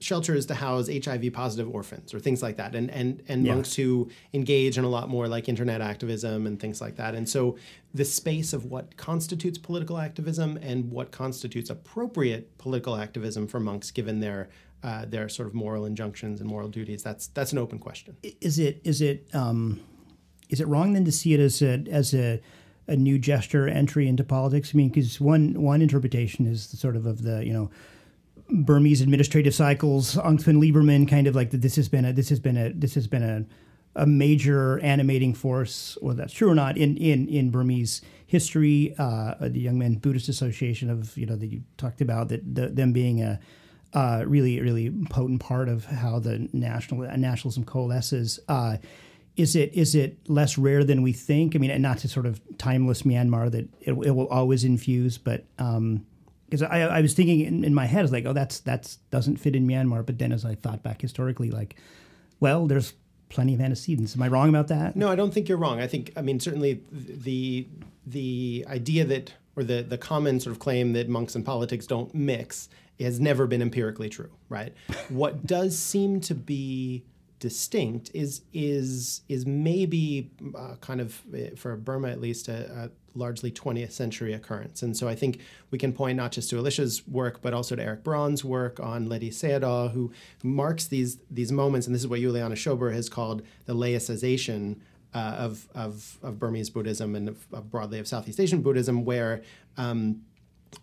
shelters 0.00 0.46
to 0.46 0.54
house 0.54 0.88
HIV 0.88 1.32
positive 1.32 1.72
orphans 1.72 2.14
or 2.14 2.20
things 2.20 2.42
like 2.42 2.56
that, 2.56 2.74
and 2.74 2.90
and 2.90 3.22
and 3.28 3.44
yeah. 3.44 3.54
monks 3.54 3.74
who 3.74 4.10
engage 4.32 4.78
in 4.78 4.84
a 4.84 4.88
lot 4.88 5.08
more 5.08 5.28
like 5.28 5.48
internet 5.48 5.80
activism 5.80 6.46
and 6.46 6.58
things 6.58 6.80
like 6.80 6.96
that. 6.96 7.14
And 7.14 7.28
so, 7.28 7.56
the 7.94 8.04
space 8.04 8.52
of 8.52 8.64
what 8.64 8.96
constitutes 8.96 9.58
political 9.58 9.98
activism 9.98 10.58
and 10.62 10.90
what 10.90 11.12
constitutes 11.12 11.70
appropriate 11.70 12.56
political 12.58 12.96
activism 12.96 13.46
for 13.46 13.60
monks, 13.60 13.90
given 13.90 14.20
their 14.20 14.48
uh, 14.82 15.04
their 15.04 15.28
sort 15.28 15.46
of 15.46 15.54
moral 15.54 15.84
injunctions 15.84 16.40
and 16.40 16.48
moral 16.48 16.68
duties. 16.68 17.02
That's 17.02 17.28
that's 17.28 17.52
an 17.52 17.58
open 17.58 17.78
question. 17.78 18.16
Is 18.22 18.58
it 18.58 18.80
is 18.84 19.02
it 19.02 19.28
um, 19.34 19.80
is 20.48 20.60
it 20.60 20.66
wrong 20.66 20.94
then 20.94 21.04
to 21.04 21.12
see 21.12 21.34
it 21.34 21.40
as 21.40 21.62
a 21.62 21.84
as 21.90 22.14
a 22.14 22.40
a 22.90 22.96
new 22.96 23.18
gesture 23.18 23.68
entry 23.68 24.08
into 24.08 24.24
politics? 24.24 24.72
I 24.74 24.76
mean, 24.76 24.88
because 24.88 25.20
one 25.20 25.60
one 25.60 25.80
interpretation 25.80 26.46
is 26.46 26.62
sort 26.62 26.96
of 26.96 27.06
of 27.06 27.22
the 27.22 27.44
you 27.44 27.52
know 27.52 27.70
Burmese 28.50 29.00
administrative 29.00 29.54
cycles, 29.54 30.16
Aung 30.16 30.38
Lieberman 30.38 31.08
kind 31.08 31.26
of 31.26 31.34
like 31.34 31.50
that. 31.50 31.62
This 31.62 31.76
has 31.76 31.88
been 31.88 32.04
a 32.04 32.12
this 32.12 32.28
has 32.28 32.40
been 32.40 32.56
a 32.56 32.72
this 32.72 32.94
has 32.94 33.06
been 33.06 33.22
a 33.22 33.44
a 33.96 34.06
major 34.06 34.78
animating 34.80 35.34
force, 35.34 35.98
whether 36.00 36.18
that's 36.18 36.32
true 36.32 36.50
or 36.50 36.54
not, 36.54 36.76
in 36.76 36.96
in 36.96 37.28
in 37.28 37.50
Burmese 37.50 38.02
history. 38.26 38.94
Uh, 38.98 39.34
the 39.40 39.60
Young 39.60 39.78
Men 39.78 39.94
Buddhist 39.96 40.28
Association 40.28 40.90
of 40.90 41.16
you 41.16 41.26
know 41.26 41.36
that 41.36 41.46
you 41.46 41.62
talked 41.76 42.00
about 42.00 42.28
that 42.28 42.54
the, 42.54 42.68
them 42.68 42.92
being 42.92 43.22
a 43.22 43.40
uh, 43.92 44.24
really 44.26 44.60
really 44.60 44.90
potent 45.10 45.40
part 45.40 45.68
of 45.68 45.86
how 45.86 46.18
the 46.18 46.48
national 46.52 47.00
nationalism 47.16 47.64
coalesces. 47.64 48.38
Uh, 48.48 48.76
is 49.40 49.56
it 49.56 49.72
is 49.74 49.94
it 49.94 50.18
less 50.28 50.58
rare 50.58 50.84
than 50.84 51.02
we 51.02 51.12
think? 51.12 51.56
I 51.56 51.58
mean, 51.58 51.70
and 51.70 51.82
not 51.82 51.98
to 51.98 52.08
sort 52.08 52.26
of 52.26 52.40
timeless 52.58 53.02
Myanmar 53.02 53.50
that 53.50 53.68
it, 53.80 53.92
it 53.92 54.10
will 54.10 54.28
always 54.28 54.64
infuse, 54.64 55.18
but 55.18 55.44
because 55.56 56.62
um, 56.62 56.68
I, 56.70 56.82
I 56.82 57.00
was 57.00 57.14
thinking 57.14 57.40
in, 57.40 57.64
in 57.64 57.74
my 57.74 57.86
head, 57.86 58.00
I 58.00 58.02
was 58.02 58.12
like, 58.12 58.26
oh, 58.26 58.32
that's 58.32 58.60
that's 58.60 58.96
doesn't 59.10 59.38
fit 59.38 59.56
in 59.56 59.66
Myanmar. 59.66 60.04
But 60.04 60.18
then 60.18 60.32
as 60.32 60.44
I 60.44 60.54
thought 60.54 60.82
back 60.82 61.00
historically, 61.00 61.50
like, 61.50 61.76
well, 62.38 62.66
there's 62.66 62.92
plenty 63.30 63.54
of 63.54 63.60
antecedents. 63.60 64.14
Am 64.14 64.22
I 64.22 64.28
wrong 64.28 64.48
about 64.48 64.68
that? 64.68 64.96
No, 64.96 65.08
I 65.08 65.16
don't 65.16 65.32
think 65.32 65.48
you're 65.48 65.58
wrong. 65.58 65.80
I 65.80 65.86
think 65.86 66.12
I 66.16 66.22
mean 66.22 66.38
certainly 66.38 66.82
the 66.92 67.66
the 68.06 68.66
idea 68.68 69.04
that 69.06 69.32
or 69.56 69.64
the 69.64 69.82
the 69.82 69.98
common 69.98 70.38
sort 70.38 70.52
of 70.52 70.58
claim 70.58 70.92
that 70.92 71.08
monks 71.08 71.34
and 71.34 71.44
politics 71.44 71.86
don't 71.86 72.14
mix 72.14 72.68
has 72.98 73.18
never 73.18 73.46
been 73.46 73.62
empirically 73.62 74.10
true, 74.10 74.30
right? 74.50 74.74
what 75.08 75.46
does 75.46 75.78
seem 75.78 76.20
to 76.20 76.34
be 76.34 77.04
distinct 77.40 78.10
is 78.14 78.42
is 78.52 79.22
is 79.28 79.44
maybe 79.46 80.30
uh, 80.56 80.76
kind 80.80 81.00
of 81.00 81.20
eh, 81.34 81.50
for 81.56 81.74
Burma 81.74 82.08
at 82.08 82.20
least 82.20 82.48
a, 82.48 82.70
a, 82.84 82.90
largely 83.18 83.50
20th 83.50 83.90
century 83.90 84.32
occurrence. 84.32 84.82
And 84.82 84.96
so 84.96 85.08
I 85.08 85.16
think 85.16 85.40
we 85.72 85.78
can 85.78 85.92
point 85.92 86.16
not 86.16 86.30
just 86.30 86.48
to 86.50 86.60
Alicia's 86.60 87.08
work 87.08 87.42
but 87.42 87.52
also 87.52 87.74
to 87.74 87.82
Eric 87.82 88.04
Braun's 88.04 88.44
work 88.44 88.78
on 88.78 89.08
Ledi 89.08 89.30
Sayadaw, 89.30 89.90
who, 89.90 90.12
who 90.42 90.48
marks 90.48 90.86
these 90.86 91.18
these 91.28 91.50
moments, 91.50 91.88
and 91.88 91.94
this 91.96 92.02
is 92.02 92.08
what 92.08 92.20
Juliana 92.20 92.54
Schober 92.54 92.92
has 92.92 93.08
called 93.08 93.42
the 93.64 93.74
laicization 93.74 94.76
uh, 95.12 95.34
of, 95.38 95.68
of 95.74 96.18
of 96.22 96.38
Burmese 96.38 96.70
Buddhism 96.70 97.16
and 97.16 97.30
of, 97.30 97.46
of 97.52 97.70
broadly 97.70 97.98
of 97.98 98.06
Southeast 98.06 98.38
Asian 98.38 98.62
Buddhism, 98.62 99.04
where 99.04 99.42
um, 99.76 100.22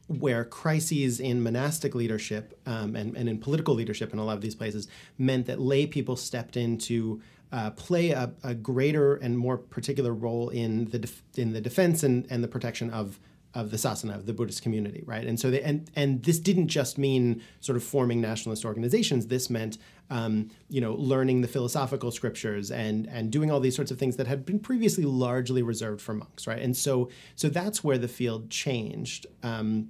where 0.08 0.44
crises 0.46 1.20
in 1.20 1.42
monastic 1.44 1.96
leadership 1.96 2.60
um, 2.66 2.96
and, 2.96 3.16
and 3.16 3.28
in 3.30 3.38
political 3.38 3.74
leadership 3.74 4.14
in 4.14 4.20
a 4.20 4.24
lot 4.24 4.36
of 4.36 4.42
these 4.42 4.56
places 4.56 4.88
meant 5.18 5.46
that 5.46 5.60
lay 5.60 5.86
people 5.86 6.16
stepped 6.16 6.58
in 6.58 6.78
to 6.78 7.22
uh, 7.52 7.72
play 7.72 8.12
a, 8.12 8.32
a, 8.44 8.54
greater 8.54 9.16
and 9.16 9.38
more 9.38 9.58
particular 9.58 10.14
role 10.14 10.50
in 10.50 10.86
the 10.86 11.00
def- 11.00 11.24
in 11.38 11.54
the 11.54 11.62
defense 11.62 12.04
and, 12.04 12.28
and 12.30 12.44
the 12.44 12.48
protection 12.48 12.90
of 12.90 13.20
of 13.54 13.72
the 13.72 13.78
sasana 13.78 14.16
of 14.16 14.26
the 14.26 14.34
Buddhist 14.34 14.62
community, 14.62 15.04
right? 15.06 15.26
And 15.26 15.40
so 15.40 15.50
they, 15.50 15.62
and 15.62 15.90
and 15.96 16.24
this 16.24 16.40
didn't 16.40 16.68
just 16.68 16.98
mean 16.98 17.42
sort 17.60 17.76
of 17.76 17.84
forming 17.84 18.22
nationalist 18.22 18.66
organizations. 18.66 19.28
This 19.28 19.50
meant 19.50 19.78
um, 20.10 20.50
you 20.70 20.82
know 20.82 20.94
learning 20.94 21.42
the 21.42 21.48
philosophical 21.48 22.12
scriptures 22.12 22.72
and 22.72 23.08
and 23.08 23.32
doing 23.32 23.52
all 23.52 23.60
these 23.60 23.76
sorts 23.76 23.92
of 23.92 23.98
things 23.98 24.18
that 24.18 24.28
had 24.28 24.46
been 24.46 24.60
previously 24.60 25.06
largely 25.06 25.64
reserved 25.64 26.02
for 26.02 26.14
monks, 26.14 26.46
right? 26.46 26.62
And 26.62 26.76
so 26.76 27.10
so 27.36 27.50
that's 27.50 27.84
where 27.84 27.98
the 27.98 28.08
field 28.08 28.50
changed, 28.50 29.26
um, 29.44 29.90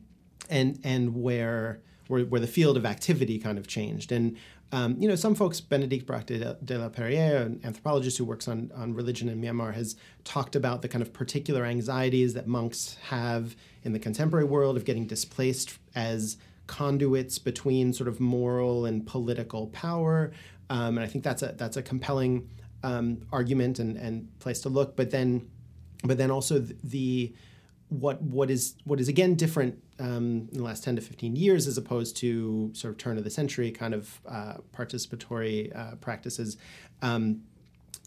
and 0.49 0.79
and 0.83 1.15
where 1.21 1.81
where, 2.07 2.25
where 2.25 2.41
the 2.41 2.47
field 2.47 2.77
of 2.77 2.85
activity 2.85 3.37
kind 3.37 3.57
of 3.57 3.67
changed. 3.67 4.11
And 4.11 4.37
um, 4.71 4.97
you 4.99 5.07
know, 5.07 5.15
some 5.15 5.33
folks, 5.33 5.61
Bénédicte 5.61 6.05
Brac 6.05 6.25
de, 6.25 6.57
de 6.63 6.77
la 6.77 6.89
Perrière, 6.89 7.45
an 7.45 7.61
anthropologist 7.63 8.17
who 8.17 8.25
works 8.25 8.47
on, 8.47 8.71
on 8.75 8.93
religion 8.93 9.29
in 9.29 9.41
Myanmar, 9.41 9.73
has 9.73 9.95
talked 10.25 10.55
about 10.55 10.81
the 10.81 10.89
kind 10.89 11.01
of 11.01 11.13
particular 11.13 11.63
anxieties 11.63 12.33
that 12.33 12.47
monks 12.47 12.97
have 13.09 13.55
in 13.83 13.93
the 13.93 13.99
contemporary 13.99 14.45
world 14.45 14.75
of 14.75 14.83
getting 14.83 15.07
displaced 15.07 15.77
as 15.95 16.37
conduits 16.67 17.39
between 17.39 17.93
sort 17.93 18.09
of 18.09 18.19
moral 18.19 18.85
and 18.85 19.07
political 19.07 19.67
power. 19.67 20.31
Um, 20.69 20.97
and 20.97 20.99
I 20.99 21.07
think 21.07 21.23
that's 21.23 21.43
a 21.43 21.53
that's 21.57 21.77
a 21.77 21.81
compelling 21.81 22.49
um, 22.83 23.21
argument 23.31 23.79
and, 23.79 23.95
and 23.95 24.27
place 24.39 24.59
to 24.61 24.69
look. 24.69 24.97
But 24.97 25.11
then, 25.11 25.49
but 26.03 26.17
then 26.17 26.29
also 26.29 26.59
the 26.59 27.33
what 27.89 28.21
what 28.21 28.49
is 28.49 28.75
what 28.83 28.99
is 28.99 29.07
again 29.07 29.35
different 29.35 29.81
um, 29.99 30.47
in 30.51 30.57
the 30.57 30.63
last 30.63 30.83
10 30.83 30.97
to 30.97 31.01
15 31.01 31.35
years 31.35 31.67
as 31.67 31.77
opposed 31.77 32.17
to 32.17 32.69
sort 32.73 32.91
of 32.91 32.97
turn 32.97 33.17
of 33.17 33.23
the 33.23 33.29
century 33.29 33.71
kind 33.71 33.93
of 33.93 34.19
uh, 34.27 34.55
participatory 34.75 35.75
uh, 35.75 35.95
practices 35.95 36.57
um, 37.01 37.41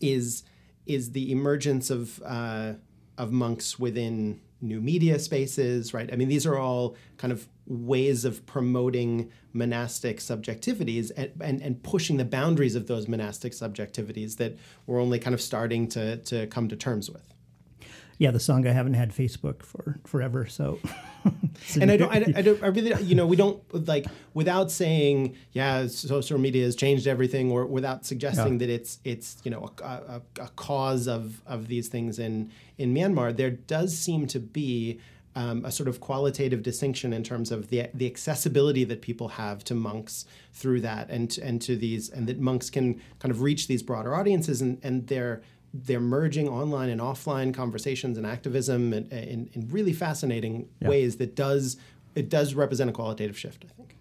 is 0.00 0.42
is 0.86 1.12
the 1.12 1.32
emergence 1.32 1.90
of 1.90 2.22
uh, 2.24 2.74
of 3.16 3.32
monks 3.32 3.78
within 3.78 4.40
new 4.60 4.80
media 4.80 5.18
spaces 5.18 5.94
right? 5.94 6.12
I 6.12 6.16
mean 6.16 6.28
these 6.28 6.46
are 6.46 6.58
all 6.58 6.96
kind 7.16 7.32
of 7.32 7.48
ways 7.66 8.24
of 8.24 8.44
promoting 8.46 9.30
monastic 9.52 10.18
subjectivities 10.18 11.10
and, 11.16 11.30
and, 11.40 11.62
and 11.62 11.82
pushing 11.82 12.16
the 12.16 12.24
boundaries 12.24 12.74
of 12.74 12.86
those 12.88 13.06
monastic 13.08 13.52
subjectivities 13.52 14.36
that 14.36 14.56
we're 14.86 15.00
only 15.00 15.18
kind 15.20 15.34
of 15.34 15.40
starting 15.40 15.86
to, 15.88 16.16
to 16.18 16.48
come 16.48 16.68
to 16.68 16.76
terms 16.76 17.08
with 17.08 17.32
yeah, 18.20 18.30
the 18.30 18.38
song 18.38 18.66
I 18.66 18.72
haven't 18.72 18.94
had 18.94 19.14
Facebook 19.14 19.62
for 19.62 19.98
forever, 20.04 20.44
so. 20.44 20.78
and 21.80 21.90
I 21.90 21.96
don't, 21.96 22.12
I, 22.12 22.16
I 22.36 22.42
don't, 22.42 22.62
I 22.62 22.66
really, 22.66 23.02
you 23.02 23.14
know, 23.14 23.26
we 23.26 23.34
don't 23.34 23.62
like 23.88 24.04
without 24.34 24.70
saying, 24.70 25.36
yeah, 25.52 25.86
social 25.86 26.36
media 26.36 26.66
has 26.66 26.76
changed 26.76 27.06
everything, 27.06 27.50
or 27.50 27.64
without 27.64 28.04
suggesting 28.04 28.52
yeah. 28.52 28.58
that 28.58 28.68
it's, 28.68 28.98
it's, 29.04 29.38
you 29.42 29.50
know, 29.50 29.70
a, 29.82 29.86
a, 29.86 30.22
a, 30.38 30.48
cause 30.48 31.08
of 31.08 31.40
of 31.46 31.68
these 31.68 31.88
things 31.88 32.18
in 32.18 32.50
in 32.76 32.94
Myanmar. 32.94 33.34
There 33.34 33.52
does 33.52 33.96
seem 33.96 34.26
to 34.26 34.38
be 34.38 35.00
um, 35.34 35.64
a 35.64 35.72
sort 35.72 35.88
of 35.88 36.00
qualitative 36.00 36.62
distinction 36.62 37.14
in 37.14 37.24
terms 37.24 37.50
of 37.50 37.70
the 37.70 37.88
the 37.94 38.04
accessibility 38.04 38.84
that 38.84 39.00
people 39.00 39.28
have 39.28 39.64
to 39.64 39.74
monks 39.74 40.26
through 40.52 40.82
that, 40.82 41.08
and 41.08 41.38
and 41.38 41.62
to 41.62 41.74
these, 41.74 42.10
and 42.10 42.26
that 42.26 42.38
monks 42.38 42.68
can 42.68 43.00
kind 43.18 43.30
of 43.32 43.40
reach 43.40 43.66
these 43.66 43.82
broader 43.82 44.14
audiences, 44.14 44.60
and 44.60 44.78
and 44.82 45.06
they're 45.06 45.40
they're 45.72 46.00
merging 46.00 46.48
online 46.48 46.90
and 46.90 47.00
offline 47.00 47.54
conversations 47.54 48.18
and 48.18 48.26
activism 48.26 48.92
in, 48.92 49.06
in, 49.10 49.50
in 49.52 49.68
really 49.70 49.92
fascinating 49.92 50.68
yeah. 50.80 50.88
ways 50.88 51.16
that 51.16 51.34
does 51.34 51.76
it 52.14 52.28
does 52.28 52.54
represent 52.54 52.90
a 52.90 52.92
qualitative 52.92 53.38
shift 53.38 53.64
i 53.68 53.72
think 53.74 53.96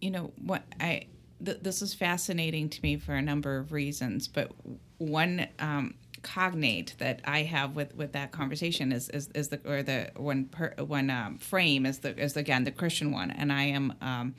you 0.00 0.10
know 0.10 0.32
what 0.42 0.62
i 0.80 1.06
th- 1.44 1.58
this 1.62 1.80
is 1.80 1.94
fascinating 1.94 2.68
to 2.68 2.80
me 2.82 2.96
for 2.96 3.14
a 3.14 3.22
number 3.22 3.56
of 3.56 3.72
reasons 3.72 4.28
but 4.28 4.52
one 4.98 5.46
um, 5.58 5.94
cognate 6.22 6.94
that 6.98 7.20
I 7.24 7.42
have 7.42 7.74
with, 7.76 7.94
with 7.94 8.12
that 8.12 8.32
conversation 8.32 8.92
is, 8.92 9.08
is, 9.10 9.28
is 9.34 9.48
the 9.48 9.60
or 9.64 9.82
the 9.82 10.10
one 10.16 10.46
per, 10.46 10.74
one 10.78 11.10
um, 11.10 11.38
frame 11.38 11.86
is 11.86 12.00
the 12.00 12.16
is 12.16 12.36
again 12.36 12.64
the 12.64 12.70
Christian 12.70 13.12
one, 13.12 13.30
and 13.30 13.52
I 13.52 13.64
am 13.64 13.94
um, 14.00 14.34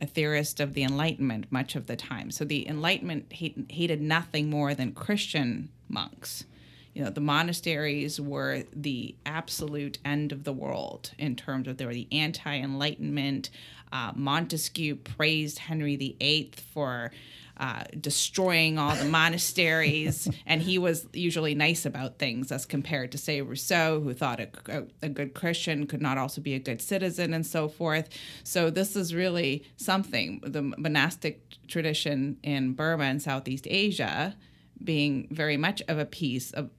a 0.00 0.06
theorist 0.06 0.60
of 0.60 0.74
the 0.74 0.82
Enlightenment 0.82 1.46
much 1.50 1.76
of 1.76 1.86
the 1.86 1.96
time. 1.96 2.30
So 2.30 2.44
the 2.44 2.68
Enlightenment 2.68 3.32
hate, 3.32 3.56
hated 3.68 4.00
nothing 4.00 4.50
more 4.50 4.74
than 4.74 4.92
Christian 4.92 5.70
monks. 5.88 6.44
You 6.94 7.02
know, 7.02 7.10
the 7.10 7.20
monasteries 7.20 8.20
were 8.20 8.62
the 8.72 9.16
absolute 9.26 9.98
end 10.04 10.30
of 10.30 10.44
the 10.44 10.52
world 10.52 11.10
in 11.18 11.34
terms 11.34 11.66
of 11.66 11.76
they 11.76 11.86
were 11.86 11.94
the 11.94 12.06
anti-Enlightenment. 12.12 13.50
Uh, 13.92 14.12
Montesquieu 14.14 14.94
praised 14.94 15.58
Henry 15.58 15.96
VIII 15.96 16.52
for 16.72 17.10
uh, 17.56 17.84
destroying 18.00 18.78
all 18.78 18.96
the 18.96 19.04
monasteries, 19.04 20.28
and 20.46 20.62
he 20.62 20.78
was 20.78 21.06
usually 21.12 21.54
nice 21.54 21.86
about 21.86 22.18
things 22.18 22.50
as 22.50 22.66
compared 22.66 23.12
to, 23.12 23.18
say, 23.18 23.40
Rousseau, 23.40 24.00
who 24.00 24.12
thought 24.12 24.40
a, 24.40 24.48
a, 24.68 24.82
a, 25.02 25.08
good 25.08 25.34
Christian 25.34 25.86
could 25.86 26.02
not 26.02 26.18
also 26.18 26.40
be 26.40 26.54
a 26.54 26.58
good 26.58 26.82
citizen 26.82 27.32
and 27.32 27.46
so 27.46 27.68
forth. 27.68 28.08
So 28.42 28.70
this 28.70 28.96
is 28.96 29.14
really 29.14 29.64
something. 29.76 30.40
The 30.44 30.62
monastic 30.62 31.42
tradition 31.68 32.38
in 32.42 32.72
Burma 32.72 33.04
and 33.04 33.22
Southeast 33.22 33.66
Asia 33.70 34.36
being 34.82 35.28
very 35.30 35.56
much 35.56 35.82
of 35.88 35.98
a 35.98 36.04
piece 36.04 36.50
of 36.52 36.70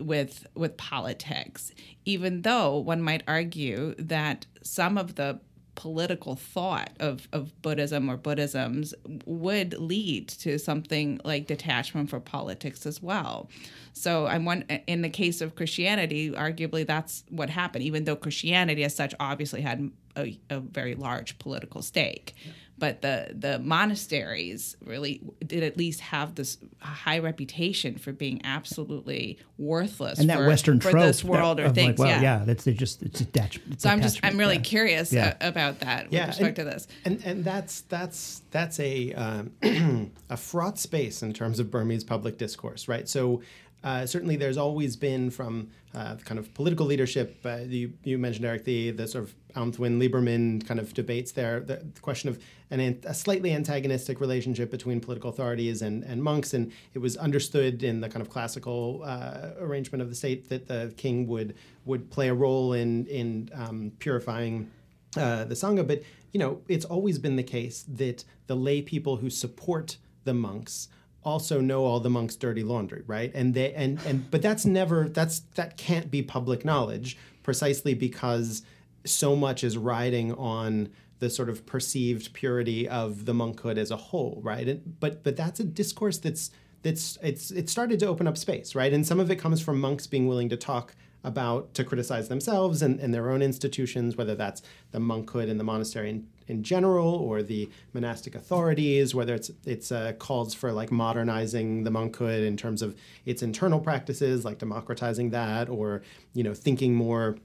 with 0.00 0.46
with 0.54 0.76
politics 0.76 1.72
even 2.04 2.42
though 2.42 2.78
one 2.78 3.00
might 3.00 3.22
argue 3.26 3.94
that 3.98 4.44
some 4.62 4.98
of 4.98 5.14
the 5.14 5.40
political 5.76 6.34
thought 6.34 6.90
of, 6.98 7.28
of 7.32 7.62
Buddhism 7.62 8.10
or 8.10 8.16
Buddhisms 8.16 8.92
would 9.24 9.74
lead 9.74 10.26
to 10.28 10.58
something 10.58 11.20
like 11.24 11.46
detachment 11.46 12.10
for 12.10 12.18
politics 12.18 12.84
as 12.84 13.00
well. 13.00 13.48
So 13.92 14.26
I'm 14.26 14.44
one 14.44 14.62
in 14.86 15.02
the 15.02 15.08
case 15.08 15.40
of 15.40 15.54
Christianity, 15.54 16.32
arguably 16.32 16.84
that's 16.84 17.24
what 17.30 17.50
happened, 17.50 17.84
even 17.84 18.04
though 18.04 18.16
Christianity 18.16 18.82
as 18.82 18.96
such 18.96 19.14
obviously 19.20 19.60
had 19.60 19.90
a, 20.16 20.38
a 20.50 20.58
very 20.58 20.96
large 20.96 21.38
political 21.38 21.82
stake. 21.82 22.34
Yeah 22.44 22.52
but 22.78 23.02
the 23.02 23.32
the 23.34 23.58
monasteries 23.58 24.76
really 24.84 25.22
did 25.44 25.62
at 25.62 25.76
least 25.76 26.00
have 26.00 26.34
this 26.34 26.58
high 26.80 27.18
reputation 27.18 27.96
for 27.96 28.12
being 28.12 28.40
absolutely 28.44 29.38
worthless 29.58 30.18
and 30.18 30.28
that 30.28 30.38
for, 30.38 30.46
Western 30.46 30.80
for 30.80 30.90
trope 30.90 31.04
this 31.04 31.24
world 31.24 31.58
that, 31.58 31.66
or 31.66 31.70
things. 31.70 31.98
Like, 31.98 32.10
well, 32.10 32.22
yeah, 32.22 32.38
yeah, 32.38 32.44
that's 32.44 32.64
just 32.64 33.02
it's 33.02 33.20
attached. 33.20 33.60
It's 33.70 33.82
so 33.82 33.90
I'm 33.90 34.02
just 34.02 34.20
I'm 34.22 34.36
really 34.36 34.56
yeah. 34.56 34.62
curious 34.62 35.12
yeah. 35.12 35.34
about 35.40 35.80
that 35.80 36.10
with 36.10 36.26
respect 36.26 36.46
and, 36.46 36.56
to 36.56 36.64
this. 36.64 36.88
And 37.04 37.22
and 37.24 37.44
that's 37.44 37.82
that's 37.82 38.42
that's 38.50 38.78
a 38.80 39.12
um, 39.14 39.52
a 40.30 40.36
fraught 40.36 40.78
space 40.78 41.22
in 41.22 41.32
terms 41.32 41.58
of 41.58 41.70
Burmese 41.70 42.04
public 42.04 42.36
discourse, 42.38 42.88
right? 42.88 43.08
So 43.08 43.42
uh, 43.84 44.06
certainly 44.06 44.36
there's 44.36 44.56
always 44.56 44.96
been 44.96 45.30
from 45.30 45.68
uh, 45.94 46.16
kind 46.24 46.38
of 46.38 46.52
political 46.54 46.86
leadership. 46.86 47.38
Uh, 47.44 47.58
you, 47.66 47.92
you, 48.02 48.18
mentioned 48.18 48.44
Eric 48.44 48.64
the 48.64 48.90
the 48.90 49.06
sort 49.06 49.24
of 49.24 49.34
Aung-Thwin 49.54 49.98
Lieberman 50.00 50.66
kind 50.66 50.80
of 50.80 50.92
debates 50.92 51.32
there. 51.32 51.60
The, 51.60 51.76
the 51.94 52.00
question 52.00 52.28
of 52.28 52.38
an, 52.70 53.00
a 53.04 53.14
slightly 53.14 53.52
antagonistic 53.52 54.20
relationship 54.20 54.70
between 54.70 55.00
political 55.00 55.30
authorities 55.30 55.82
and, 55.82 56.02
and 56.04 56.22
monks, 56.22 56.52
and 56.52 56.72
it 56.94 56.98
was 56.98 57.16
understood 57.16 57.82
in 57.82 58.00
the 58.00 58.08
kind 58.08 58.22
of 58.22 58.28
classical 58.28 59.02
uh, 59.04 59.50
arrangement 59.60 60.02
of 60.02 60.08
the 60.08 60.16
state 60.16 60.48
that 60.48 60.66
the 60.66 60.92
king 60.96 61.26
would 61.26 61.54
would 61.84 62.10
play 62.10 62.28
a 62.28 62.34
role 62.34 62.72
in 62.72 63.06
in 63.06 63.50
um, 63.54 63.92
purifying 63.98 64.70
uh, 65.16 65.44
the 65.44 65.54
sangha. 65.54 65.86
But 65.86 66.02
you 66.32 66.40
know, 66.40 66.60
it's 66.68 66.84
always 66.84 67.18
been 67.18 67.36
the 67.36 67.42
case 67.42 67.84
that 67.88 68.24
the 68.46 68.56
lay 68.56 68.82
people 68.82 69.16
who 69.16 69.30
support 69.30 69.96
the 70.24 70.34
monks 70.34 70.88
also 71.26 71.60
know 71.60 71.84
all 71.84 71.98
the 72.00 72.08
monks' 72.08 72.36
dirty 72.36 72.62
laundry, 72.62 73.02
right? 73.06 73.32
And 73.34 73.52
they 73.52 73.74
and 73.74 73.98
and 74.06 74.30
but 74.30 74.40
that's 74.40 74.64
never 74.64 75.08
that's 75.08 75.40
that 75.56 75.76
can't 75.76 76.10
be 76.10 76.22
public 76.22 76.64
knowledge 76.64 77.18
precisely 77.42 77.92
because 77.92 78.62
so 79.04 79.36
much 79.36 79.62
is 79.62 79.76
riding 79.76 80.32
on 80.34 80.88
the 81.18 81.28
sort 81.28 81.48
of 81.48 81.66
perceived 81.66 82.32
purity 82.32 82.88
of 82.88 83.24
the 83.24 83.34
monkhood 83.34 83.76
as 83.76 83.90
a 83.90 83.96
whole, 83.96 84.40
right? 84.42 84.68
And, 84.68 84.98
but 85.00 85.24
but 85.24 85.36
that's 85.36 85.58
a 85.58 85.64
discourse 85.64 86.18
that's 86.18 86.50
that's 86.82 87.18
it's 87.22 87.50
it 87.50 87.68
started 87.68 87.98
to 88.00 88.06
open 88.06 88.28
up 88.28 88.38
space, 88.38 88.74
right? 88.76 88.92
And 88.92 89.04
some 89.04 89.18
of 89.18 89.30
it 89.30 89.36
comes 89.36 89.60
from 89.60 89.80
monks 89.80 90.06
being 90.06 90.28
willing 90.28 90.48
to 90.50 90.56
talk 90.56 90.94
about 91.24 91.74
to 91.74 91.82
criticize 91.82 92.28
themselves 92.28 92.82
and, 92.82 93.00
and 93.00 93.12
their 93.12 93.30
own 93.30 93.42
institutions, 93.42 94.16
whether 94.16 94.36
that's 94.36 94.62
the 94.92 95.00
monkhood 95.00 95.50
and 95.50 95.58
the 95.58 95.64
monastery 95.64 96.10
in, 96.10 96.28
in 96.48 96.62
general 96.62 97.14
or 97.14 97.42
the 97.42 97.68
monastic 97.92 98.34
authorities, 98.34 99.14
whether 99.14 99.34
it's 99.34 99.50
it's 99.64 99.90
uh, 99.90 100.12
calls 100.18 100.54
for 100.54 100.72
like 100.72 100.90
modernizing 100.90 101.84
the 101.84 101.90
monkhood 101.90 102.46
in 102.46 102.56
terms 102.56 102.82
of 102.82 102.96
its 103.24 103.42
internal 103.42 103.80
practices, 103.80 104.44
like 104.44 104.58
democratizing 104.58 105.30
that, 105.30 105.68
or 105.68 106.02
you 106.34 106.42
know 106.42 106.54
thinking 106.54 106.94
more 106.94 107.36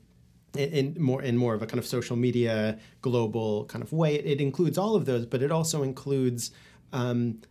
in, 0.58 0.96
more 1.00 1.22
in 1.22 1.38
more 1.38 1.54
of 1.54 1.62
a 1.62 1.66
kind 1.66 1.80
of 1.80 1.86
social 1.86 2.16
media 2.16 2.78
global 3.02 3.66
kind 3.66 3.84
of 3.84 3.94
way. 3.94 4.16
It, 4.16 4.26
it 4.26 4.42
includes 4.42 4.78
all 4.78 4.96
of 4.96 5.06
those, 5.06 5.26
but 5.26 5.42
it 5.42 5.52
also 5.52 5.84
includes 5.84 6.52
um, 6.94 7.42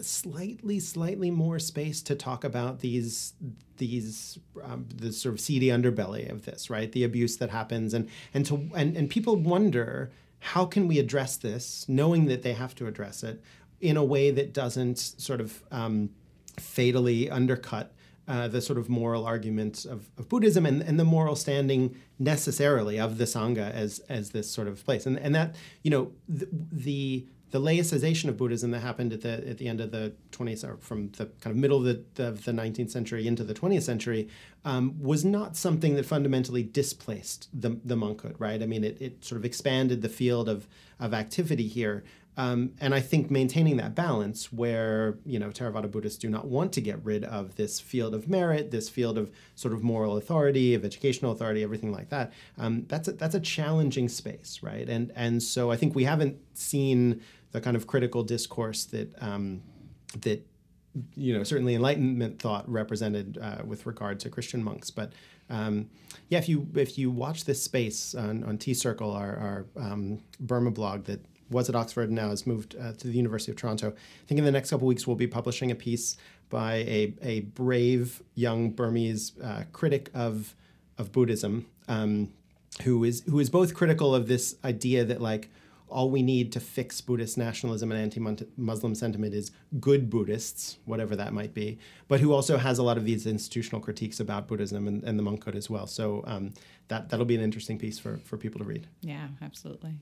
slightly 0.00 0.78
slightly 0.78 1.30
more 1.30 1.58
space 1.58 2.02
to 2.02 2.14
talk 2.14 2.44
about 2.44 2.80
these 2.80 3.32
these 3.78 4.38
um, 4.62 4.86
the 4.94 5.12
sort 5.12 5.34
of 5.34 5.40
seedy 5.40 5.68
underbelly 5.68 6.30
of 6.30 6.44
this 6.44 6.68
right 6.68 6.92
the 6.92 7.04
abuse 7.04 7.38
that 7.38 7.50
happens 7.50 7.94
and 7.94 8.08
and 8.34 8.44
to 8.44 8.68
and, 8.74 8.96
and 8.96 9.08
people 9.08 9.36
wonder 9.36 10.10
how 10.40 10.64
can 10.64 10.86
we 10.88 10.98
address 10.98 11.36
this 11.36 11.86
knowing 11.88 12.26
that 12.26 12.42
they 12.42 12.52
have 12.52 12.74
to 12.76 12.86
address 12.86 13.22
it 13.22 13.42
in 13.80 13.96
a 13.96 14.04
way 14.04 14.30
that 14.30 14.52
doesn't 14.52 14.98
sort 14.98 15.40
of 15.40 15.62
um, 15.70 16.10
fatally 16.58 17.30
undercut 17.30 17.92
uh, 18.28 18.48
the 18.48 18.60
sort 18.60 18.78
of 18.78 18.88
moral 18.88 19.24
arguments 19.24 19.84
of, 19.84 20.08
of 20.18 20.28
Buddhism 20.28 20.66
and, 20.66 20.82
and 20.82 20.98
the 20.98 21.04
moral 21.04 21.36
standing 21.36 21.94
necessarily 22.18 22.98
of 22.98 23.18
the 23.18 23.24
Sangha 23.24 23.70
as 23.70 24.00
as 24.08 24.30
this 24.30 24.50
sort 24.50 24.66
of 24.66 24.84
place. 24.84 25.06
And 25.06 25.18
and 25.18 25.34
that, 25.34 25.54
you 25.82 25.90
know, 25.90 26.12
the, 26.28 26.48
the 26.72 27.26
the 27.50 27.60
laicization 27.60 28.28
of 28.28 28.36
Buddhism 28.36 28.72
that 28.72 28.80
happened 28.80 29.12
at 29.12 29.20
the 29.22 29.48
at 29.48 29.58
the 29.58 29.68
end 29.68 29.80
of 29.80 29.92
the 29.92 30.12
20th 30.32 30.64
or 30.64 30.76
from 30.78 31.10
the 31.12 31.26
kind 31.40 31.54
of 31.54 31.56
middle 31.56 31.78
of 31.78 31.84
the, 32.14 32.26
of 32.26 32.44
the 32.44 32.52
19th 32.52 32.90
century 32.90 33.26
into 33.26 33.44
the 33.44 33.54
20th 33.54 33.82
century 33.82 34.28
um, 34.64 35.00
was 35.00 35.24
not 35.24 35.56
something 35.56 35.94
that 35.94 36.04
fundamentally 36.04 36.62
displaced 36.62 37.48
the, 37.52 37.78
the 37.84 37.96
monkhood, 37.96 38.34
right? 38.38 38.62
I 38.62 38.66
mean, 38.66 38.82
it, 38.82 39.00
it 39.00 39.24
sort 39.24 39.38
of 39.38 39.44
expanded 39.44 40.02
the 40.02 40.08
field 40.08 40.48
of, 40.48 40.66
of 40.98 41.14
activity 41.14 41.68
here. 41.68 42.02
Um, 42.38 42.72
and 42.80 42.94
I 42.94 43.00
think 43.00 43.30
maintaining 43.30 43.78
that 43.78 43.94
balance 43.94 44.52
where, 44.52 45.16
you 45.24 45.38
know, 45.38 45.48
Theravada 45.48 45.90
Buddhists 45.90 46.18
do 46.18 46.28
not 46.28 46.46
want 46.46 46.72
to 46.74 46.82
get 46.82 47.02
rid 47.02 47.24
of 47.24 47.56
this 47.56 47.80
field 47.80 48.14
of 48.14 48.28
merit, 48.28 48.70
this 48.70 48.90
field 48.90 49.16
of 49.16 49.30
sort 49.54 49.72
of 49.72 49.82
moral 49.82 50.18
authority, 50.18 50.74
of 50.74 50.84
educational 50.84 51.32
authority, 51.32 51.62
everything 51.62 51.92
like 51.92 52.10
that, 52.10 52.32
um, 52.58 52.84
that's, 52.88 53.08
a, 53.08 53.12
that's 53.12 53.34
a 53.34 53.40
challenging 53.40 54.08
space, 54.08 54.60
right? 54.62 54.86
And, 54.86 55.12
and 55.16 55.42
so 55.42 55.70
I 55.70 55.76
think 55.76 55.94
we 55.94 56.04
haven't 56.04 56.36
seen 56.52 57.22
the 57.52 57.60
kind 57.60 57.76
of 57.76 57.86
critical 57.86 58.22
discourse 58.22 58.84
that 58.86 59.14
um, 59.22 59.62
that 60.20 60.46
you 61.14 61.36
know 61.36 61.42
certainly 61.42 61.74
Enlightenment 61.74 62.40
thought 62.40 62.70
represented 62.70 63.38
uh, 63.40 63.62
with 63.64 63.86
regard 63.86 64.20
to 64.20 64.30
Christian 64.30 64.62
monks. 64.62 64.90
But 64.90 65.12
um, 65.50 65.90
yeah, 66.28 66.38
if 66.38 66.48
you 66.48 66.68
if 66.74 66.98
you 66.98 67.10
watch 67.10 67.44
this 67.44 67.62
space 67.62 68.14
on, 68.14 68.44
on 68.44 68.58
Tea 68.58 68.74
Circle, 68.74 69.10
our, 69.10 69.36
our 69.36 69.66
um, 69.76 70.20
Burma 70.40 70.70
blog 70.70 71.04
that 71.04 71.24
was 71.50 71.68
at 71.68 71.76
Oxford 71.76 72.08
and 72.08 72.16
now 72.16 72.30
has 72.30 72.46
moved 72.46 72.74
uh, 72.80 72.92
to 72.92 73.06
the 73.06 73.14
University 73.14 73.52
of 73.52 73.56
Toronto. 73.56 73.88
I 73.90 74.26
think 74.26 74.38
in 74.38 74.44
the 74.44 74.50
next 74.50 74.70
couple 74.70 74.86
weeks 74.88 75.06
we'll 75.06 75.16
be 75.16 75.28
publishing 75.28 75.70
a 75.70 75.76
piece 75.76 76.16
by 76.48 76.74
a, 76.74 77.14
a 77.22 77.40
brave 77.40 78.22
young 78.34 78.70
Burmese 78.70 79.32
uh, 79.42 79.64
critic 79.72 80.10
of 80.14 80.54
of 80.98 81.12
Buddhism, 81.12 81.66
um, 81.88 82.32
who 82.82 83.04
is 83.04 83.22
who 83.28 83.38
is 83.38 83.50
both 83.50 83.74
critical 83.74 84.14
of 84.14 84.28
this 84.28 84.56
idea 84.64 85.04
that 85.04 85.20
like 85.20 85.50
all 85.88 86.10
we 86.10 86.22
need 86.22 86.52
to 86.52 86.60
fix 86.60 87.00
Buddhist 87.00 87.38
nationalism 87.38 87.92
and 87.92 88.00
anti 88.00 88.20
Muslim 88.56 88.94
sentiment 88.94 89.34
is 89.34 89.50
good 89.80 90.10
Buddhists, 90.10 90.78
whatever 90.84 91.14
that 91.16 91.32
might 91.32 91.54
be, 91.54 91.78
but 92.08 92.20
who 92.20 92.32
also 92.32 92.56
has 92.56 92.78
a 92.78 92.82
lot 92.82 92.96
of 92.96 93.04
these 93.04 93.26
institutional 93.26 93.80
critiques 93.80 94.20
about 94.20 94.48
Buddhism 94.48 94.88
and, 94.88 95.04
and 95.04 95.18
the 95.18 95.22
monkhood 95.22 95.54
as 95.54 95.70
well. 95.70 95.86
So 95.86 96.24
um, 96.26 96.52
that, 96.88 97.08
that'll 97.08 97.26
be 97.26 97.36
an 97.36 97.40
interesting 97.42 97.78
piece 97.78 97.98
for, 97.98 98.18
for 98.24 98.36
people 98.36 98.58
to 98.60 98.64
read. 98.64 98.86
Yeah, 99.00 99.28
absolutely. 99.42 99.94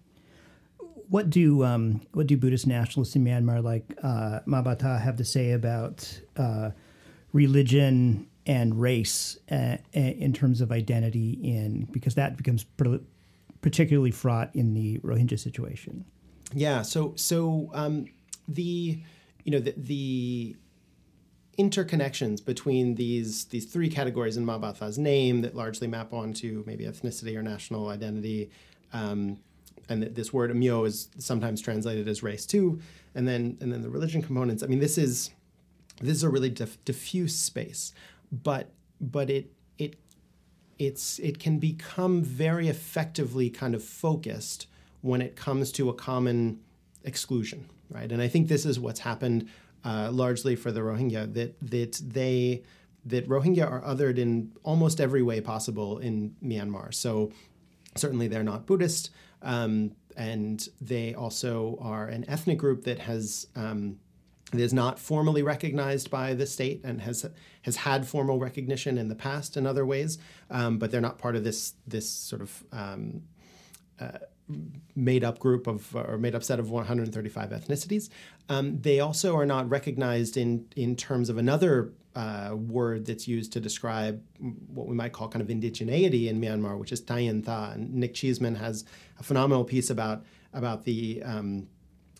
What 1.08 1.28
do 1.28 1.64
um, 1.64 2.00
what 2.12 2.26
do 2.26 2.36
Buddhist 2.36 2.66
nationalists 2.66 3.14
in 3.14 3.24
Myanmar 3.24 3.62
like 3.62 3.84
uh, 4.02 4.40
Ma 4.46 4.62
Ba 4.62 4.76
Tha 4.78 4.98
have 4.98 5.16
to 5.16 5.24
say 5.24 5.52
about 5.52 6.20
uh, 6.36 6.70
religion 7.32 8.26
and 8.46 8.80
race 8.80 9.38
uh, 9.50 9.76
in 9.92 10.32
terms 10.32 10.60
of 10.60 10.70
identity 10.70 11.32
in 11.42 11.86
because 11.90 12.14
that 12.14 12.36
becomes 12.36 12.64
particularly 13.64 14.10
fraught 14.10 14.54
in 14.54 14.74
the 14.74 14.98
Rohingya 14.98 15.38
situation. 15.40 16.04
Yeah. 16.52 16.82
So 16.82 17.14
so 17.16 17.70
um, 17.72 18.04
the 18.46 19.00
you 19.42 19.52
know 19.52 19.58
the, 19.58 19.72
the 19.74 20.54
interconnections 21.58 22.44
between 22.44 22.96
these 22.96 23.46
these 23.46 23.64
three 23.64 23.88
categories 23.88 24.36
in 24.36 24.44
Ma 24.44 24.58
Ba 24.58 24.74
Tha's 24.74 24.98
name 24.98 25.40
that 25.40 25.54
largely 25.54 25.86
map 25.86 26.12
onto 26.12 26.62
maybe 26.66 26.84
ethnicity 26.84 27.34
or 27.34 27.42
national 27.42 27.88
identity. 27.88 28.50
Um, 28.92 29.38
and 29.88 30.02
this 30.02 30.30
word 30.30 30.54
myo 30.54 30.84
is 30.84 31.08
sometimes 31.16 31.62
translated 31.62 32.06
as 32.06 32.22
race 32.22 32.44
too, 32.44 32.80
and 33.14 33.26
then 33.26 33.56
and 33.62 33.72
then 33.72 33.80
the 33.80 33.88
religion 33.88 34.20
components. 34.20 34.62
I 34.62 34.66
mean, 34.66 34.80
this 34.80 34.98
is 34.98 35.30
this 36.02 36.16
is 36.18 36.22
a 36.22 36.28
really 36.28 36.50
diff- 36.50 36.84
diffuse 36.84 37.34
space, 37.34 37.94
but 38.30 38.68
but 39.00 39.30
it 39.30 39.52
it 39.78 39.96
it's 40.78 41.18
it 41.18 41.38
can 41.38 41.58
become 41.58 42.22
very 42.22 42.68
effectively 42.68 43.50
kind 43.50 43.74
of 43.74 43.82
focused 43.82 44.66
when 45.00 45.20
it 45.20 45.36
comes 45.36 45.70
to 45.72 45.88
a 45.88 45.94
common 45.94 46.60
exclusion, 47.04 47.68
right? 47.90 48.10
And 48.10 48.22
I 48.22 48.28
think 48.28 48.48
this 48.48 48.64
is 48.64 48.80
what's 48.80 49.00
happened 49.00 49.48
uh, 49.84 50.10
largely 50.10 50.56
for 50.56 50.72
the 50.72 50.80
Rohingya 50.80 51.32
that 51.34 51.56
that 51.60 52.00
they 52.04 52.62
that 53.06 53.28
Rohingya 53.28 53.70
are 53.70 53.82
othered 53.82 54.18
in 54.18 54.52
almost 54.62 55.00
every 55.00 55.22
way 55.22 55.40
possible 55.40 55.98
in 55.98 56.34
Myanmar. 56.42 56.94
So 56.94 57.32
certainly 57.96 58.28
they're 58.28 58.42
not 58.42 58.66
Buddhist, 58.66 59.10
um, 59.42 59.92
and 60.16 60.66
they 60.80 61.14
also 61.14 61.78
are 61.80 62.06
an 62.08 62.24
ethnic 62.28 62.58
group 62.58 62.84
that 62.84 62.98
has 63.00 63.46
um, 63.54 63.98
it 64.54 64.60
is 64.60 64.72
not 64.72 64.98
formally 64.98 65.42
recognized 65.42 66.10
by 66.10 66.34
the 66.34 66.46
state 66.46 66.80
and 66.84 67.00
has 67.02 67.28
has 67.62 67.76
had 67.76 68.06
formal 68.06 68.38
recognition 68.38 68.98
in 68.98 69.08
the 69.08 69.14
past 69.14 69.56
in 69.56 69.66
other 69.66 69.86
ways, 69.86 70.18
um, 70.50 70.78
but 70.78 70.90
they're 70.90 71.00
not 71.00 71.18
part 71.18 71.36
of 71.36 71.44
this 71.44 71.74
this 71.86 72.08
sort 72.08 72.42
of 72.42 72.64
um, 72.72 73.22
uh, 74.00 74.18
made 74.94 75.24
up 75.24 75.38
group 75.38 75.66
of 75.66 75.94
or 75.96 76.18
made 76.18 76.34
up 76.34 76.44
set 76.44 76.58
of 76.58 76.70
135 76.70 77.50
ethnicities. 77.50 78.10
Um, 78.48 78.80
they 78.80 79.00
also 79.00 79.36
are 79.36 79.46
not 79.46 79.68
recognized 79.68 80.36
in 80.36 80.66
in 80.76 80.96
terms 80.96 81.30
of 81.30 81.38
another 81.38 81.92
uh, 82.14 82.54
word 82.54 83.06
that's 83.06 83.26
used 83.26 83.52
to 83.52 83.60
describe 83.60 84.22
what 84.68 84.86
we 84.86 84.94
might 84.94 85.12
call 85.12 85.28
kind 85.28 85.42
of 85.42 85.48
indigeneity 85.48 86.28
in 86.28 86.40
Myanmar, 86.40 86.78
which 86.78 86.92
is 86.92 87.00
taingyintha. 87.00 87.74
And 87.74 87.94
Nick 87.94 88.14
Cheesman 88.14 88.56
has 88.56 88.84
a 89.18 89.22
phenomenal 89.22 89.64
piece 89.64 89.90
about 89.90 90.24
about 90.52 90.84
the 90.84 91.22
um, 91.24 91.66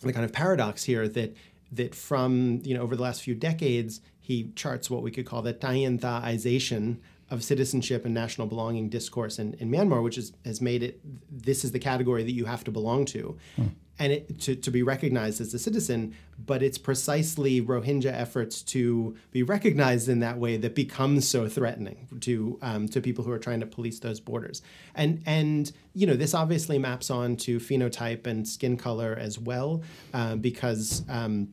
the 0.00 0.12
kind 0.12 0.24
of 0.24 0.32
paradox 0.32 0.84
here 0.84 1.08
that 1.08 1.36
that 1.74 1.94
from 1.94 2.60
you 2.64 2.74
know 2.74 2.82
over 2.82 2.96
the 2.96 3.02
last 3.02 3.22
few 3.22 3.34
decades, 3.34 4.00
he 4.20 4.50
charts 4.54 4.90
what 4.90 5.02
we 5.02 5.10
could 5.10 5.26
call 5.26 5.42
the 5.42 5.54
taingyinthaization 5.54 6.98
of 7.30 7.42
citizenship 7.42 8.04
and 8.04 8.12
national 8.12 8.46
belonging 8.46 8.88
discourse 8.88 9.38
in, 9.38 9.54
in 9.54 9.70
Myanmar, 9.70 10.02
which 10.02 10.18
is, 10.18 10.32
has 10.44 10.60
made 10.60 10.82
it 10.82 11.00
this 11.30 11.64
is 11.64 11.72
the 11.72 11.78
category 11.78 12.22
that 12.22 12.32
you 12.32 12.44
have 12.44 12.62
to 12.64 12.70
belong 12.70 13.04
to. 13.06 13.36
Hmm 13.56 13.66
and 13.98 14.12
it, 14.12 14.40
to, 14.40 14.56
to 14.56 14.70
be 14.70 14.82
recognized 14.82 15.40
as 15.40 15.54
a 15.54 15.58
citizen, 15.58 16.14
but 16.44 16.62
it's 16.62 16.78
precisely 16.78 17.62
Rohingya 17.62 18.12
efforts 18.12 18.62
to 18.62 19.16
be 19.30 19.42
recognized 19.42 20.08
in 20.08 20.20
that 20.20 20.38
way 20.38 20.56
that 20.56 20.74
becomes 20.74 21.28
so 21.28 21.48
threatening 21.48 22.08
to 22.20 22.58
um, 22.62 22.88
to 22.88 23.00
people 23.00 23.24
who 23.24 23.30
are 23.30 23.38
trying 23.38 23.60
to 23.60 23.66
police 23.66 24.00
those 24.00 24.20
borders. 24.20 24.62
And 24.94 25.22
and 25.26 25.70
you 25.94 26.06
know 26.06 26.14
this 26.14 26.34
obviously 26.34 26.78
maps 26.78 27.10
on 27.10 27.36
to 27.36 27.58
phenotype 27.60 28.26
and 28.26 28.46
skin 28.46 28.76
color 28.76 29.16
as 29.18 29.38
well, 29.38 29.82
uh, 30.12 30.36
because 30.36 31.04
um, 31.08 31.48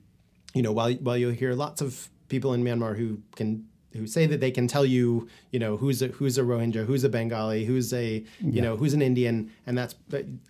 you 0.54 0.62
know 0.62 0.72
while 0.72 0.94
while 0.96 1.18
you'll 1.18 1.32
hear 1.32 1.54
lots 1.54 1.82
of 1.82 2.10
people 2.28 2.54
in 2.54 2.64
Myanmar 2.64 2.98
who 2.98 3.22
can 3.36 3.68
who 3.94 4.08
say 4.08 4.26
that 4.26 4.40
they 4.40 4.52
can 4.52 4.68
tell 4.68 4.86
you, 4.86 5.28
you 5.52 5.60
know, 5.60 5.78
who's 5.78 6.02
a 6.02 6.08
who's 6.08 6.38
a 6.38 6.42
Rohingya, 6.42 6.86
who's 6.86 7.04
a 7.04 7.10
Bengali, 7.10 7.66
who's 7.66 7.94
a 7.94 8.16
you 8.16 8.26
yeah. 8.40 8.62
know 8.64 8.78
who's 8.78 8.94
an 8.94 9.02
Indian, 9.02 9.52
and 9.66 9.78
that's 9.78 9.96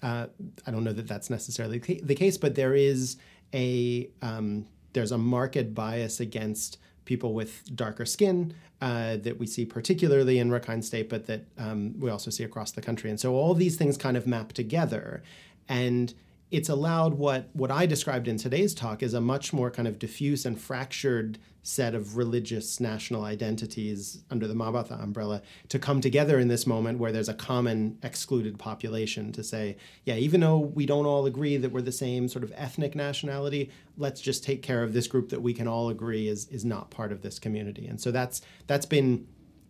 uh, 0.04 0.28
I 0.66 0.72
don't 0.72 0.84
know 0.84 0.94
that 0.94 1.08
that's 1.08 1.30
necessarily 1.30 1.80
the 1.80 2.16
case, 2.16 2.38
but 2.38 2.56
there 2.56 2.76
is 2.76 3.18
a 3.54 4.10
um, 4.22 4.66
there's 4.94 5.12
a 5.12 5.18
marked 5.18 5.74
bias 5.74 6.20
against 6.20 6.78
people 7.06 7.34
with 7.34 7.76
darker 7.76 8.06
skin 8.06 8.54
uh, 8.80 9.18
that 9.18 9.40
we 9.40 9.48
see 9.48 9.66
particularly 9.66 10.38
in 10.38 10.50
Rakhine 10.50 10.84
State, 10.84 11.10
but 11.10 11.26
that 11.26 11.46
um, 11.58 12.00
we 12.00 12.10
also 12.10 12.30
see 12.30 12.44
across 12.44 12.72
the 12.72 12.82
country. 12.82 13.10
And 13.10 13.20
so 13.20 13.34
all 13.34 13.54
these 13.56 13.76
things 13.76 13.98
kind 13.98 14.16
of 14.16 14.28
map 14.28 14.54
together, 14.54 15.24
and 15.68 16.14
it's 16.52 16.70
allowed 16.70 17.14
what 17.14 17.50
what 17.54 17.72
I 17.72 17.86
described 17.86 18.28
in 18.28 18.38
today's 18.38 18.74
talk 18.74 19.02
is 19.02 19.14
a 19.14 19.22
much 19.22 19.54
more 19.54 19.72
kind 19.72 19.88
of 19.88 19.98
diffuse 19.98 20.46
and 20.46 20.60
fractured 20.60 21.40
set 21.64 21.96
of 21.96 22.18
religious 22.18 22.80
national 22.80 23.24
identities 23.24 24.24
under 24.32 24.48
the 24.48 24.54
Mabatha 24.54 25.02
umbrella 25.02 25.42
to 25.70 25.80
come 25.80 26.02
together 26.02 26.40
in 26.40 26.48
this 26.48 26.68
moment 26.68 27.00
where 27.00 27.12
there's 27.12 27.30
a 27.30 27.34
common 27.34 27.98
excluded 28.04 28.58
population 28.58 29.32
to 29.32 29.44
say, 29.44 29.78
yeah, 30.04 30.16
even 30.16 30.42
though 30.42 30.58
we 30.58 30.86
don't 30.86 31.06
all 31.06 31.28
agree 31.28 31.58
that 31.58 31.72
we're 31.72 31.82
the 31.82 31.92
same 31.92 32.28
sort 32.28 32.44
of 32.44 32.52
ethnic 32.56 32.96
nationality, 32.96 33.70
let's 33.96 34.20
just 34.20 34.44
take 34.44 34.64
care 34.64 34.84
of 34.84 34.94
this 34.94 35.08
group 35.08 35.30
that 35.30 35.42
we 35.42 35.54
can 35.54 35.68
all 35.68 35.90
agree 35.90 36.28
is 36.28 36.48
is 36.48 36.66
not 36.66 36.90
part 36.90 37.12
of 37.12 37.22
this 37.22 37.40
community. 37.40 37.88
And 37.88 38.02
so 38.02 38.12
that's 38.12 38.42
that's 38.68 38.86
been 38.86 39.26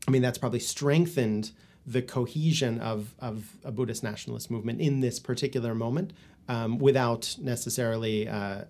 I 0.08 0.12
mean 0.12 0.24
that's 0.24 0.40
probably 0.40 0.60
strengthened 0.60 1.52
the 1.86 2.02
cohesion 2.02 2.80
of, 2.80 3.16
of 3.20 3.58
a 3.64 3.72
Buddhist 3.72 4.04
nationalist 4.04 4.52
movement 4.52 4.80
in 4.80 5.00
this 5.00 5.20
particular 5.20 5.74
moment 5.74 6.14
um, 6.52 6.78
without 6.80 7.38
necessarily, 7.40 8.28
uh, 8.28 8.66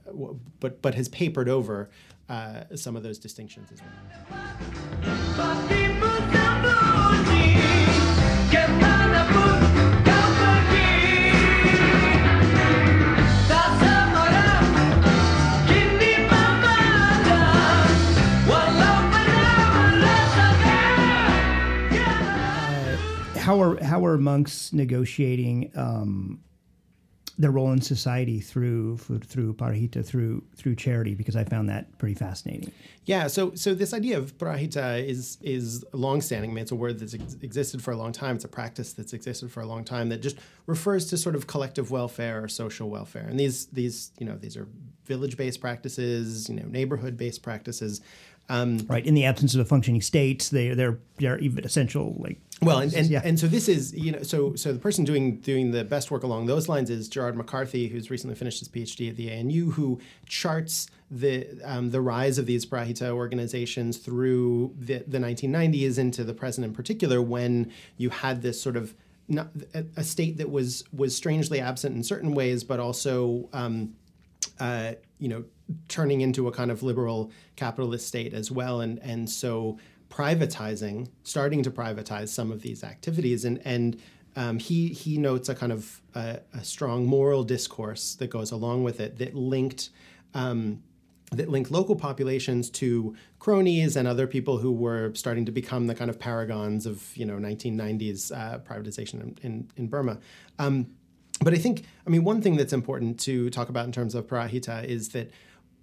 but, 0.59 0.83
but 0.83 0.93
has 0.93 1.09
papered 1.09 1.49
over 1.49 1.89
uh, 2.29 2.63
some 2.75 2.95
of 2.95 3.01
those 3.01 3.17
distinctions 3.17 3.71
as 3.71 3.81
well. 3.81 3.89
how 23.37 23.59
are 23.59 23.83
how 23.83 24.05
are 24.05 24.19
monks 24.19 24.71
negotiating 24.71 25.71
um, 25.75 26.39
their 27.41 27.51
role 27.51 27.71
in 27.71 27.81
society 27.81 28.39
through 28.39 28.97
through 28.97 29.53
parahita 29.53 30.05
through 30.05 30.43
through 30.55 30.75
charity 30.75 31.15
because 31.15 31.35
I 31.35 31.43
found 31.43 31.69
that 31.69 31.97
pretty 31.97 32.13
fascinating. 32.13 32.71
Yeah, 33.05 33.27
so 33.27 33.53
so 33.55 33.73
this 33.73 33.93
idea 33.93 34.17
of 34.17 34.37
parahita 34.37 35.03
is 35.05 35.37
is 35.41 35.83
longstanding. 35.91 36.51
I 36.51 36.53
mean, 36.53 36.61
it's 36.61 36.71
a 36.71 36.75
word 36.75 36.99
that's 36.99 37.15
ex- 37.15 37.37
existed 37.41 37.81
for 37.81 37.91
a 37.91 37.97
long 37.97 38.11
time. 38.11 38.35
It's 38.35 38.45
a 38.45 38.47
practice 38.49 38.93
that's 38.93 39.13
existed 39.13 39.51
for 39.51 39.61
a 39.61 39.65
long 39.65 39.83
time 39.83 40.09
that 40.09 40.21
just 40.21 40.37
refers 40.67 41.09
to 41.09 41.17
sort 41.17 41.35
of 41.35 41.47
collective 41.47 41.89
welfare 41.89 42.43
or 42.43 42.47
social 42.47 42.89
welfare. 42.89 43.25
And 43.27 43.39
these 43.39 43.65
these 43.67 44.11
you 44.19 44.25
know 44.25 44.37
these 44.37 44.55
are 44.55 44.67
village 45.05 45.35
based 45.35 45.59
practices, 45.59 46.47
you 46.47 46.55
know 46.55 46.67
neighborhood 46.67 47.17
based 47.17 47.41
practices. 47.41 48.01
Um, 48.51 48.85
right. 48.89 49.05
In 49.05 49.13
the 49.13 49.23
absence 49.23 49.53
of 49.53 49.61
a 49.61 49.65
functioning 49.65 50.01
state, 50.01 50.49
they 50.51 50.73
they're 50.73 50.99
they're 51.17 51.39
even 51.39 51.63
essential 51.63 52.17
like 52.19 52.37
well, 52.61 52.79
and, 52.79 52.93
and, 52.93 53.07
yeah. 53.07 53.21
and 53.23 53.39
so 53.39 53.47
this 53.47 53.69
is 53.69 53.93
you 53.93 54.11
know 54.11 54.23
so 54.23 54.55
so 54.55 54.73
the 54.73 54.79
person 54.79 55.05
doing 55.05 55.37
doing 55.37 55.71
the 55.71 55.85
best 55.85 56.11
work 56.11 56.23
along 56.23 56.47
those 56.47 56.67
lines 56.67 56.89
is 56.89 57.07
Gerard 57.07 57.37
McCarthy, 57.37 57.87
who's 57.87 58.11
recently 58.11 58.35
finished 58.35 58.59
his 58.59 58.67
PhD 58.67 59.09
at 59.09 59.15
the 59.15 59.31
ANU, 59.31 59.71
who 59.71 60.01
charts 60.25 60.87
the 61.09 61.47
um, 61.63 61.91
the 61.91 62.01
rise 62.01 62.37
of 62.37 62.45
these 62.45 62.65
Parahita 62.65 63.11
organizations 63.11 63.97
through 63.97 64.75
the, 64.77 65.03
the 65.07 65.17
1990s 65.17 65.97
into 65.97 66.25
the 66.25 66.33
present 66.33 66.65
in 66.65 66.73
particular, 66.73 67.21
when 67.21 67.71
you 67.95 68.09
had 68.09 68.41
this 68.41 68.61
sort 68.61 68.75
of 68.75 68.93
not, 69.29 69.47
a, 69.73 69.85
a 69.95 70.03
state 70.03 70.37
that 70.37 70.51
was 70.51 70.83
was 70.91 71.15
strangely 71.15 71.61
absent 71.61 71.95
in 71.95 72.03
certain 72.03 72.33
ways, 72.33 72.65
but 72.65 72.81
also 72.81 73.49
um, 73.53 73.95
uh, 74.61 74.93
you 75.17 75.27
know 75.27 75.43
turning 75.87 76.21
into 76.21 76.47
a 76.47 76.51
kind 76.51 76.69
of 76.69 76.83
liberal 76.83 77.31
capitalist 77.55 78.07
state 78.07 78.33
as 78.33 78.51
well, 78.51 78.79
and 78.79 78.99
and 78.99 79.29
so 79.29 79.77
privatizing, 80.09 81.07
starting 81.23 81.63
to 81.63 81.71
privatize 81.71 82.29
some 82.29 82.51
of 82.51 82.61
these 82.61 82.83
activities, 82.83 83.43
and 83.43 83.59
and 83.65 83.99
um, 84.35 84.59
he 84.59 84.89
he 84.89 85.17
notes 85.17 85.49
a 85.49 85.55
kind 85.55 85.71
of 85.71 86.01
a, 86.13 86.39
a, 86.53 86.63
strong 86.63 87.05
moral 87.05 87.43
discourse 87.43 88.15
that 88.15 88.29
goes 88.29 88.51
along 88.51 88.83
with 88.83 88.99
it 89.01 89.17
that 89.17 89.35
linked. 89.35 89.89
Um, 90.33 90.83
that 91.33 91.47
linked 91.47 91.71
local 91.71 91.95
populations 91.95 92.69
to 92.69 93.15
cronies 93.39 93.95
and 93.95 94.05
other 94.05 94.27
people 94.27 94.57
who 94.57 94.69
were 94.69 95.13
starting 95.15 95.45
to 95.45 95.51
become 95.53 95.87
the 95.87 95.95
kind 95.95 96.09
of 96.09 96.19
paragons 96.19 96.85
of 96.85 97.15
you 97.15 97.25
know 97.25 97.35
1990s 97.35 98.37
uh, 98.37 98.59
privatization 98.59 99.21
in, 99.21 99.37
in, 99.41 99.71
in 99.77 99.87
Burma. 99.87 100.19
Um, 100.59 100.87
but 101.41 101.53
I 101.53 101.57
think, 101.57 101.85
I 102.05 102.09
mean, 102.09 102.23
one 102.23 102.41
thing 102.41 102.55
that's 102.55 102.73
important 102.73 103.19
to 103.21 103.49
talk 103.49 103.69
about 103.69 103.85
in 103.85 103.91
terms 103.91 104.15
of 104.15 104.27
parahita 104.27 104.85
is 104.85 105.09
that 105.09 105.31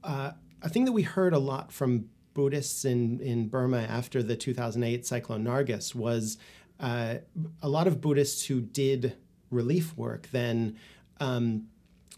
uh, 0.04 0.32
a 0.62 0.68
thing 0.68 0.84
that 0.84 0.92
we 0.92 1.02
heard 1.02 1.34
a 1.34 1.38
lot 1.38 1.72
from 1.72 2.08
Buddhists 2.34 2.84
in, 2.84 3.20
in 3.20 3.48
Burma 3.48 3.78
after 3.78 4.22
the 4.22 4.36
2008 4.36 5.04
cyclone 5.04 5.44
Nargis 5.44 5.94
was 5.94 6.38
uh, 6.78 7.16
a 7.60 7.68
lot 7.68 7.86
of 7.88 8.00
Buddhists 8.00 8.46
who 8.46 8.60
did 8.60 9.16
relief 9.50 9.96
work 9.96 10.28
then 10.30 10.76
um, 11.20 11.66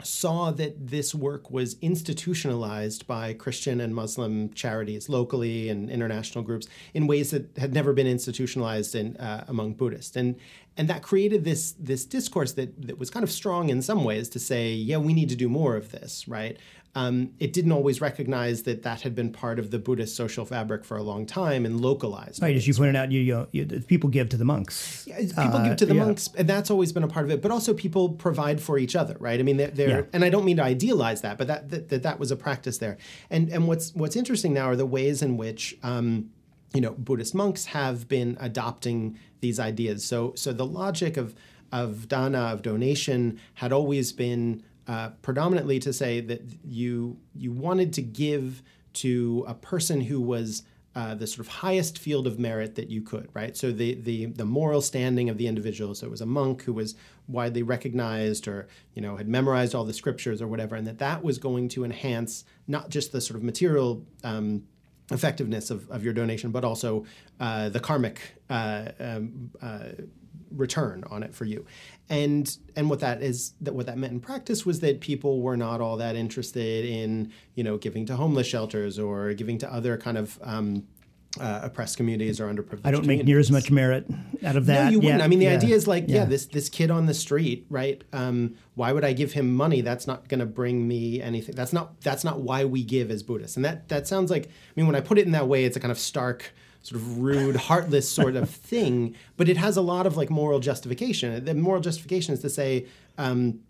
saw 0.05 0.51
that 0.53 0.89
this 0.89 1.15
work 1.15 1.51
was 1.51 1.77
institutionalized 1.81 3.07
by 3.07 3.33
Christian 3.35 3.81
and 3.81 3.95
Muslim 3.95 4.53
charities 4.53 5.09
locally 5.09 5.69
and 5.69 5.91
international 5.91 6.45
groups 6.45 6.67
in 6.95 7.07
ways 7.07 7.31
that 7.31 7.57
had 7.57 7.73
never 7.73 7.93
been 7.93 8.07
institutionalized 8.07 8.95
in, 8.95 9.17
uh, 9.17 9.45
among 9.49 9.75
Buddhists. 9.75 10.17
And 10.17 10.37
and 10.77 10.89
that 10.89 11.03
created 11.03 11.45
this 11.45 11.73
this 11.73 12.05
discourse 12.05 12.53
that 12.53 12.87
that 12.87 12.99
was 12.99 13.11
kind 13.11 13.25
of 13.25 13.31
strong 13.31 13.69
in 13.69 13.83
some 13.83 14.05
ways 14.05 14.29
to 14.31 14.39
say, 14.39 14.73
yeah, 14.73 14.97
we 14.99 15.13
need 15.13 15.29
to 15.29 15.37
do 15.37 15.49
more 15.49 15.77
of 15.77 15.91
this, 15.91 16.27
right? 16.29 16.59
Um, 16.97 17.31
it 17.39 17.53
didn't 17.53 17.71
always 17.71 18.01
recognize 18.01 18.65
that 18.65 18.83
that 18.83 19.03
had 19.03 19.15
been 19.15 19.31
part 19.33 19.61
of 19.61 19.71
the 19.71 19.79
Buddhist 19.79 20.17
social 20.17 20.45
fabric 20.45 20.85
for 20.85 20.97
a 20.97 21.03
long 21.03 21.25
time 21.25 21.65
and 21.65 21.81
localized. 21.81 22.43
Right, 22.43 22.57
as 22.57 22.67
you 22.67 22.75
pointed 22.75 22.97
out, 22.97 23.13
you, 23.13 23.21
you, 23.21 23.47
you 23.53 23.81
people 23.83 24.11
give 24.11 24.29
to 24.31 24.37
the 24.37 24.45
monks. 24.45 25.05
Yeah, 25.07 25.19
people 25.19 25.59
uh, 25.59 25.69
give 25.69 25.77
to 25.77 25.87
the 25.87 25.95
yeah. 25.95 26.05
monks, 26.05 26.29
and 26.37 26.49
that's 26.49 26.71
always 26.71 26.93
been 26.93 27.05
a 27.05 27.09
part 27.09 27.27
of 27.27 27.31
it. 27.31 27.43
But 27.43 27.53
also, 27.53 27.75
people 27.75 28.11
provide 28.11 28.61
for 28.61 28.77
each 28.77 28.97
other, 28.97 29.17
right? 29.21 29.39
I 29.39 29.45
mean, 29.45 29.57
they're, 29.57 29.71
they're 29.71 30.01
yeah. 30.01 30.07
and 30.13 30.25
I 30.25 30.31
don't 30.31 30.45
mean 30.45 30.57
to 30.57 30.65
idealize 30.65 31.21
that, 31.23 31.39
but 31.39 31.47
that, 31.47 31.71
that 31.71 31.89
that, 31.91 32.03
that 32.03 32.19
was 32.19 32.33
a 32.33 32.37
practice 32.37 32.79
there. 32.79 32.99
And 33.31 33.51
and 33.51 33.69
what's 33.69 33.95
what's 33.95 34.17
interesting 34.17 34.53
now 34.53 34.67
are 34.67 34.77
the 34.77 34.87
ways 34.87 35.23
in 35.23 35.37
which. 35.37 35.77
Um, 35.83 36.31
you 36.73 36.81
know, 36.81 36.93
Buddhist 36.93 37.35
monks 37.35 37.65
have 37.65 38.07
been 38.07 38.37
adopting 38.39 39.19
these 39.41 39.59
ideas. 39.59 40.05
So, 40.05 40.35
so 40.37 40.53
the 40.53 40.65
logic 40.65 41.17
of 41.17 41.35
of 41.73 42.09
dana 42.09 42.39
of 42.39 42.63
donation 42.63 43.41
had 43.55 43.73
always 43.73 44.13
been 44.13 44.63
uh, 44.87 45.11
predominantly 45.23 45.79
to 45.81 45.93
say 45.93 46.21
that 46.21 46.43
you 46.65 47.19
you 47.35 47.53
wanted 47.53 47.93
to 47.95 48.03
give 48.03 48.63
to 48.93 49.45
a 49.47 49.55
person 49.55 50.01
who 50.01 50.21
was 50.21 50.63
uh, 50.97 51.15
the 51.15 51.27
sort 51.27 51.41
of 51.41 51.49
highest 51.49 51.99
field 51.99 52.27
of 52.27 52.39
merit 52.39 52.75
that 52.75 52.91
you 52.91 53.01
could, 53.01 53.29
right? 53.33 53.57
So 53.57 53.71
the 53.71 53.95
the 53.95 54.27
the 54.27 54.45
moral 54.45 54.81
standing 54.81 55.29
of 55.31 55.39
the 55.39 55.47
individual. 55.47 55.95
So 55.95 56.07
it 56.07 56.11
was 56.11 56.21
a 56.21 56.27
monk 56.27 56.63
who 56.63 56.73
was 56.73 56.97
widely 57.29 57.63
recognized, 57.63 58.49
or 58.49 58.67
you 58.95 59.03
know 59.03 59.17
had 59.17 59.29
memorized 59.29 59.75
all 59.75 59.85
the 59.85 59.95
scriptures 59.95 60.43
or 60.43 60.49
whatever, 60.49 60.75
and 60.75 60.87
that 60.87 60.99
that 60.99 61.23
was 61.23 61.39
going 61.39 61.69
to 61.71 61.85
enhance 61.85 62.45
not 62.67 62.91
just 62.91 63.13
the 63.13 63.21
sort 63.21 63.37
of 63.37 63.45
material. 63.45 64.05
Um, 64.25 64.65
effectiveness 65.13 65.71
of, 65.71 65.91
of 65.91 66.05
your 66.05 66.13
donation, 66.13 66.53
but 66.53 66.65
also 66.65 67.05
uh, 67.41 67.69
the 67.69 67.81
karmic 67.81 68.21
uh, 68.49 68.93
um, 69.01 69.51
uh, 69.61 69.89
return 70.55 71.05
on 71.11 71.23
it 71.23 71.35
for 71.35 71.45
you. 71.45 71.65
And 72.09 72.57
and 72.77 72.91
what 72.91 73.01
that 73.01 73.23
is 73.23 73.53
that 73.61 73.75
what 73.75 73.87
that 73.87 73.99
meant 73.99 74.13
in 74.13 74.21
practice 74.21 74.67
was 74.67 74.81
that 74.81 75.01
people 75.01 75.41
were 75.41 75.57
not 75.57 75.81
all 75.81 75.97
that 75.99 76.17
interested 76.17 76.85
in 76.85 77.33
you 77.55 77.63
know 77.63 77.79
giving 77.79 78.07
to 78.07 78.17
homeless 78.17 78.47
shelters 78.47 78.99
or 78.99 79.33
giving 79.35 79.59
to 79.59 79.73
other 79.73 79.97
kind 79.97 80.19
of 80.19 80.39
um, 80.43 80.87
uh, 81.39 81.61
oppressed 81.63 81.97
communities 81.97 82.41
or 82.41 82.53
underprivileged. 82.53 82.81
I 82.85 82.91
don't 82.91 83.07
make 83.07 83.25
near 83.25 83.39
as 83.39 83.51
much 83.51 83.71
merit 83.71 84.07
out 84.45 84.57
of 84.57 84.67
that. 84.67 84.87
No, 84.87 84.91
you 84.91 85.01
wouldn't. 85.01 85.23
I 85.23 85.29
mean, 85.29 85.39
the 85.39 85.45
yeah. 85.45 85.55
idea 85.55 85.77
is 85.77 85.87
like, 85.87 86.07
yeah. 86.09 86.17
yeah, 86.17 86.25
this 86.25 86.47
this 86.47 86.69
kid 86.69 86.91
on 86.91 87.07
the 87.07 87.15
street, 87.15 87.67
right? 87.71 88.03
Um, 88.13 88.57
why 88.75 88.93
would 88.93 89.05
I 89.05 89.13
give 89.13 89.33
him 89.33 89.55
money? 89.55 89.81
That's 89.81 90.07
not 90.07 90.29
going 90.29 90.41
to 90.41 90.47
bring 90.47 90.89
me 90.89 91.23
anything. 91.23 91.55
That's 91.55 91.73
not 91.73 92.01
that's 92.01 92.25
not 92.25 92.41
why 92.41 92.65
we 92.65 92.83
give 92.83 93.11
as 93.11 93.23
Buddhists. 93.23 93.57
And 93.57 93.65
that 93.65 93.89
that 93.89 94.09
sounds 94.09 94.31
like. 94.31 94.47
I 94.47 94.51
mean, 94.75 94.87
when 94.87 94.97
I 94.97 95.01
put 95.01 95.19
it 95.19 95.27
in 95.27 95.33
that 95.33 95.47
way, 95.47 95.65
it's 95.65 95.77
a 95.77 95.81
kind 95.81 95.93
of 95.93 95.99
stark 95.99 96.53
sort 96.83 97.01
of 97.01 97.19
rude, 97.19 97.57
heartless 97.57 98.09
sort 98.09 98.37
of 98.37 98.51
thing, 98.71 99.15
but 99.37 99.49
it 99.49 99.57
has 99.57 99.77
a 99.77 99.83
lot 99.83 100.07
of 100.07 100.17
like 100.17 100.31
moral 100.31 100.61
justification. 100.61 101.45
The 101.45 101.55
moral 101.55 101.81
justification 101.81 102.35
is 102.35 102.41
to 102.41 102.51
say, 102.51 102.87
um, 103.19 103.61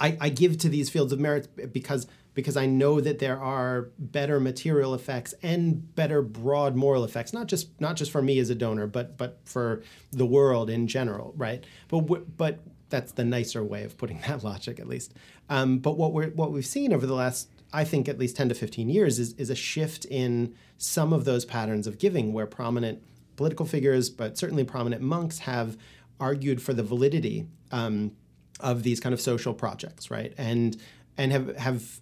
I, 0.00 0.16
I, 0.20 0.28
give 0.28 0.58
to 0.58 0.68
these 0.68 0.90
fields 0.90 1.12
of 1.12 1.20
merit 1.20 1.72
because 1.72 2.06
because 2.34 2.56
I 2.56 2.66
know 2.66 3.00
that 3.00 3.20
there 3.20 3.40
are 3.40 3.90
better 3.98 4.40
material 4.40 4.92
effects 4.94 5.34
and 5.42 5.94
better 5.94 6.20
broad 6.20 6.74
moral 6.74 7.04
effects, 7.04 7.32
not 7.32 7.46
just 7.46 7.80
not 7.80 7.96
just 7.96 8.10
for 8.10 8.20
me 8.20 8.38
as 8.38 8.50
a 8.50 8.54
donor, 8.54 8.86
but 8.86 9.16
but 9.16 9.38
for 9.44 9.82
the 10.12 10.26
world 10.26 10.68
in 10.68 10.86
general, 10.86 11.32
right? 11.36 11.64
But 11.88 12.36
but 12.36 12.60
that's 12.88 13.12
the 13.12 13.24
nicer 13.24 13.64
way 13.64 13.84
of 13.84 13.96
putting 13.96 14.20
that 14.26 14.44
logic, 14.44 14.80
at 14.80 14.88
least. 14.88 15.14
Um, 15.48 15.78
but 15.78 15.96
what 15.96 16.12
we're 16.12 16.30
what 16.30 16.52
we've 16.52 16.66
seen 16.66 16.92
over 16.92 17.06
the 17.06 17.14
last 17.14 17.48
I 17.74 17.82
think 17.82 18.08
at 18.08 18.18
least 18.18 18.36
10 18.36 18.50
to 18.50 18.54
15 18.54 18.88
years 18.88 19.18
is, 19.18 19.32
is 19.32 19.50
a 19.50 19.54
shift 19.56 20.04
in 20.04 20.54
some 20.78 21.12
of 21.12 21.24
those 21.24 21.44
patterns 21.44 21.88
of 21.88 21.98
giving 21.98 22.32
where 22.32 22.46
prominent 22.46 23.02
political 23.34 23.66
figures, 23.66 24.10
but 24.10 24.38
certainly 24.38 24.62
prominent 24.62 25.02
monks, 25.02 25.40
have 25.40 25.76
argued 26.20 26.62
for 26.62 26.72
the 26.72 26.84
validity 26.84 27.48
um, 27.72 28.12
of 28.60 28.84
these 28.84 29.00
kind 29.00 29.12
of 29.12 29.20
social 29.20 29.52
projects, 29.52 30.10
right? 30.10 30.32
And 30.38 30.76
and 31.16 31.30
have 31.30 31.56
have 31.56 32.00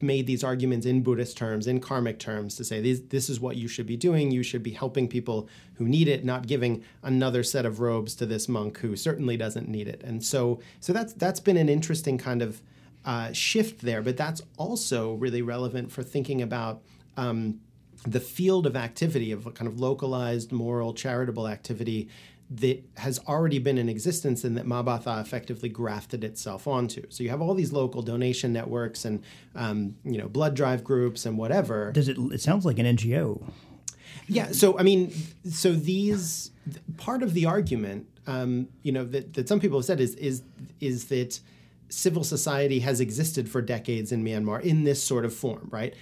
made 0.00 0.26
these 0.26 0.42
arguments 0.42 0.86
in 0.86 1.02
Buddhist 1.02 1.36
terms, 1.36 1.66
in 1.66 1.80
karmic 1.80 2.18
terms, 2.18 2.56
to 2.56 2.64
say 2.64 2.80
this 2.80 3.00
this 3.08 3.28
is 3.28 3.40
what 3.40 3.56
you 3.56 3.68
should 3.68 3.86
be 3.86 3.96
doing. 3.96 4.30
You 4.30 4.42
should 4.42 4.62
be 4.62 4.70
helping 4.70 5.08
people 5.08 5.48
who 5.74 5.86
need 5.86 6.08
it, 6.08 6.24
not 6.24 6.46
giving 6.46 6.84
another 7.02 7.42
set 7.42 7.66
of 7.66 7.80
robes 7.80 8.14
to 8.16 8.26
this 8.26 8.48
monk 8.48 8.78
who 8.78 8.96
certainly 8.96 9.36
doesn't 9.36 9.68
need 9.68 9.88
it. 9.88 10.02
And 10.04 10.22
so 10.24 10.60
so 10.80 10.92
that's 10.92 11.12
that's 11.14 11.40
been 11.40 11.56
an 11.56 11.68
interesting 11.68 12.18
kind 12.18 12.42
of 12.42 12.60
uh, 13.06 13.32
shift 13.32 13.80
there. 13.80 14.02
But 14.02 14.18
that's 14.18 14.42
also 14.58 15.14
really 15.14 15.42
relevant 15.42 15.90
for 15.92 16.02
thinking 16.02 16.42
about. 16.42 16.82
Um, 17.16 17.60
the 18.06 18.20
field 18.20 18.66
of 18.66 18.76
activity 18.76 19.32
of 19.32 19.46
a 19.46 19.50
kind 19.50 19.66
of 19.66 19.80
localized 19.80 20.52
moral 20.52 20.94
charitable 20.94 21.48
activity 21.48 22.08
that 22.48 22.84
has 22.96 23.18
already 23.26 23.58
been 23.58 23.76
in 23.76 23.88
existence 23.88 24.44
and 24.44 24.56
that 24.56 24.64
Mabatha 24.66 25.20
effectively 25.20 25.68
grafted 25.68 26.22
itself 26.22 26.68
onto. 26.68 27.02
So 27.08 27.24
you 27.24 27.30
have 27.30 27.42
all 27.42 27.54
these 27.54 27.72
local 27.72 28.02
donation 28.02 28.52
networks 28.52 29.04
and 29.04 29.22
um, 29.54 29.96
you 30.04 30.18
know 30.18 30.28
blood 30.28 30.54
drive 30.54 30.84
groups 30.84 31.26
and 31.26 31.36
whatever. 31.36 31.90
Does 31.92 32.08
it? 32.08 32.18
It 32.18 32.40
sounds 32.40 32.64
like 32.64 32.78
an 32.78 32.86
NGO. 32.86 33.42
Yeah. 34.28 34.52
So 34.52 34.78
I 34.78 34.82
mean, 34.82 35.12
so 35.50 35.72
these 35.72 36.52
part 36.98 37.22
of 37.22 37.34
the 37.34 37.46
argument, 37.46 38.06
um, 38.26 38.68
you 38.82 38.92
know, 38.92 39.04
that, 39.04 39.34
that 39.34 39.48
some 39.48 39.58
people 39.58 39.78
have 39.78 39.86
said 39.86 40.00
is 40.00 40.14
is 40.14 40.42
is 40.80 41.06
that 41.06 41.40
civil 41.88 42.24
society 42.24 42.80
has 42.80 43.00
existed 43.00 43.48
for 43.48 43.62
decades 43.62 44.12
in 44.12 44.24
Myanmar 44.24 44.60
in 44.62 44.84
this 44.84 45.02
sort 45.02 45.24
of 45.24 45.34
form, 45.34 45.68
right? 45.70 45.94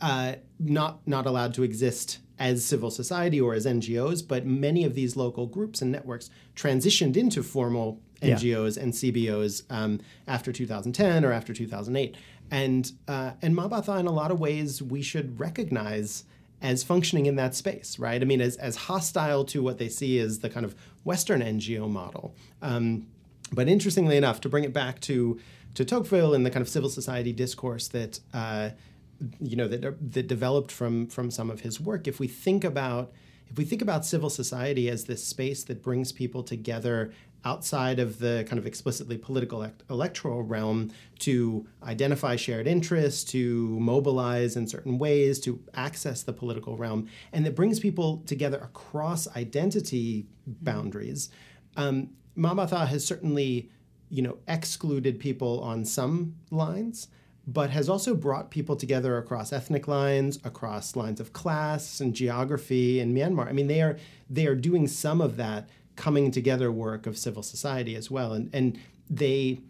Uh, 0.00 0.34
not 0.58 1.06
not 1.06 1.26
allowed 1.26 1.54
to 1.54 1.62
exist 1.62 2.18
as 2.38 2.64
civil 2.64 2.90
society 2.90 3.40
or 3.40 3.54
as 3.54 3.66
NGOs, 3.66 4.26
but 4.26 4.44
many 4.44 4.84
of 4.84 4.94
these 4.94 5.16
local 5.16 5.46
groups 5.46 5.80
and 5.80 5.92
networks 5.92 6.28
transitioned 6.56 7.16
into 7.16 7.42
formal 7.42 8.00
NGOs 8.20 8.76
yeah. 8.76 8.82
and 8.82 8.92
CBOs 8.92 9.62
um, 9.70 10.00
after 10.26 10.52
2010 10.52 11.24
or 11.24 11.32
after 11.32 11.52
2008. 11.52 12.16
And 12.50 12.92
uh, 13.08 13.32
and 13.40 13.56
Mabatha, 13.56 13.98
in 13.98 14.06
a 14.06 14.12
lot 14.12 14.30
of 14.30 14.40
ways, 14.40 14.82
we 14.82 15.02
should 15.02 15.38
recognize 15.38 16.24
as 16.60 16.82
functioning 16.82 17.26
in 17.26 17.36
that 17.36 17.54
space, 17.54 17.98
right? 17.98 18.22
I 18.22 18.24
mean, 18.24 18.40
as, 18.40 18.56
as 18.56 18.76
hostile 18.76 19.44
to 19.46 19.62
what 19.62 19.78
they 19.78 19.88
see 19.88 20.18
as 20.20 20.38
the 20.38 20.48
kind 20.48 20.64
of 20.64 20.76
Western 21.04 21.40
NGO 21.40 21.90
model. 21.90 22.34
Um, 22.60 23.08
but 23.52 23.68
interestingly 23.68 24.16
enough, 24.16 24.40
to 24.42 24.48
bring 24.48 24.64
it 24.64 24.72
back 24.72 25.00
to 25.02 25.38
to 25.74 25.84
Tocqueville 25.84 26.34
and 26.34 26.44
the 26.44 26.50
kind 26.50 26.60
of 26.60 26.68
civil 26.68 26.90
society 26.90 27.32
discourse 27.32 27.88
that 27.88 28.20
uh, 28.34 28.70
you 29.40 29.56
know 29.56 29.68
that 29.68 30.12
that 30.12 30.26
developed 30.26 30.72
from 30.72 31.06
from 31.06 31.30
some 31.30 31.50
of 31.50 31.60
his 31.60 31.80
work. 31.80 32.06
If 32.06 32.18
we 32.18 32.28
think 32.28 32.64
about 32.64 33.12
if 33.48 33.58
we 33.58 33.64
think 33.64 33.82
about 33.82 34.04
civil 34.04 34.30
society 34.30 34.88
as 34.88 35.04
this 35.04 35.22
space 35.22 35.64
that 35.64 35.82
brings 35.82 36.10
people 36.10 36.42
together 36.42 37.12
outside 37.44 37.98
of 37.98 38.18
the 38.18 38.46
kind 38.48 38.58
of 38.58 38.66
explicitly 38.66 39.18
political 39.18 39.68
electoral 39.90 40.42
realm 40.42 40.90
to 41.18 41.66
identify 41.82 42.36
shared 42.36 42.66
interests, 42.66 43.24
to 43.24 43.78
mobilize 43.80 44.56
in 44.56 44.66
certain 44.66 44.96
ways, 44.96 45.40
to 45.40 45.60
access 45.74 46.22
the 46.22 46.32
political 46.32 46.76
realm, 46.76 47.08
and 47.32 47.44
that 47.44 47.56
brings 47.56 47.80
people 47.80 48.22
together 48.26 48.58
across 48.58 49.28
identity 49.36 50.26
boundaries. 50.46 51.30
Um, 51.76 52.10
Mabatha 52.36 52.86
has 52.86 53.04
certainly, 53.04 53.70
you 54.08 54.22
know, 54.22 54.38
excluded 54.48 55.18
people 55.18 55.60
on 55.60 55.84
some 55.84 56.36
lines 56.50 57.08
but 57.46 57.70
has 57.70 57.88
also 57.88 58.14
brought 58.14 58.50
people 58.50 58.76
together 58.76 59.18
across 59.18 59.52
ethnic 59.52 59.88
lines, 59.88 60.38
across 60.44 60.94
lines 60.94 61.20
of 61.20 61.32
class 61.32 62.00
and 62.00 62.14
geography 62.14 63.00
in 63.00 63.14
Myanmar. 63.14 63.48
I 63.48 63.52
mean, 63.52 63.66
they 63.66 63.82
are 63.82 63.98
they 64.30 64.46
are 64.46 64.54
doing 64.54 64.86
some 64.86 65.20
of 65.20 65.36
that 65.36 65.68
coming 65.96 66.30
together 66.30 66.70
work 66.70 67.06
of 67.06 67.18
civil 67.18 67.42
society 67.42 67.96
as 67.96 68.10
well, 68.10 68.32
and 68.32 68.50
and 68.52 68.78
they. 69.08 69.60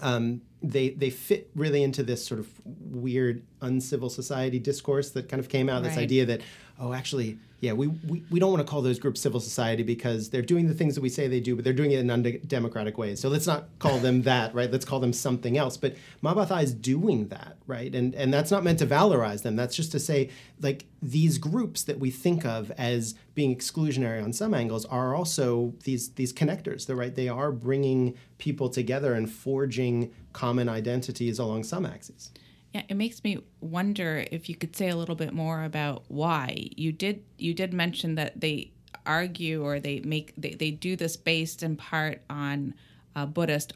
Um, 0.00 0.42
they 0.62 0.90
they 0.90 1.08
fit 1.08 1.50
really 1.54 1.82
into 1.82 2.02
this 2.02 2.24
sort 2.24 2.38
of 2.38 2.48
weird 2.64 3.42
uncivil 3.62 4.10
society 4.10 4.58
discourse 4.58 5.10
that 5.10 5.28
kind 5.28 5.40
of 5.40 5.48
came 5.48 5.70
out. 5.70 5.82
Right. 5.82 5.88
This 5.88 5.98
idea 5.98 6.26
that 6.26 6.42
oh, 6.78 6.92
actually, 6.92 7.38
yeah, 7.60 7.74
we, 7.74 7.88
we, 7.88 8.24
we 8.30 8.40
don't 8.40 8.50
want 8.50 8.66
to 8.66 8.70
call 8.70 8.80
those 8.80 8.98
groups 8.98 9.20
civil 9.20 9.38
society 9.38 9.82
because 9.82 10.30
they're 10.30 10.40
doing 10.40 10.66
the 10.66 10.72
things 10.72 10.94
that 10.94 11.02
we 11.02 11.10
say 11.10 11.28
they 11.28 11.40
do, 11.40 11.54
but 11.54 11.62
they're 11.62 11.74
doing 11.74 11.92
it 11.92 11.98
in 11.98 12.10
undemocratic 12.10 12.96
ways. 12.96 13.20
So 13.20 13.28
let's 13.28 13.46
not 13.46 13.68
call 13.78 13.98
them 13.98 14.22
that, 14.30 14.54
right? 14.54 14.70
Let's 14.70 14.86
call 14.86 14.98
them 14.98 15.12
something 15.12 15.58
else. 15.58 15.76
But 15.76 15.96
Mabatha 16.22 16.62
is 16.62 16.72
doing 16.72 17.28
that, 17.28 17.58
right? 17.66 17.94
And 17.94 18.14
and 18.14 18.32
that's 18.32 18.50
not 18.50 18.64
meant 18.64 18.78
to 18.78 18.86
valorize 18.86 19.42
them. 19.42 19.56
That's 19.56 19.76
just 19.76 19.92
to 19.92 19.98
say, 19.98 20.30
like 20.62 20.86
these 21.02 21.36
groups 21.36 21.82
that 21.84 22.00
we 22.00 22.10
think 22.10 22.46
of 22.46 22.70
as 22.72 23.14
being 23.34 23.54
exclusionary 23.54 24.24
on 24.24 24.32
some 24.32 24.54
angles 24.54 24.86
are 24.86 25.14
also 25.14 25.74
these 25.84 26.12
these 26.12 26.32
connectors. 26.32 26.86
They're 26.86 26.96
right. 26.96 27.14
They 27.14 27.28
are 27.28 27.52
bringing 27.52 28.14
people 28.38 28.70
together 28.70 29.12
and 29.12 29.30
forging 29.30 30.14
common 30.32 30.70
identities 30.70 31.38
along 31.38 31.64
some 31.64 31.84
axes. 31.84 32.30
Yeah, 32.72 32.82
it 32.88 32.94
makes 32.94 33.24
me 33.24 33.38
wonder 33.60 34.24
if 34.30 34.48
you 34.48 34.54
could 34.54 34.76
say 34.76 34.88
a 34.90 34.96
little 34.96 35.16
bit 35.16 35.32
more 35.32 35.64
about 35.64 36.04
why 36.08 36.68
you 36.76 36.92
did 36.92 37.24
you 37.36 37.52
did 37.52 37.72
mention 37.72 38.14
that 38.14 38.40
they 38.40 38.70
argue 39.04 39.64
or 39.64 39.80
they 39.80 40.00
make 40.00 40.32
they, 40.36 40.50
they 40.50 40.70
do 40.70 40.94
this 40.94 41.16
based 41.16 41.62
in 41.62 41.76
part 41.76 42.22
on 42.30 42.74
uh, 43.16 43.26
Buddhist 43.26 43.72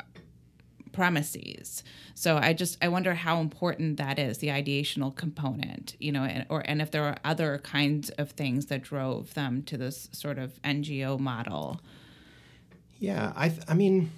premises. 0.93 1.83
So 2.15 2.37
I 2.37 2.53
just 2.53 2.79
I 2.83 2.89
wonder 2.89 3.15
how 3.15 3.41
important 3.41 3.97
that 3.97 4.19
is 4.19 4.39
the 4.39 4.49
ideational 4.49 5.15
component, 5.15 5.97
you 5.99 6.13
know, 6.13 6.23
and, 6.23 6.47
or 6.49 6.63
and 6.65 6.81
if 6.81 6.91
there 6.91 7.05
are 7.05 7.17
other 7.25 7.59
kinds 7.59 8.11
of 8.11 8.31
things 8.31 8.67
that 8.67 8.83
drove 8.83 9.35
them 9.35 9.63
to 9.65 9.77
this 9.77 10.09
sort 10.13 10.39
of 10.39 10.63
NGO 10.63 11.19
model. 11.19 11.81
Yeah, 12.99 13.33
I 13.37 13.53
I 13.69 13.75
mean 13.75 14.13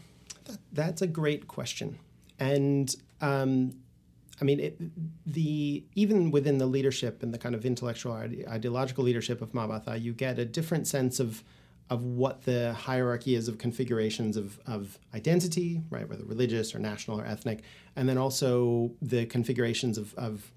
that, 0.45 0.59
that's 0.73 1.03
a 1.03 1.07
great 1.07 1.49
question, 1.49 1.99
and 2.39 2.95
um, 3.23 3.73
I 4.41 4.45
mean, 4.45 4.61
it, 4.61 4.81
the 5.27 5.85
even 5.95 6.31
within 6.31 6.59
the 6.59 6.67
leadership 6.67 7.23
and 7.23 7.33
the 7.33 7.39
kind 7.39 7.55
of 7.55 7.65
intellectual 7.65 8.13
ideological 8.13 9.05
leadership 9.05 9.41
of 9.41 9.53
Mabatha, 9.53 10.01
you 10.01 10.13
get 10.13 10.39
a 10.39 10.45
different 10.45 10.87
sense 10.87 11.21
of 11.21 11.43
of 11.89 12.05
what 12.05 12.43
the 12.43 12.73
hierarchy 12.75 13.35
is 13.37 13.47
of 13.47 13.59
configurations 13.59 14.37
of, 14.37 14.59
of 14.67 14.99
identity, 15.15 15.81
right, 15.89 16.09
whether 16.09 16.25
religious 16.25 16.75
or 16.75 16.81
national 16.81 17.21
or 17.21 17.25
ethnic, 17.25 17.63
and 17.95 18.09
then 18.09 18.19
also 18.19 18.91
the 19.01 19.25
configurations 19.27 19.97
of, 19.97 20.13
of 20.15 20.51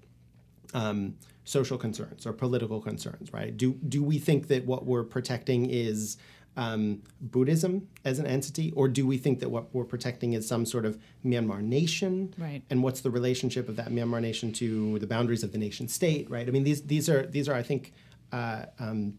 um, 0.74 1.14
social 1.44 1.78
concerns 1.78 2.26
or 2.26 2.32
political 2.32 2.80
concerns, 2.80 3.32
right? 3.32 3.56
Do 3.56 3.74
do 3.88 4.02
we 4.02 4.18
think 4.18 4.48
that 4.48 4.66
what 4.66 4.86
we're 4.86 5.04
protecting 5.04 5.66
is 5.68 6.16
um, 6.56 7.02
Buddhism 7.20 7.88
as 8.04 8.18
an 8.18 8.26
entity, 8.26 8.72
or 8.72 8.88
do 8.88 9.06
we 9.06 9.18
think 9.18 9.40
that 9.40 9.50
what 9.50 9.74
we're 9.74 9.84
protecting 9.84 10.32
is 10.32 10.46
some 10.46 10.66
sort 10.66 10.84
of 10.84 10.98
Myanmar 11.24 11.62
nation? 11.62 12.34
Right. 12.38 12.62
And 12.70 12.82
what's 12.82 13.00
the 13.00 13.10
relationship 13.10 13.68
of 13.68 13.76
that 13.76 13.88
Myanmar 13.88 14.20
nation 14.20 14.52
to 14.54 14.98
the 14.98 15.06
boundaries 15.06 15.42
of 15.42 15.52
the 15.52 15.58
nation 15.58 15.88
state? 15.88 16.28
Right. 16.30 16.46
I 16.46 16.50
mean, 16.50 16.64
these 16.64 16.82
these 16.82 17.08
are 17.08 17.26
these 17.26 17.48
are 17.48 17.54
I 17.54 17.62
think. 17.62 17.92
Uh, 18.32 18.66
um, 18.78 19.14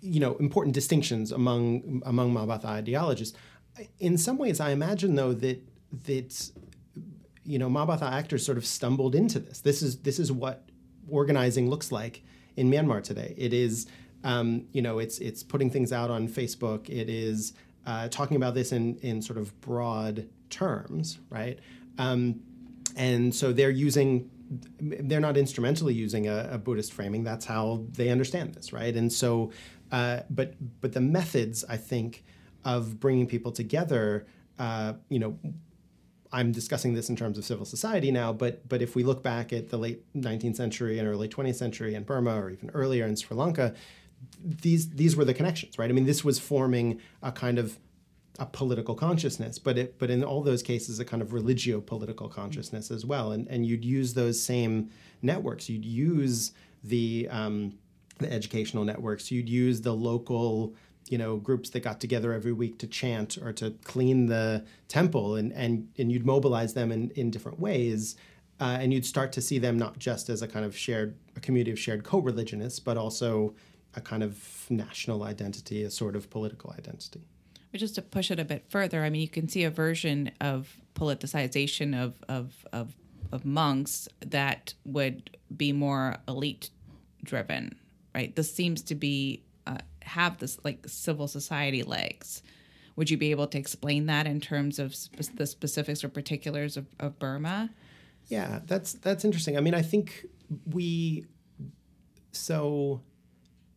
you 0.00 0.20
know, 0.20 0.34
important 0.36 0.74
distinctions 0.74 1.32
among 1.32 2.02
among 2.04 2.34
Mabatha 2.34 2.66
ideologists. 2.66 3.36
In 4.00 4.18
some 4.18 4.36
ways, 4.36 4.60
I 4.60 4.70
imagine 4.70 5.14
though 5.14 5.32
that 5.34 5.62
that 6.04 6.50
you 7.44 7.58
know 7.58 7.68
Mabatha 7.68 8.10
actors 8.10 8.44
sort 8.44 8.58
of 8.58 8.66
stumbled 8.66 9.14
into 9.14 9.38
this. 9.38 9.60
This 9.60 9.82
is 9.82 9.98
this 10.00 10.18
is 10.18 10.30
what 10.32 10.68
organizing 11.08 11.70
looks 11.70 11.92
like 11.92 12.22
in 12.56 12.70
Myanmar 12.70 13.02
today. 13.02 13.34
It 13.38 13.52
is 13.52 13.86
um, 14.24 14.66
you 14.72 14.82
know, 14.82 14.98
it's 14.98 15.18
it's 15.18 15.42
putting 15.42 15.70
things 15.70 15.92
out 15.92 16.10
on 16.10 16.28
Facebook. 16.28 16.88
It 16.88 17.08
is 17.08 17.52
uh, 17.86 18.08
talking 18.08 18.36
about 18.36 18.54
this 18.54 18.72
in 18.72 18.96
in 18.96 19.22
sort 19.22 19.38
of 19.38 19.58
broad 19.60 20.28
terms, 20.50 21.18
right? 21.30 21.58
Um, 21.98 22.40
and 22.96 23.34
so 23.34 23.52
they're 23.52 23.70
using 23.70 24.30
they're 24.80 25.20
not 25.20 25.36
instrumentally 25.36 25.92
using 25.92 26.26
a, 26.26 26.48
a, 26.52 26.58
Buddhist 26.58 26.94
framing. 26.94 27.22
That's 27.22 27.44
how 27.44 27.84
they 27.92 28.08
understand 28.08 28.54
this, 28.54 28.72
right? 28.72 28.94
And 28.94 29.12
so, 29.12 29.52
uh, 29.92 30.20
but 30.30 30.54
but 30.80 30.92
the 30.92 31.00
methods, 31.00 31.64
I 31.68 31.76
think, 31.76 32.24
of 32.64 32.98
bringing 32.98 33.26
people 33.26 33.52
together, 33.52 34.26
uh, 34.58 34.94
you 35.10 35.18
know, 35.18 35.38
I'm 36.32 36.52
discussing 36.52 36.94
this 36.94 37.08
in 37.08 37.16
terms 37.16 37.38
of 37.38 37.44
civil 37.44 37.64
society 37.64 38.10
now, 38.10 38.32
but 38.32 38.66
but 38.68 38.82
if 38.82 38.94
we 38.94 39.02
look 39.02 39.22
back 39.22 39.52
at 39.52 39.68
the 39.68 39.78
late 39.78 40.02
19th 40.14 40.56
century 40.56 40.98
and 40.98 41.06
early 41.06 41.28
20th 41.28 41.56
century 41.56 41.94
in 41.94 42.04
Burma, 42.04 42.40
or 42.40 42.50
even 42.50 42.70
earlier 42.70 43.06
in 43.06 43.16
Sri 43.16 43.36
Lanka, 43.36 43.74
these 44.42 44.90
these 44.90 45.16
were 45.16 45.24
the 45.24 45.34
connections, 45.34 45.78
right? 45.78 45.90
I 45.90 45.92
mean, 45.92 46.06
this 46.06 46.24
was 46.24 46.38
forming 46.38 47.00
a 47.22 47.32
kind 47.32 47.58
of 47.58 47.78
a 48.38 48.46
political 48.46 48.94
consciousness, 48.94 49.58
but 49.58 49.76
it 49.78 49.98
but 49.98 50.10
in 50.10 50.22
all 50.22 50.42
those 50.42 50.62
cases, 50.62 51.00
a 51.00 51.04
kind 51.04 51.22
of 51.22 51.32
religio 51.32 51.80
political 51.80 52.28
consciousness 52.28 52.90
as 52.90 53.04
well. 53.04 53.32
And 53.32 53.48
and 53.48 53.66
you'd 53.66 53.84
use 53.84 54.14
those 54.14 54.42
same 54.42 54.90
networks. 55.22 55.68
You'd 55.68 55.84
use 55.84 56.52
the 56.84 57.28
um, 57.30 57.78
the 58.18 58.32
educational 58.32 58.84
networks. 58.84 59.30
You'd 59.30 59.48
use 59.48 59.80
the 59.80 59.94
local 59.94 60.74
you 61.08 61.18
know 61.18 61.36
groups 61.36 61.70
that 61.70 61.80
got 61.80 62.00
together 62.00 62.32
every 62.32 62.52
week 62.52 62.78
to 62.78 62.86
chant 62.86 63.38
or 63.38 63.52
to 63.54 63.70
clean 63.84 64.26
the 64.26 64.64
temple 64.88 65.36
and 65.36 65.52
and 65.54 65.88
and 65.98 66.12
you'd 66.12 66.26
mobilize 66.26 66.74
them 66.74 66.92
in 66.92 67.10
in 67.12 67.30
different 67.30 67.58
ways 67.58 68.14
uh, 68.60 68.78
and 68.80 68.92
you'd 68.92 69.06
start 69.06 69.32
to 69.32 69.40
see 69.40 69.58
them 69.58 69.78
not 69.78 69.98
just 69.98 70.28
as 70.28 70.42
a 70.42 70.48
kind 70.48 70.64
of 70.64 70.76
shared 70.76 71.16
a 71.36 71.40
community 71.40 71.70
of 71.70 71.78
shared 71.78 72.04
co-religionists, 72.04 72.80
but 72.80 72.96
also 72.96 73.54
a 73.98 74.00
kind 74.00 74.22
of 74.22 74.66
national 74.70 75.22
identity, 75.24 75.82
a 75.82 75.90
sort 75.90 76.16
of 76.16 76.30
political 76.30 76.74
identity. 76.78 77.26
But 77.70 77.80
just 77.80 77.96
to 77.96 78.02
push 78.02 78.30
it 78.30 78.38
a 78.38 78.44
bit 78.44 78.64
further, 78.70 79.04
I 79.04 79.10
mean, 79.10 79.20
you 79.20 79.28
can 79.28 79.48
see 79.48 79.64
a 79.64 79.70
version 79.70 80.30
of 80.40 80.74
politicization 80.94 82.00
of 82.00 82.14
of 82.28 82.66
of, 82.72 82.94
of 83.30 83.44
monks 83.44 84.08
that 84.20 84.74
would 84.86 85.36
be 85.54 85.72
more 85.72 86.16
elite 86.26 86.70
driven, 87.22 87.76
right? 88.14 88.34
This 88.34 88.52
seems 88.54 88.80
to 88.82 88.94
be 88.94 89.42
uh, 89.66 89.78
have 90.02 90.38
this 90.38 90.58
like 90.64 90.78
civil 90.86 91.28
society 91.28 91.82
legs. 91.82 92.42
Would 92.96 93.10
you 93.10 93.18
be 93.18 93.30
able 93.30 93.46
to 93.48 93.58
explain 93.58 94.06
that 94.06 94.26
in 94.26 94.40
terms 94.40 94.78
of 94.78 94.94
sp- 94.96 95.36
the 95.36 95.46
specifics 95.46 96.02
or 96.02 96.08
particulars 96.08 96.76
of, 96.76 96.86
of 96.98 97.18
Burma? 97.18 97.70
Yeah, 98.28 98.60
that's 98.66 98.94
that's 98.94 99.24
interesting. 99.24 99.56
I 99.56 99.60
mean, 99.60 99.74
I 99.74 99.82
think 99.82 100.26
we 100.72 101.26
so 102.32 103.02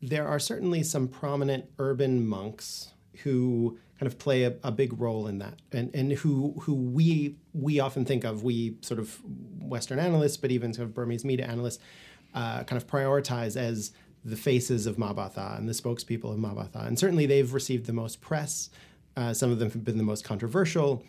there 0.02 0.28
are 0.28 0.40
certainly 0.40 0.84
some 0.84 1.08
prominent 1.08 1.66
urban 1.78 2.26
monks 2.26 2.92
who 3.24 3.78
kind 4.00 4.12
of 4.12 4.18
play 4.18 4.44
a, 4.44 4.56
a, 4.64 4.72
big 4.72 5.00
role 5.00 5.28
in 5.28 5.38
that, 5.40 5.60
and 5.72 5.94
and 5.94 6.12
who 6.12 6.56
who 6.62 6.74
we 6.74 7.36
we 7.54 7.80
often 7.80 8.04
think 8.04 8.24
of 8.24 8.44
we 8.44 8.78
sort 8.82 9.00
of 9.00 9.20
Western 9.60 10.00
analysts, 10.00 10.38
but 10.38 10.52
even 10.52 10.74
sort 10.74 10.88
of 10.88 10.96
Burmese 10.96 11.24
media 11.24 11.46
analysts, 11.46 11.80
uh, 12.34 12.64
kind 12.64 12.82
of 12.82 12.88
prioritize 12.88 13.56
as 13.56 13.92
the 14.26 14.36
faces 14.36 14.88
of 14.88 14.98
Ma 14.98 15.14
Ba 15.14 15.32
Tha 15.34 15.56
and 15.58 15.70
the 15.70 15.74
spokespeople 15.74 16.32
of 16.32 16.40
Ma 16.40 16.54
Ba 16.54 16.70
Tha, 16.72 16.80
and 16.80 16.98
certainly 16.98 17.26
they've 17.28 17.54
received 17.54 17.86
the 17.86 17.94
most 17.94 18.22
press. 18.22 18.70
Uh, 19.16 19.34
some 19.34 19.52
of 19.52 19.60
them 19.60 19.70
have 19.70 19.84
been 19.84 19.98
the 19.98 20.04
most 20.04 20.24
controversial, 20.24 21.04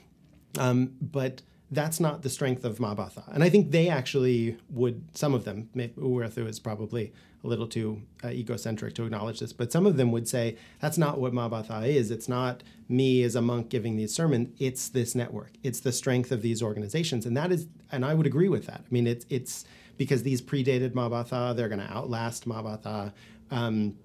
um, 0.58 0.92
but 1.00 1.40
that's 1.72 1.98
not 1.98 2.22
the 2.22 2.28
strength 2.28 2.64
of 2.64 2.78
Ma 2.78 2.94
Ba 2.94 3.10
Tha. 3.14 3.24
And 3.32 3.42
I 3.42 3.48
think 3.48 3.70
they 3.70 3.88
actually 3.88 4.58
would, 4.70 5.04
some 5.16 5.34
of 5.34 5.44
them, 5.44 5.70
U 5.74 5.88
Wirrathu 5.96 6.46
is 6.46 6.60
probably 6.60 7.12
a 7.42 7.46
little 7.48 7.66
too 7.66 8.02
uh, 8.22 8.28
egocentric 8.28 8.94
to 8.94 9.04
acknowledge 9.04 9.40
this, 9.40 9.52
but 9.52 9.72
some 9.72 9.86
of 9.86 9.96
them 9.96 10.12
would 10.12 10.28
say 10.28 10.56
that's 10.80 10.98
not 10.98 11.18
what 11.18 11.32
Ma 11.32 11.48
Ba 11.48 11.64
Tha 11.66 11.86
is. 11.86 12.10
It's 12.10 12.28
not 12.28 12.62
me 12.88 13.22
as 13.22 13.34
a 13.34 13.42
monk 13.42 13.70
giving 13.70 13.96
these 13.96 14.14
sermons. 14.14 14.50
It's 14.58 14.90
this 14.90 15.14
network. 15.14 15.52
It's 15.62 15.80
the 15.80 15.92
strength 15.92 16.30
of 16.30 16.42
these 16.42 16.62
organizations. 16.62 17.24
And 17.26 17.36
that 17.36 17.50
is, 17.50 17.66
and 17.90 18.04
I 18.04 18.14
would 18.14 18.26
agree 18.26 18.50
with 18.50 18.66
that. 18.66 18.82
I 18.84 18.88
mean, 18.90 19.06
it's, 19.06 19.24
it's 19.30 19.64
because 19.96 20.22
these 20.22 20.42
predated 20.42 20.94
Ma 20.94 21.08
Ba 21.08 21.24
Tha, 21.28 21.54
they're 21.56 21.68
going 21.68 21.80
to 21.80 21.92
outlast 21.92 22.46
Ma 22.46 22.62
Ba 22.62 22.78
Tha. 22.82 23.14
Um, 23.50 23.96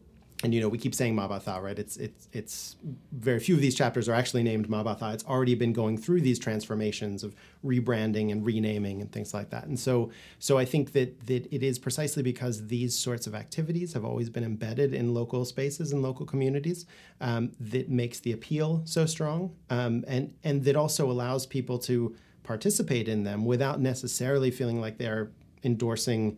and 0.44 0.54
you 0.54 0.62
know 0.62 0.70
we 0.70 0.78
keep 0.78 0.94
saying 0.94 1.16
Mabatha, 1.16 1.62
right? 1.62 1.78
It's 1.80 1.98
it's 1.98 2.28
it's 2.32 2.76
very 3.12 3.40
few 3.40 3.56
of 3.56 3.62
these 3.62 3.74
chapters 3.74 4.08
are 4.08 4.14
actually 4.14 4.44
named 4.44 4.70
Mabatha. 4.70 5.14
It's 5.14 5.26
already 5.26 5.56
been 5.56 5.74
going 5.74 5.98
through 5.98 6.22
these 6.22 6.38
transformations 6.38 7.24
of 7.24 7.36
rebranding 7.66 8.32
and 8.32 8.46
renaming 8.46 9.02
and 9.02 9.12
things 9.12 9.34
like 9.34 9.50
that. 9.50 9.66
And 9.66 9.80
so 9.80 10.12
so 10.38 10.58
I 10.58 10.66
think 10.66 10.92
that 10.92 11.26
that 11.26 11.52
it 11.52 11.64
is 11.64 11.80
precisely 11.80 12.22
because 12.22 12.68
these 12.68 12.96
sorts 12.96 13.26
of 13.26 13.34
activities 13.34 13.94
have 13.94 14.06
always 14.06 14.30
been 14.30 14.44
embedded 14.44 14.94
in 14.94 15.14
local 15.14 15.44
spaces 15.44 15.92
and 15.92 16.04
local 16.04 16.26
communities 16.26 16.86
um, 17.20 17.52
that 17.60 17.90
makes 17.90 18.20
the 18.20 18.32
appeal 18.32 18.84
so 18.86 19.08
strong, 19.08 19.56
um, 19.72 20.06
and 20.08 20.36
and 20.44 20.64
that 20.66 20.76
also 20.76 21.10
allows 21.10 21.48
people 21.48 21.80
to 21.80 22.16
participate 22.44 23.08
in 23.08 23.24
them 23.24 23.44
without 23.44 23.82
necessarily 23.82 24.52
feeling 24.52 24.80
like 24.80 25.00
they're 25.00 25.32
endorsing 25.64 26.38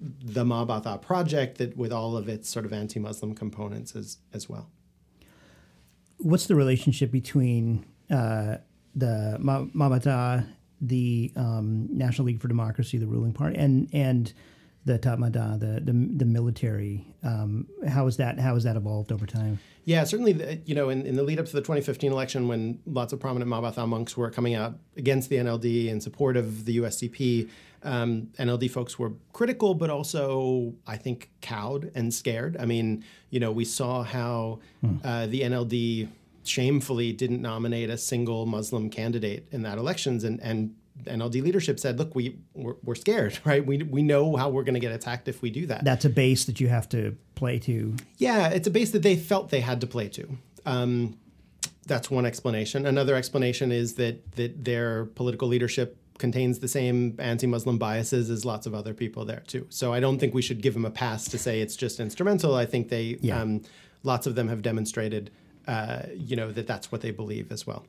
the 0.00 0.44
Ma 0.44 0.64
Ba 0.64 0.80
Tha 0.82 0.98
project 0.98 1.58
that 1.58 1.76
with 1.76 1.92
all 1.92 2.16
of 2.16 2.28
its 2.28 2.48
sort 2.48 2.64
of 2.64 2.72
anti-Muslim 2.72 3.34
components 3.34 3.94
as 3.94 4.18
as 4.32 4.48
well. 4.48 4.70
What's 6.18 6.46
the 6.46 6.54
relationship 6.54 7.10
between 7.10 7.84
uh, 8.10 8.56
the 8.94 9.36
Ma, 9.40 9.66
Ma 9.72 9.88
Ba 9.88 10.00
Tha, 10.00 10.46
the 10.80 11.32
um, 11.36 11.88
National 11.90 12.26
League 12.26 12.40
for 12.40 12.48
Democracy, 12.48 12.98
the 12.98 13.06
ruling 13.06 13.32
party, 13.32 13.56
and 13.56 13.88
and 13.92 14.32
the 14.84 14.98
Tatmadaw, 14.98 15.58
the 15.58 15.80
the, 15.80 15.92
the 15.92 16.24
military? 16.24 17.06
Um, 17.22 17.66
how 17.88 18.06
is 18.06 18.16
that 18.18 18.38
how 18.38 18.54
has 18.54 18.64
that 18.64 18.76
evolved 18.76 19.12
over 19.12 19.26
time? 19.26 19.58
Yeah, 19.84 20.02
certainly. 20.02 20.32
The, 20.32 20.56
you 20.66 20.74
know, 20.74 20.88
in, 20.90 21.06
in 21.06 21.14
the 21.14 21.22
lead 21.22 21.38
up 21.38 21.46
to 21.46 21.52
the 21.52 21.60
2015 21.60 22.10
election, 22.10 22.48
when 22.48 22.80
lots 22.86 23.12
of 23.12 23.20
prominent 23.20 23.48
Ma 23.48 23.60
Ba 23.60 23.72
Tha 23.72 23.86
monks 23.86 24.16
were 24.16 24.30
coming 24.30 24.54
out 24.54 24.74
against 24.96 25.30
the 25.30 25.36
NLD 25.36 25.86
in 25.86 26.00
support 26.00 26.36
of 26.36 26.64
the 26.64 26.78
USDP, 26.78 27.48
um, 27.82 28.28
NLD 28.38 28.70
folks 28.70 28.98
were 28.98 29.12
critical, 29.32 29.74
but 29.74 29.90
also, 29.90 30.74
I 30.86 30.96
think, 30.96 31.30
cowed 31.40 31.90
and 31.94 32.12
scared. 32.12 32.56
I 32.58 32.64
mean, 32.64 33.04
you 33.30 33.40
know, 33.40 33.52
we 33.52 33.64
saw 33.64 34.02
how 34.02 34.60
hmm. 34.80 34.96
uh, 35.04 35.26
the 35.26 35.42
NLD 35.42 36.08
shamefully 36.44 37.12
didn't 37.12 37.42
nominate 37.42 37.90
a 37.90 37.98
single 37.98 38.46
Muslim 38.46 38.90
candidate 38.90 39.48
in 39.50 39.62
that 39.62 39.78
elections, 39.78 40.24
and 40.24 40.40
and 40.40 40.74
NLD 41.04 41.42
leadership 41.42 41.78
said, 41.78 41.98
"Look, 41.98 42.14
we 42.14 42.38
we're, 42.54 42.76
we're 42.82 42.94
scared, 42.94 43.38
right? 43.44 43.64
We 43.64 43.78
we 43.82 44.02
know 44.02 44.36
how 44.36 44.48
we're 44.48 44.64
going 44.64 44.74
to 44.74 44.80
get 44.80 44.92
attacked 44.92 45.28
if 45.28 45.42
we 45.42 45.50
do 45.50 45.66
that." 45.66 45.84
That's 45.84 46.04
a 46.04 46.10
base 46.10 46.44
that 46.46 46.60
you 46.60 46.68
have 46.68 46.88
to 46.90 47.16
play 47.34 47.58
to. 47.60 47.94
Yeah, 48.18 48.48
it's 48.48 48.66
a 48.66 48.70
base 48.70 48.90
that 48.92 49.02
they 49.02 49.16
felt 49.16 49.50
they 49.50 49.60
had 49.60 49.80
to 49.82 49.86
play 49.86 50.08
to. 50.08 50.28
Um, 50.64 51.18
that's 51.86 52.10
one 52.10 52.26
explanation. 52.26 52.86
Another 52.86 53.14
explanation 53.14 53.72
is 53.72 53.94
that 53.94 54.32
that 54.32 54.64
their 54.64 55.06
political 55.06 55.48
leadership 55.48 55.96
contains 56.18 56.58
the 56.58 56.68
same 56.68 57.16
anti-Muslim 57.18 57.78
biases 57.78 58.30
as 58.30 58.44
lots 58.44 58.66
of 58.66 58.74
other 58.74 58.94
people 58.94 59.24
there 59.24 59.42
too. 59.46 59.66
So 59.70 59.92
I 59.92 60.00
don't 60.00 60.18
think 60.18 60.34
we 60.34 60.42
should 60.42 60.62
give 60.62 60.74
them 60.74 60.84
a 60.84 60.90
pass 60.90 61.28
to 61.28 61.38
say 61.38 61.60
it's 61.60 61.76
just 61.76 62.00
instrumental. 62.00 62.54
I 62.54 62.66
think 62.66 62.88
they, 62.88 63.18
yeah. 63.20 63.40
um, 63.40 63.62
lots 64.02 64.26
of 64.26 64.34
them 64.34 64.48
have 64.48 64.62
demonstrated, 64.62 65.30
uh, 65.66 66.02
you 66.14 66.36
know, 66.36 66.52
that 66.52 66.66
that's 66.66 66.90
what 66.90 67.00
they 67.00 67.10
believe 67.10 67.52
as 67.52 67.66
well. 67.66 67.86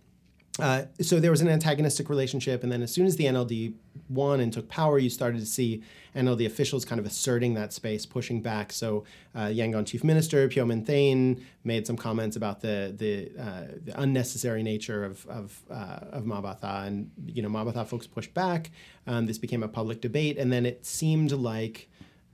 Uh, 0.59 0.83
so 1.01 1.19
there 1.19 1.31
was 1.31 1.41
an 1.41 1.47
antagonistic 1.47 2.09
relationship, 2.09 2.63
and 2.63 2.71
then 2.71 2.81
as 2.81 2.91
soon 2.91 3.05
as 3.05 3.15
the 3.15 3.25
NLD 3.25 3.73
won 4.09 4.39
and 4.39 4.51
took 4.51 4.67
power, 4.69 4.97
you 4.97 5.09
started 5.09 5.39
to 5.39 5.45
see 5.45 5.83
NLD 6.15 6.45
officials 6.45 6.83
kind 6.85 6.99
of 6.99 7.05
asserting 7.05 7.53
that 7.53 7.73
space, 7.73 8.05
pushing 8.05 8.41
back. 8.41 8.71
So 8.71 9.03
uh, 9.35 9.45
Yangon 9.45 9.85
Chief 9.85 10.03
Minister 10.03 10.47
Phyo 10.49 10.65
Min 10.65 11.45
made 11.63 11.85
some 11.85 11.97
comments 11.97 12.35
about 12.35 12.61
the 12.61 12.93
the, 12.97 13.31
uh, 13.39 13.63
the 13.83 14.01
unnecessary 14.01 14.63
nature 14.63 15.03
of 15.03 15.25
of, 15.27 15.61
uh, 15.69 15.99
of 16.11 16.25
Ma 16.25 16.41
Ba 16.41 16.57
Tha, 16.59 16.83
and 16.87 17.11
you 17.25 17.41
know 17.41 17.49
Ma 17.49 17.63
Ba 17.63 17.71
Tha 17.71 17.85
folks 17.85 18.07
pushed 18.07 18.33
back. 18.33 18.71
Um, 19.05 19.27
this 19.27 19.37
became 19.37 19.63
a 19.63 19.67
public 19.67 20.01
debate, 20.01 20.37
and 20.37 20.51
then 20.51 20.65
it 20.65 20.85
seemed 20.85 21.31
like 21.31 21.89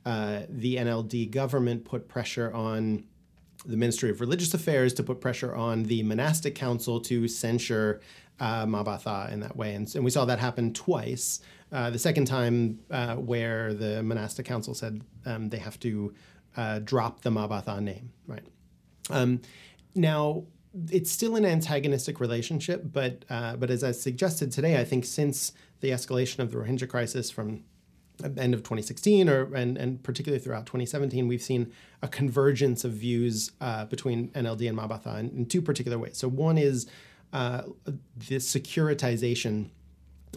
uh, 0.05 0.41
the 0.49 0.77
NLD 0.77 1.31
government 1.31 1.85
put 1.85 2.07
pressure 2.07 2.53
on 2.53 3.05
the 3.65 3.77
Ministry 3.77 4.09
of 4.09 4.21
Religious 4.21 4.53
Affairs 4.53 4.93
to 4.95 5.03
put 5.03 5.21
pressure 5.21 5.55
on 5.55 5.83
the 5.83 6.03
monastic 6.03 6.55
council 6.55 6.99
to 7.01 7.27
censure 7.27 8.01
uh, 8.39 8.65
Ma 8.65 8.83
Ba 8.83 8.99
Tha 9.03 9.29
in 9.31 9.39
that 9.41 9.55
way. 9.55 9.75
And, 9.75 9.93
and 9.95 10.03
we 10.03 10.11
saw 10.11 10.25
that 10.25 10.39
happen 10.39 10.73
twice. 10.73 11.39
Uh, 11.71 11.89
the 11.89 11.99
second 11.99 12.25
time, 12.25 12.79
uh, 12.91 13.15
where 13.15 13.73
the 13.73 14.03
monastic 14.03 14.45
council 14.45 14.73
said 14.73 15.01
um, 15.25 15.49
they 15.49 15.57
have 15.57 15.79
to 15.79 16.13
uh, 16.57 16.79
drop 16.79 17.21
the 17.21 17.31
Ma 17.31 17.47
Ba 17.47 17.63
Tha 17.65 17.81
name, 17.81 18.11
right? 18.27 18.43
Um, 19.09 19.41
now, 19.95 20.45
it's 20.89 21.11
still 21.11 21.35
an 21.35 21.45
antagonistic 21.45 22.19
relationship, 22.19 22.83
but 22.91 23.25
uh, 23.29 23.55
but 23.55 23.69
as 23.69 23.83
I 23.83 23.91
suggested 23.91 24.51
today, 24.51 24.79
I 24.79 24.83
think 24.83 25.05
since 25.05 25.53
the 25.81 25.89
escalation 25.89 26.39
of 26.39 26.51
the 26.51 26.57
Rohingya 26.57 26.89
crisis 26.89 27.29
from 27.29 27.63
end 28.37 28.53
of 28.53 28.61
2016 28.61 29.27
or 29.27 29.53
and, 29.55 29.77
and 29.77 30.03
particularly 30.03 30.41
throughout 30.41 30.65
2017 30.65 31.27
we've 31.27 31.41
seen 31.41 31.71
a 32.01 32.07
convergence 32.07 32.83
of 32.83 32.91
views 32.91 33.51
uh, 33.59 33.85
between 33.85 34.29
NLD 34.29 34.67
and 34.67 34.75
Ma 34.75 34.87
Ba 34.87 35.01
Tha 35.03 35.17
in, 35.19 35.29
in, 35.29 35.45
two 35.45 35.61
particular 35.61 35.97
ways. 35.97 36.17
So 36.17 36.27
one 36.27 36.57
is 36.57 36.85
uh, 37.31 37.63
the 37.85 38.35
securitization 38.35 39.69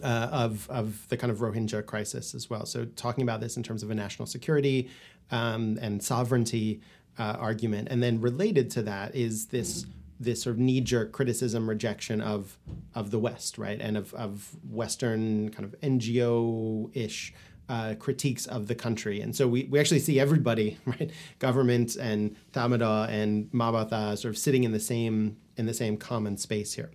uh, 0.03 0.29
of, 0.31 0.69
of 0.69 1.07
the 1.09 1.17
kind 1.17 1.31
of 1.31 1.39
Rohingya 1.39 1.85
crisis 1.85 2.33
as 2.33 2.49
well. 2.49 2.65
So 2.65 2.85
talking 2.85 3.23
about 3.23 3.41
this 3.41 3.57
in 3.57 3.63
terms 3.63 3.83
of 3.83 3.91
a 3.91 3.95
national 3.95 4.27
security 4.27 4.89
um, 5.31 5.77
and 5.81 6.01
sovereignty 6.03 6.81
uh, 7.19 7.35
argument, 7.39 7.87
and 7.89 8.01
then 8.01 8.21
related 8.21 8.69
to 8.71 8.81
that 8.83 9.15
is 9.15 9.47
this 9.47 9.85
this 10.19 10.41
sort 10.41 10.55
of 10.55 10.59
knee-jerk 10.59 11.11
criticism 11.11 11.69
rejection 11.69 12.21
of 12.21 12.57
of 12.95 13.11
the 13.11 13.19
West, 13.19 13.57
right, 13.57 13.79
and 13.79 13.97
of, 13.97 14.13
of 14.13 14.55
Western 14.67 15.49
kind 15.49 15.65
of 15.65 15.79
NGO-ish 15.81 17.33
uh, 17.69 17.95
critiques 17.99 18.45
of 18.45 18.67
the 18.67 18.75
country. 18.75 19.21
And 19.21 19.35
so 19.35 19.47
we, 19.47 19.65
we 19.65 19.79
actually 19.79 19.99
see 19.99 20.19
everybody, 20.19 20.77
right, 20.85 21.11
government 21.39 21.95
and 21.95 22.35
Tatmadaw 22.53 23.09
and 23.09 23.51
Mabatha 23.51 24.17
sort 24.17 24.33
of 24.33 24.37
sitting 24.37 24.63
in 24.63 24.71
the 24.71 24.79
same 24.79 25.37
in 25.57 25.65
the 25.65 25.73
same 25.73 25.97
common 25.97 26.37
space 26.37 26.73
here. 26.73 26.91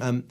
Um, 0.00 0.24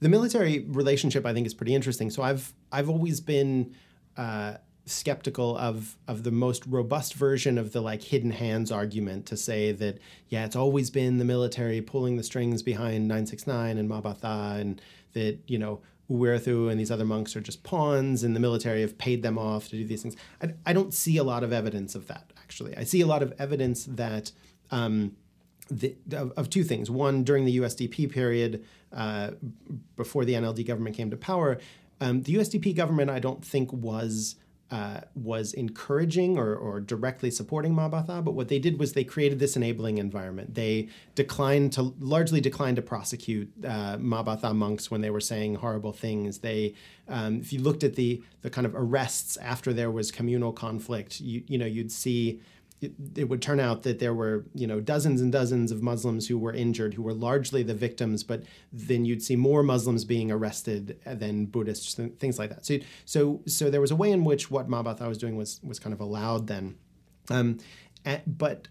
the 0.00 0.08
military 0.08 0.60
relationship, 0.60 1.24
I 1.24 1.32
think, 1.32 1.46
is 1.46 1.54
pretty 1.54 1.74
interesting. 1.74 2.10
So 2.10 2.22
I've 2.22 2.52
I've 2.70 2.90
always 2.90 3.20
been 3.20 3.74
uh, 4.16 4.54
skeptical 4.84 5.56
of 5.56 5.96
of 6.06 6.22
the 6.22 6.30
most 6.30 6.64
robust 6.66 7.14
version 7.14 7.58
of 7.58 7.72
the 7.72 7.80
like 7.80 8.02
hidden 8.02 8.30
hands 8.30 8.70
argument 8.70 9.26
to 9.26 9.36
say 9.36 9.72
that 9.72 9.98
yeah, 10.28 10.44
it's 10.44 10.56
always 10.56 10.90
been 10.90 11.18
the 11.18 11.24
military 11.24 11.80
pulling 11.80 12.16
the 12.16 12.22
strings 12.22 12.62
behind 12.62 13.08
969 13.08 13.78
and 13.78 13.90
Mabatha, 13.90 14.60
and 14.60 14.80
that 15.14 15.38
you 15.46 15.58
know 15.58 15.80
U 16.08 16.16
Wirrathu 16.16 16.70
and 16.70 16.78
these 16.78 16.90
other 16.90 17.04
monks 17.04 17.34
are 17.36 17.40
just 17.40 17.62
pawns, 17.62 18.22
and 18.22 18.34
the 18.34 18.40
military 18.40 18.80
have 18.82 18.96
paid 18.98 19.22
them 19.22 19.38
off 19.38 19.68
to 19.68 19.76
do 19.76 19.84
these 19.84 20.02
things. 20.02 20.16
I, 20.42 20.54
I 20.64 20.72
don't 20.72 20.94
see 20.94 21.16
a 21.16 21.24
lot 21.24 21.42
of 21.42 21.52
evidence 21.52 21.94
of 21.94 22.06
that, 22.06 22.32
actually. 22.38 22.76
I 22.76 22.84
see 22.84 23.00
a 23.00 23.06
lot 23.06 23.22
of 23.22 23.32
evidence 23.38 23.84
that. 23.86 24.32
Um, 24.70 25.16
the, 25.68 25.96
of, 26.12 26.30
of, 26.36 26.48
two 26.48 26.62
things. 26.62 26.92
One, 26.92 27.24
during 27.24 27.44
the 27.44 27.58
USDP 27.58 28.08
period, 28.08 28.64
uh, 28.92 29.32
before 29.96 30.24
the 30.24 30.34
NLD 30.34 30.64
government 30.64 30.96
came 30.96 31.10
to 31.10 31.16
power, 31.16 31.58
Um, 32.00 32.22
the 32.22 32.34
USDP 32.34 32.74
government, 32.74 33.10
I 33.10 33.18
don't 33.18 33.44
think, 33.44 33.72
was 33.72 34.36
uh, 34.70 35.00
was 35.14 35.52
encouraging 35.52 36.36
or, 36.36 36.54
or 36.54 36.80
directly 36.80 37.30
supporting 37.30 37.72
Mabatha, 37.72 38.24
but 38.24 38.32
what 38.32 38.48
they 38.48 38.58
did 38.58 38.78
was 38.80 38.94
they 38.94 39.04
created 39.04 39.38
this 39.38 39.56
enabling 39.56 39.98
environment. 39.98 40.54
They 40.54 40.88
declined 41.14 41.72
to 41.74 41.94
largely 42.00 42.40
declined 42.40 42.76
to 42.76 42.82
prosecute 42.82 43.48
uh, 43.64 43.96
Mabatha 43.98 44.54
monks 44.54 44.90
when 44.90 45.02
they 45.02 45.10
were 45.10 45.20
saying 45.20 45.56
horrible 45.56 45.92
things. 45.92 46.38
They, 46.38 46.74
um, 47.08 47.40
if 47.40 47.52
you 47.52 47.60
looked 47.60 47.84
at 47.84 47.94
the 47.94 48.22
the 48.42 48.50
kind 48.50 48.66
of 48.66 48.74
arrests 48.74 49.36
after 49.36 49.72
there 49.72 49.90
was 49.90 50.10
communal 50.10 50.52
conflict, 50.52 51.20
you 51.20 51.44
you 51.46 51.58
know 51.58 51.66
you'd 51.66 51.92
see 51.92 52.40
it, 52.80 52.92
it, 53.14 53.28
would 53.28 53.40
turn 53.40 53.58
out 53.58 53.82
that 53.84 53.98
there 53.98 54.12
were 54.12 54.44
you 54.54 54.66
know 54.66 54.80
dozens 54.80 55.20
and 55.20 55.32
dozens 55.32 55.72
of 55.72 55.82
Muslims 55.82 56.28
who 56.28 56.38
were 56.38 56.52
injured, 56.52 56.94
who 56.94 57.02
were 57.02 57.14
largely 57.14 57.62
the 57.62 57.74
victims, 57.74 58.22
but 58.22 58.42
then 58.72 59.04
you'd 59.04 59.22
see 59.22 59.36
more 59.36 59.62
Muslims 59.62 60.04
being 60.04 60.30
arrested 60.30 60.98
than 61.04 61.46
Buddhists, 61.46 61.94
things 62.18 62.38
like 62.38 62.50
that. 62.50 62.66
So 62.66 62.78
so 63.04 63.40
so 63.46 63.70
there 63.70 63.80
was 63.80 63.90
a 63.90 63.96
way 63.96 64.10
in 64.12 64.24
which 64.24 64.50
what 64.50 64.68
Mabatha 64.68 65.08
was 65.08 65.18
doing 65.18 65.36
was 65.36 65.60
was 65.62 65.78
kind 65.78 65.92
of 65.92 66.00
allowed 66.00 66.46
then, 66.46 66.76
um, 67.30 67.58
but 68.26 68.68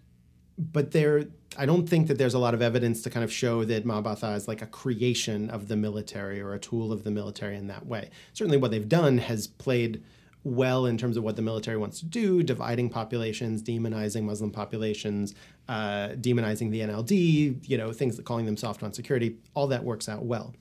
but 0.57 0.91
there 0.91 1.25
I 1.57 1.65
don't 1.65 1.87
think 1.87 2.07
that 2.07 2.17
there's 2.17 2.33
a 2.33 2.39
lot 2.39 2.53
of 2.53 2.61
evidence 2.61 3.01
to 3.03 3.09
kind 3.09 3.23
of 3.23 3.31
show 3.31 3.63
that 3.65 3.85
Mabatha 3.85 4.35
is 4.35 4.47
like 4.47 4.61
a 4.61 4.67
creation 4.67 5.49
of 5.49 5.67
the 5.67 5.75
military 5.75 6.41
or 6.41 6.53
a 6.53 6.59
tool 6.59 6.91
of 6.91 7.03
the 7.03 7.11
military 7.11 7.55
in 7.55 7.67
that 7.67 7.85
way. 7.85 8.09
Certainly, 8.33 8.57
what 8.57 8.71
they've 8.71 8.87
done 8.87 9.17
has 9.17 9.47
played 9.47 10.03
well 10.45 10.85
in 10.85 10.97
terms 10.97 11.17
of 11.17 11.23
what 11.23 11.35
the 11.35 11.41
military 11.41 11.75
wants 11.75 11.99
to 11.99 12.05
do, 12.05 12.43
dividing 12.43 12.89
populations, 12.89 13.61
demonizing 13.61 14.23
Muslim 14.23 14.51
populations, 14.51 15.33
uh, 15.67 16.09
demonizing 16.21 16.71
the 16.71 16.81
NLD, 16.81 17.67
you 17.67 17.77
know, 17.77 17.91
things 17.91 18.19
calling 18.23 18.45
them 18.45 18.55
soft 18.55 18.83
on 18.83 18.93
security, 18.93 19.37
all 19.55 19.67
that 19.67 19.83
works 19.83 20.07
out 20.07 20.23
well. 20.23 20.53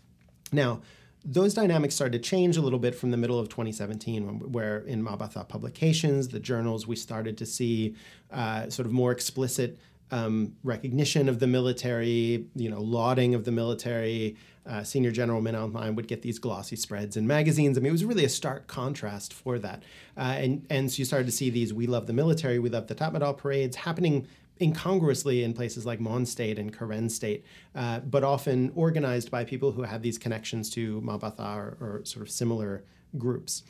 Now, 0.53 0.81
those 1.25 1.55
dynamics 1.55 1.95
started 1.95 2.23
to 2.23 2.29
change 2.29 2.57
a 2.57 2.61
little 2.61 2.79
bit 2.79 2.95
from 2.95 3.11
the 3.11 3.17
middle 3.17 3.39
of 3.39 3.49
2017, 3.49 4.53
where 4.53 4.79
in 4.81 5.03
Mabatha 5.03 5.47
publications, 5.47 6.29
the 6.29 6.41
journals, 6.41 6.87
we 6.87 6.97
started 6.97 7.39
to 7.39 7.47
see 7.47 7.95
uh, 8.31 8.69
sort 8.69 8.87
of 8.87 8.93
more 8.93 9.13
explicit 9.13 9.79
um, 10.11 10.55
recognition 10.63 11.29
of 11.29 11.41
the 11.41 11.47
military, 11.47 12.47
you 12.55 12.71
know, 12.71 12.81
lauding 12.81 13.35
of 13.35 13.45
the 13.45 13.53
military, 13.53 14.37
uh, 14.67 14.83
Senior 14.83 15.11
General 15.11 15.43
Aung 15.43 15.73
Hlaing 15.73 15.95
would 15.95 16.09
get 16.09 16.23
these 16.23 16.39
glossy 16.39 16.77
spreads 16.77 17.17
in 17.17 17.27
magazines. 17.27 17.77
I 17.77 17.81
mean, 17.81 17.89
it 17.89 17.93
was 17.93 18.05
really 18.05 18.25
a 18.25 18.29
stark 18.29 18.67
contrast 18.67 19.33
for 19.33 19.59
that. 19.59 19.83
Uh, 20.17 20.37
and, 20.39 20.67
and 20.71 20.91
so 20.91 20.99
you 20.99 21.05
started 21.05 21.27
to 21.27 21.33
see 21.33 21.51
these 21.51 21.75
We 21.75 21.87
Love 21.87 22.07
the 22.07 22.13
Military, 22.13 22.59
We 22.59 22.71
Love 22.71 22.87
the 22.87 22.95
Tatmadaw 22.95 23.37
parades 23.37 23.77
happening 23.77 24.27
incongruously 24.61 25.43
in 25.43 25.53
places 25.53 25.85
like 25.85 26.01
Mon 26.01 26.25
State 26.25 26.59
and 26.59 26.77
Karen 26.77 27.09
State, 27.09 27.45
uh, 27.75 28.01
but 28.01 28.23
often 28.23 28.73
organized 28.75 29.31
by 29.31 29.45
people 29.45 29.73
who 29.73 29.83
had 29.83 30.03
these 30.03 30.17
connections 30.17 30.71
to 30.71 31.01
Mabatha 31.01 31.57
or, 31.57 31.77
or 31.81 32.01
sort 32.05 32.25
of 32.25 32.31
similar 32.31 32.85
groups. 33.19 33.65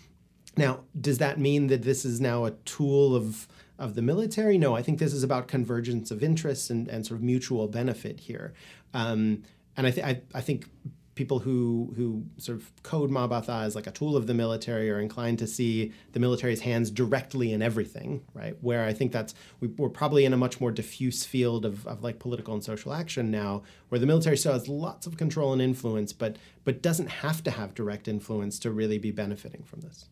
Now, 0.57 0.81
does 1.01 1.19
that 1.19 1.41
mean 1.41 1.67
that 1.69 1.83
this 1.83 2.05
is 2.05 2.21
now 2.21 2.45
a 2.45 2.53
tool 2.53 3.17
of 3.17 3.49
of 3.77 3.97
the 3.97 4.03
military? 4.03 4.57
No, 4.57 4.77
I 4.77 4.83
think 4.83 5.01
this 5.01 5.13
is 5.13 5.25
about 5.25 5.49
convergence 5.49 6.13
of 6.13 6.23
interests 6.23 6.71
and, 6.71 6.87
and 6.87 7.05
sort 7.05 7.19
of 7.19 7.25
mutual 7.25 7.67
benefit 7.67 8.21
here. 8.21 8.55
Um, 8.93 9.43
and 9.77 9.87
I, 9.87 9.91
th- 9.91 10.07
I, 10.07 10.23
I 10.35 10.41
think 10.41 10.69
people 11.15 11.39
who 11.39 11.93
who 11.97 12.25
sort 12.39 12.59
of 12.59 12.83
code 12.83 13.11
Mabatha 13.11 13.63
as 13.65 13.75
like 13.75 13.87
a 13.87 13.91
tool 13.91 14.17
of 14.17 14.27
the 14.27 14.35
military 14.35 14.91
are 14.91 15.01
inclined 15.01 15.39
to 15.39 15.47
see 15.47 15.93
the 16.13 16.21
military's 16.21 16.61
hands 16.61 16.91
directly 16.91 17.53
in 17.53 17.63
everything, 17.63 18.23
right? 18.35 18.57
Where 18.61 18.85
I 18.85 18.93
think 18.93 19.13
that's 19.13 19.35
we, 19.61 19.71
are 19.81 19.89
probably 19.89 20.25
in 20.25 20.33
a 20.33 20.37
much 20.37 20.61
more 20.61 20.71
diffuse 20.71 21.25
field 21.25 21.65
of, 21.65 21.87
of 21.87 22.03
like 22.03 22.19
political 22.19 22.55
and 22.55 22.65
social 22.65 22.93
action 22.93 23.31
now, 23.31 23.63
where 23.89 23.99
the 23.99 24.07
military 24.07 24.37
still 24.37 24.53
has 24.53 24.69
lots 24.69 25.07
of 25.07 25.17
control 25.17 25.53
and 25.53 25.63
influence, 25.63 26.13
but 26.13 26.37
but 26.65 26.83
doesn't 26.83 27.09
have 27.09 27.43
to 27.45 27.51
have 27.51 27.75
direct 27.75 28.09
influence 28.09 28.59
to 28.61 28.71
really 28.71 28.99
be 28.99 29.11
benefiting 29.11 29.63
from 29.63 29.81
this. 29.81 30.09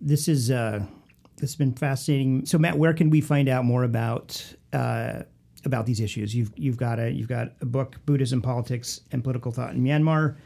This 0.00 0.28
is 0.28 0.50
uh, 0.50 0.84
this 1.36 1.50
has 1.50 1.56
been 1.56 1.74
fascinating. 1.74 2.46
So 2.46 2.58
Matt, 2.58 2.76
where 2.76 2.92
can 2.92 3.10
we 3.10 3.20
find 3.20 3.48
out 3.48 3.64
more 3.64 3.84
about? 3.84 4.54
Uh, 4.72 5.22
about 5.64 5.86
these 5.86 6.00
issues. 6.00 6.34
You've 6.34 6.52
you've 6.56 6.76
got 6.76 6.98
a 6.98 7.10
you've 7.10 7.28
got 7.28 7.52
a 7.60 7.66
book, 7.66 8.00
Buddhism, 8.06 8.42
Politics, 8.42 9.00
and 9.12 9.22
Political 9.22 9.52
Thought 9.52 9.74
in 9.74 9.82
Myanmar, 9.82 10.36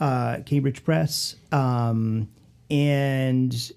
uh, 0.00 0.38
Cambridge 0.46 0.84
Press, 0.84 1.36
um, 1.52 2.28
and 2.70 3.72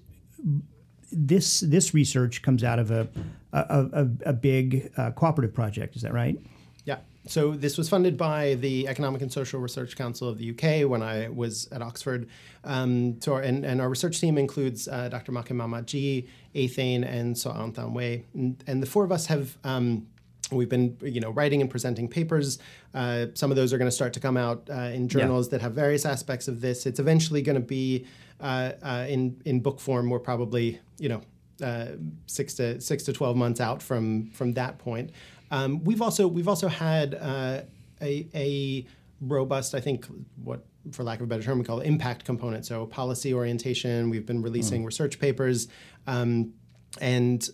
this 1.12 1.60
this 1.60 1.94
research 1.94 2.42
comes 2.42 2.64
out 2.64 2.78
of 2.78 2.90
a 2.90 3.08
a, 3.52 3.86
a, 3.92 4.08
a 4.26 4.32
big 4.32 4.90
uh, 4.96 5.10
cooperative 5.12 5.54
project. 5.54 5.96
Is 5.96 6.02
that 6.02 6.12
right? 6.12 6.38
Yeah. 6.84 6.98
So 7.26 7.52
this 7.52 7.76
was 7.76 7.88
funded 7.88 8.16
by 8.16 8.54
the 8.54 8.86
Economic 8.86 9.20
and 9.20 9.32
Social 9.32 9.60
Research 9.60 9.96
Council 9.96 10.28
of 10.28 10.38
the 10.38 10.50
UK 10.50 10.88
when 10.88 11.02
I 11.02 11.28
was 11.28 11.68
at 11.72 11.82
Oxford. 11.82 12.28
Um, 12.62 13.18
our, 13.26 13.40
and, 13.40 13.64
and 13.64 13.80
our 13.80 13.88
research 13.88 14.20
team 14.20 14.38
includes 14.38 14.86
uh, 14.86 15.08
Dr. 15.08 15.32
Makim 15.32 15.56
Mamatji, 15.56 16.28
Athane, 16.54 17.04
and 17.04 17.36
So 17.36 17.50
Aung 17.50 17.92
Wei. 17.92 18.24
And, 18.34 18.62
and, 18.66 18.80
the 18.80 18.86
four 18.86 19.04
of 19.04 19.10
us 19.10 19.26
have 19.26 19.56
um, 19.64 20.06
We've 20.52 20.68
been, 20.68 20.96
you 21.02 21.20
know, 21.20 21.30
writing 21.30 21.60
and 21.60 21.68
presenting 21.68 22.08
papers. 22.08 22.58
Uh, 22.94 23.26
some 23.34 23.50
of 23.50 23.56
those 23.56 23.72
are 23.72 23.78
going 23.78 23.90
to 23.90 23.94
start 23.94 24.12
to 24.12 24.20
come 24.20 24.36
out 24.36 24.68
uh, 24.70 24.92
in 24.94 25.08
journals 25.08 25.46
yeah. 25.46 25.50
that 25.52 25.62
have 25.62 25.72
various 25.72 26.06
aspects 26.06 26.46
of 26.46 26.60
this. 26.60 26.86
It's 26.86 27.00
eventually 27.00 27.42
going 27.42 27.56
to 27.56 27.66
be 27.66 28.06
uh, 28.40 28.72
uh, 28.82 29.06
in 29.08 29.40
in 29.44 29.60
book 29.60 29.80
form. 29.80 30.08
We're 30.08 30.20
probably, 30.20 30.80
you 30.98 31.08
know, 31.08 31.22
uh, 31.64 31.96
six 32.26 32.54
to 32.54 32.80
six 32.80 33.02
to 33.04 33.12
twelve 33.12 33.36
months 33.36 33.60
out 33.60 33.82
from 33.82 34.30
from 34.30 34.52
that 34.52 34.78
point. 34.78 35.10
Um, 35.50 35.82
we've 35.82 36.02
also 36.02 36.28
we've 36.28 36.48
also 36.48 36.68
had 36.68 37.14
uh, 37.14 37.62
a, 38.00 38.28
a 38.34 38.86
robust, 39.20 39.74
I 39.74 39.80
think, 39.80 40.06
what 40.44 40.64
for 40.92 41.02
lack 41.02 41.18
of 41.18 41.24
a 41.24 41.26
better 41.26 41.42
term, 41.42 41.58
we 41.58 41.64
call 41.64 41.80
it 41.80 41.86
impact 41.86 42.24
component. 42.24 42.66
So 42.66 42.86
policy 42.86 43.34
orientation. 43.34 44.10
We've 44.10 44.26
been 44.26 44.42
releasing 44.42 44.82
mm. 44.82 44.86
research 44.86 45.18
papers, 45.18 45.66
um, 46.06 46.52
and 47.00 47.48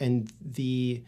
and 0.00 0.30
the 0.42 1.02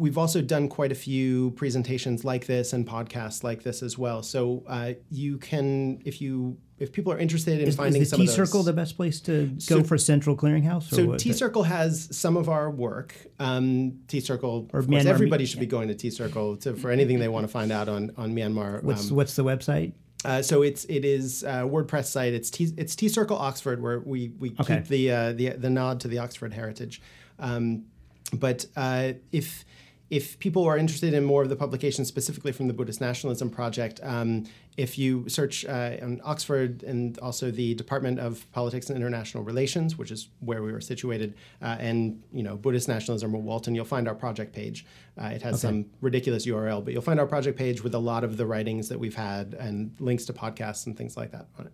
we've 0.00 0.18
also 0.18 0.40
done 0.40 0.68
quite 0.68 0.90
a 0.90 0.94
few 0.96 1.52
presentations 1.52 2.24
like 2.24 2.46
this 2.46 2.72
and 2.72 2.88
podcasts 2.88 3.44
like 3.44 3.62
this 3.62 3.82
as 3.82 3.98
well. 3.98 4.22
So 4.22 4.64
uh, 4.66 4.94
you 5.10 5.38
can, 5.38 6.00
if 6.04 6.20
you 6.20 6.56
if 6.78 6.92
people 6.92 7.12
are 7.12 7.18
interested 7.18 7.60
in 7.60 7.68
is, 7.68 7.76
finding 7.76 8.00
is 8.00 8.10
the 8.10 8.16
Tea 8.16 8.26
Circle 8.26 8.62
the 8.62 8.72
best 8.72 8.96
place 8.96 9.20
to 9.20 9.54
go 9.68 9.82
for 9.82 9.98
Central 9.98 10.34
Clearinghouse? 10.34 10.84
so 10.84 11.14
Tea 11.16 11.34
Circle 11.34 11.64
has 11.64 12.08
some 12.16 12.38
of 12.38 12.48
our 12.48 12.70
work. 12.70 13.14
Um, 13.38 14.00
Tea 14.08 14.20
Circle, 14.20 14.70
of 14.72 14.88
course, 14.88 15.04
everybody 15.04 15.44
should 15.44 15.60
be 15.60 15.66
going 15.66 15.88
to 15.88 15.94
Tea 15.94 16.10
Circle 16.10 16.56
for 16.78 16.90
anything 16.90 17.18
they 17.18 17.28
want 17.28 17.44
to 17.44 17.48
find 17.48 17.70
out 17.70 17.88
on 17.88 18.12
on 18.16 18.34
Myanmar. 18.34 18.82
What's 18.82 19.10
um, 19.10 19.16
what's 19.16 19.36
the 19.36 19.44
website? 19.44 19.92
Uh, 20.24 20.40
so 20.42 20.62
it's 20.62 20.84
it 20.86 21.04
is 21.04 21.42
a 21.42 21.62
WordPress 21.68 22.06
site. 22.06 22.32
It's 22.32 22.50
T 22.50 22.72
it's 22.78 22.96
Tea 22.96 23.08
Circle 23.10 23.36
Oxford 23.36 23.82
where 23.82 24.00
we 24.00 24.32
we 24.38 24.54
okay. 24.60 24.76
keep 24.76 24.86
the 24.86 25.12
uh, 25.12 25.32
the 25.32 25.50
the 25.50 25.70
nod 25.70 26.00
to 26.00 26.08
the 26.08 26.18
Oxford 26.18 26.54
heritage. 26.54 27.02
Um, 27.38 27.84
but 28.32 28.64
uh, 28.76 29.12
if 29.32 29.64
if 30.10 30.40
people 30.40 30.64
are 30.64 30.76
interested 30.76 31.14
in 31.14 31.22
more 31.22 31.42
of 31.42 31.48
the 31.48 31.56
publications 31.56 32.08
specifically 32.08 32.50
from 32.50 32.66
the 32.66 32.74
Buddhist 32.74 33.00
Nationalism 33.00 33.48
Project, 33.48 34.00
um, 34.02 34.44
if 34.76 34.98
you 34.98 35.28
search 35.28 35.64
uh, 35.64 35.96
on 36.02 36.20
Oxford 36.24 36.82
and 36.82 37.16
also 37.20 37.52
the 37.52 37.74
Department 37.74 38.18
of 38.18 38.50
Politics 38.50 38.88
and 38.90 38.96
International 38.96 39.44
Relations, 39.44 39.96
which 39.96 40.10
is 40.10 40.28
where 40.40 40.64
we 40.64 40.72
were 40.72 40.80
situated, 40.80 41.34
uh, 41.62 41.76
and 41.78 42.20
you 42.32 42.42
know 42.42 42.56
Buddhist 42.56 42.88
Nationalism 42.88 43.32
or 43.34 43.40
Walton, 43.40 43.76
you'll 43.76 43.84
find 43.84 44.08
our 44.08 44.14
project 44.14 44.52
page. 44.52 44.84
Uh, 45.16 45.26
it 45.26 45.42
has 45.42 45.54
okay. 45.54 45.60
some 45.60 45.86
ridiculous 46.00 46.44
URL, 46.44 46.84
but 46.84 46.92
you'll 46.92 47.02
find 47.02 47.20
our 47.20 47.26
project 47.26 47.56
page 47.56 47.84
with 47.84 47.94
a 47.94 47.98
lot 47.98 48.24
of 48.24 48.36
the 48.36 48.46
writings 48.46 48.88
that 48.88 48.98
we've 48.98 49.14
had 49.14 49.54
and 49.54 49.94
links 50.00 50.24
to 50.24 50.32
podcasts 50.32 50.86
and 50.86 50.98
things 50.98 51.16
like 51.16 51.30
that 51.30 51.46
on 51.56 51.66
it. 51.66 51.72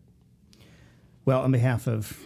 Well, 1.24 1.40
on 1.40 1.52
behalf 1.52 1.88
of 1.88 2.18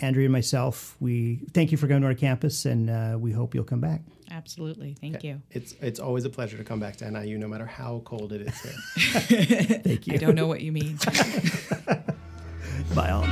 Andrea 0.00 0.26
and 0.26 0.32
myself, 0.32 0.96
we 1.00 1.40
thank 1.54 1.72
you 1.72 1.78
for 1.78 1.88
coming 1.88 2.02
to 2.02 2.08
our 2.08 2.14
campus, 2.14 2.66
and 2.66 2.90
uh, 2.90 3.16
we 3.18 3.32
hope 3.32 3.54
you'll 3.54 3.64
come 3.64 3.80
back. 3.80 4.02
Absolutely, 4.36 4.94
thank 5.00 5.24
you. 5.24 5.40
It's 5.50 5.72
it's 5.80 5.98
always 5.98 6.26
a 6.26 6.30
pleasure 6.30 6.58
to 6.58 6.64
come 6.64 6.78
back 6.78 6.96
to 6.96 7.10
NIU, 7.10 7.38
no 7.38 7.48
matter 7.48 7.64
how 7.64 8.02
cold 8.04 8.34
it 8.34 8.42
is 8.42 8.60
here. 8.60 9.78
thank 9.80 10.06
you. 10.06 10.12
I 10.12 10.16
don't 10.18 10.34
know 10.34 10.46
what 10.46 10.60
you 10.60 10.72
mean. 10.72 10.98
Bye 12.94 13.10
all. 13.10 13.24